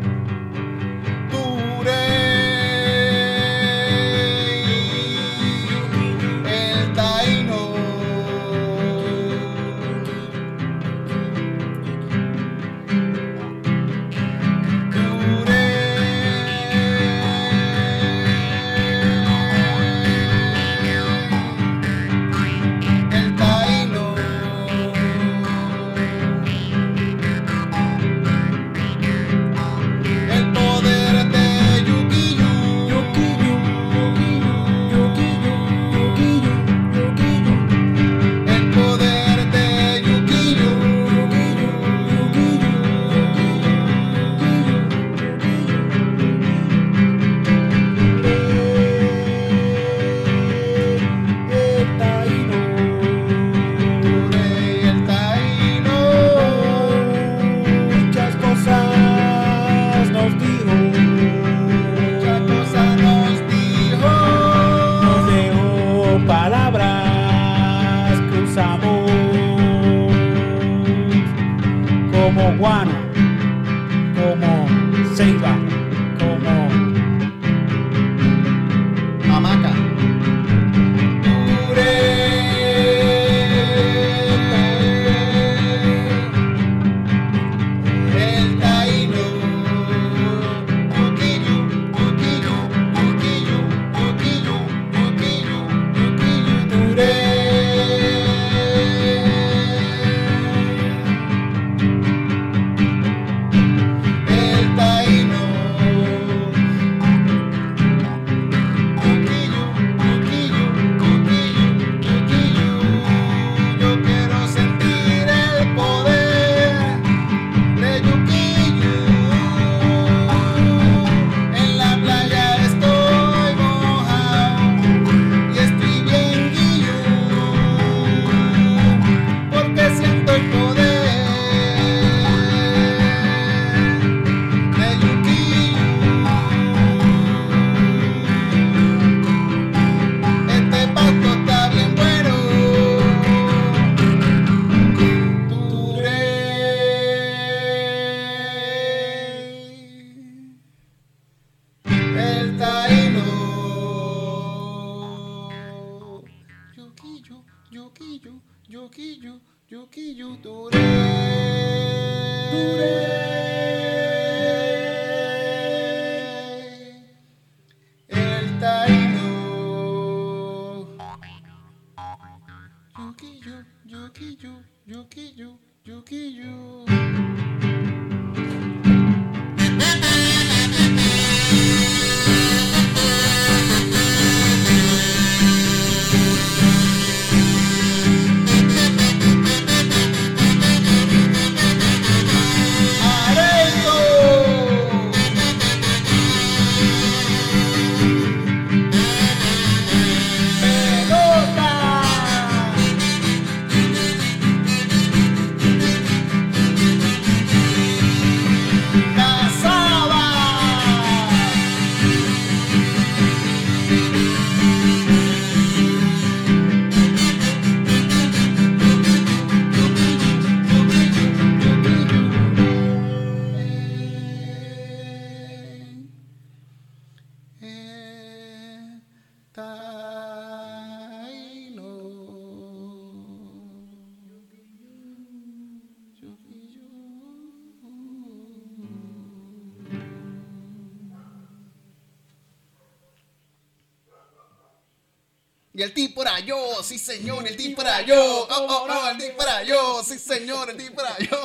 Y 245.78 245.84
el 245.84 245.94
tipo 245.94 246.24
era 246.24 246.40
yo, 246.40 246.82
sí 246.82 246.98
señor, 246.98 247.48
el 247.48 247.56
tipo 247.56 247.84
era 247.84 248.02
yo. 248.02 248.16
Oh, 248.16 248.48
oh, 248.50 248.88
oh, 248.90 249.10
el 249.12 249.18
tipo 249.20 249.44
era 249.44 249.62
yo, 249.62 250.02
sí 250.04 250.18
señor, 250.18 250.72
el 250.72 250.76
tipo 250.76 251.00
era 251.00 251.16
yo. 251.20 251.38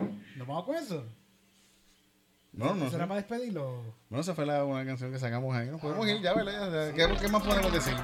¿Nos 0.36 0.48
vamos 0.48 0.64
con 0.64 0.76
eso? 0.76 1.04
No, 2.54 2.74
no. 2.74 2.90
¿Será 2.90 3.06
para 3.06 3.20
despedirlo? 3.20 3.82
Bueno, 4.08 4.22
esa 4.22 4.34
fue 4.34 4.46
la, 4.46 4.64
una 4.64 4.86
canción 4.86 5.12
que 5.12 5.18
sacamos 5.18 5.54
ahí. 5.54 5.66
Nos 5.66 5.78
podemos 5.78 6.08
ir 6.08 6.22
ya, 6.22 6.32
¿verdad? 6.32 6.94
¿Qué, 6.94 7.06
qué 7.20 7.28
más 7.28 7.42
podemos 7.42 7.70
decir? 7.70 7.94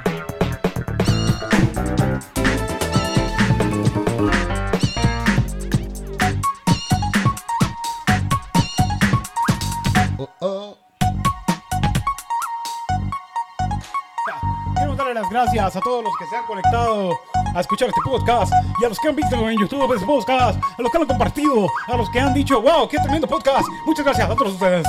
Las 15.23 15.31
gracias 15.31 15.77
a 15.77 15.81
todos 15.81 16.03
los 16.03 16.13
que 16.19 16.27
se 16.27 16.37
han 16.37 16.45
conectado 16.47 17.21
a 17.55 17.61
escuchar 17.61 17.89
este 17.89 18.01
podcast 18.03 18.53
y 18.81 18.85
a 18.85 18.89
los 18.89 18.99
que 18.99 19.09
han 19.09 19.15
visto 19.15 19.49
en 19.49 19.57
YouTube 19.57 19.95
este 19.95 20.05
podcast, 20.05 20.61
a 20.61 20.83
los 20.83 20.91
que 20.91 20.99
lo 20.99 21.03
han 21.03 21.09
compartido, 21.09 21.69
a 21.87 21.97
los 21.97 22.11
que 22.11 22.19
han 22.19 22.35
dicho, 22.35 22.61
wow, 22.61 22.89
qué 22.89 22.99
tremendo 22.99 23.29
podcast. 23.29 23.69
Muchas 23.87 24.05
gracias 24.05 24.29
a 24.29 24.35
todos 24.35 24.55
ustedes. 24.55 24.85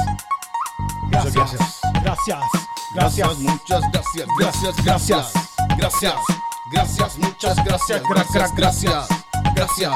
Muchas 1.04 1.34
Gracias. 1.34 1.82
Gracias. 2.02 2.40
Gracias. 2.96 3.38
muchas 3.38 3.82
gracias, 3.92 4.28
gracias, 4.40 4.84
gracias, 4.84 5.34
gracias, 5.78 6.16
gracias, 6.72 7.18
muchas 7.20 7.64
gracias, 7.64 8.02
gracias, 8.10 8.56
gracias, 8.56 9.08
gracias, 9.56 9.94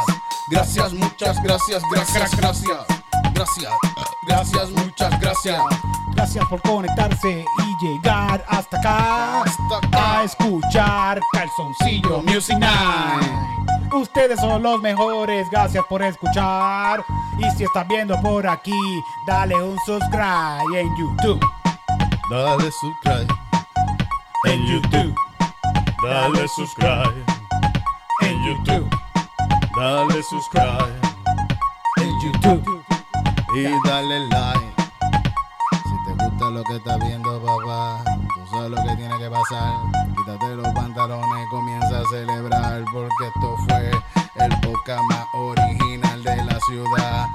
gracias, 0.52 0.94
muchas 0.94 1.42
gracias, 1.42 1.82
gracias, 1.92 2.38
gracias, 2.38 2.86
gracias, 3.34 3.74
gracias, 4.28 4.70
muchas 4.70 5.20
gracias. 5.20 5.62
Gracias 6.18 6.46
por 6.48 6.60
conectarse 6.64 7.46
y 7.60 7.86
llegar 7.86 8.44
hasta 8.50 8.80
acá. 8.80 9.44
Hasta 9.44 9.78
acá. 9.88 10.20
A 10.20 10.24
escuchar 10.24 11.22
Calzoncillo 11.32 12.24
Music 12.24 12.58
Night. 12.58 13.94
Ustedes 13.94 14.40
son 14.40 14.64
los 14.64 14.82
mejores, 14.82 15.48
gracias 15.52 15.86
por 15.88 16.02
escuchar. 16.02 17.06
Y 17.38 17.50
si 17.52 17.66
estás 17.66 17.88
viendo 17.88 18.20
por 18.22 18.48
aquí, 18.48 18.74
dale 19.28 19.56
un 19.62 19.78
subscribe 19.86 20.82
en 20.82 20.90
YouTube. 20.98 21.40
Dale 22.32 22.72
subscribe 22.72 23.28
En 24.46 24.66
YouTube. 24.66 25.16
Dale 26.04 26.48
subscribe. 26.48 27.26
En 28.22 28.44
YouTube. 28.44 28.90
Dale 29.78 30.24
subscribe. 30.24 31.00
En 31.98 32.20
YouTube. 32.22 32.84
y 33.56 33.64
dale 33.88 34.20
like. 34.30 34.67
Lo 36.52 36.64
que 36.64 36.78
estás 36.78 36.98
viendo, 37.00 37.42
papá, 37.42 38.04
tú 38.06 38.48
sabes 38.50 38.72
lo 38.72 38.78
que 38.78 38.96
tiene 38.96 39.18
que 39.18 39.30
pasar. 39.30 39.74
Quítate 40.16 40.56
los 40.56 40.68
pantalones 40.74 41.48
comienza 41.52 42.00
a 42.00 42.04
celebrar, 42.10 42.86
porque 42.92 43.28
esto 43.28 43.56
fue 43.68 43.92
el 44.46 44.60
podcast 44.62 45.02
más 45.10 45.26
original 45.34 46.24
de 46.24 46.36
la 46.38 46.60
ciudad. 46.62 47.26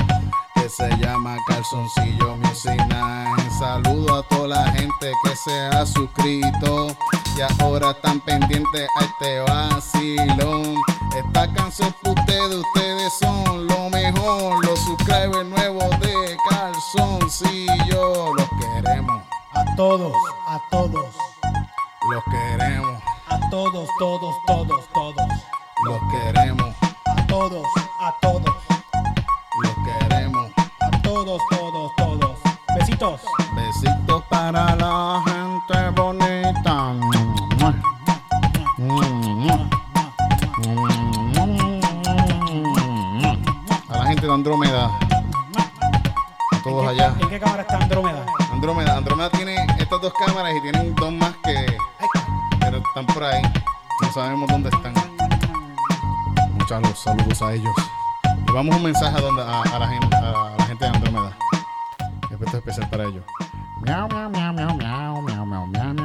Que 0.55 0.69
se 0.69 0.89
llama 0.97 1.37
Calzoncillo 1.47 2.37
Music 2.39 2.87
Night. 2.89 3.51
Saludo 3.59 4.21
a 4.21 4.23
toda 4.29 4.49
la 4.49 4.73
gente 4.73 5.13
que 5.25 5.37
se 5.37 5.61
ha 5.77 5.85
suscrito 5.85 6.97
y 7.37 7.63
ahora 7.63 7.91
están 7.91 8.19
pendientes 8.21 8.89
a 8.99 9.05
este 9.05 9.41
vacilón. 9.41 10.77
Esta 11.17 11.53
canción 11.53 11.95
para 12.03 12.21
ustedes, 12.21 12.55
ustedes 12.55 13.13
son 13.21 13.67
lo 13.67 13.91
mejor. 13.91 14.65
Los 14.65 14.79
subscribers 14.81 15.47
nuevos 15.49 16.01
de 16.01 16.37
Calzoncillo. 16.49 18.35
Los 18.35 18.49
A 19.73 19.77
todos, 19.77 20.13
a 20.47 20.61
todos, 20.71 21.15
los 22.11 22.25
queremos, 22.31 23.03
a 23.29 23.41
todos, 23.51 23.89
todos, 23.99 24.35
todos, 24.47 24.89
todos. 24.93 25.29
los 25.87 25.99
queremos, 26.11 26.75
A 27.07 27.27
todos, 27.27 27.67
a 28.01 28.15
todos, 28.21 28.55
los 29.63 29.75
queremos. 29.85 30.51
a 30.81 30.91
todos, 31.03 31.41
todos, 31.51 31.93
todos. 31.97 32.39
Besitos. 32.79 33.21
Besitos 33.55 34.23
para 34.29 34.77
la 34.77 35.23
gente 35.27 35.91
bonita. 36.01 36.93
A 43.89 43.97
la 43.99 44.07
gente 44.07 44.27
de 44.27 44.33
Andrómeda. 44.33 44.87
A 44.87 46.63
todos 46.63 46.91
¿En 46.91 46.97
qué- 46.97 47.03
allá. 47.03 47.15
¿En 47.21 47.29
qué 47.29 47.41
cámara 47.41 47.63
está 47.63 47.79
Andrómeda? 47.79 48.25
Andrómeda 48.53 48.97
dos 50.03 50.13
cámaras 50.15 50.53
y 50.57 50.61
tienen 50.61 50.95
dos 50.97 51.13
más 51.13 51.33
que. 51.45 51.65
Pero 52.59 52.79
están 52.79 53.07
por 53.07 53.23
ahí. 53.23 53.41
No 54.03 54.13
sabemos 54.13 54.49
dónde 54.51 54.69
están. 54.69 54.95
Muchas 56.55 56.99
saludos 56.99 57.41
a 57.41 57.55
ellos. 57.55 57.73
Le 58.47 58.53
vamos 58.53 58.77
un 58.77 58.83
mensaje 58.83 59.17
a, 59.17 59.21
donde, 59.21 59.43
a, 59.43 59.79
la, 59.79 59.89
gente, 59.89 60.17
a 60.17 60.55
la 60.59 60.65
gente 60.67 60.85
de 60.85 60.91
Andrómeda. 60.91 61.37
Especial 62.31 62.91
para 62.91 63.05
ellos. 63.05 63.25
Miau, 63.83 64.09
miau, 64.09 64.29
miau, 64.29 64.53
miau, 64.53 64.77
miau, 64.77 65.23
miau, 65.23 65.47
miau, 65.47 65.67
miau. 65.67 66.02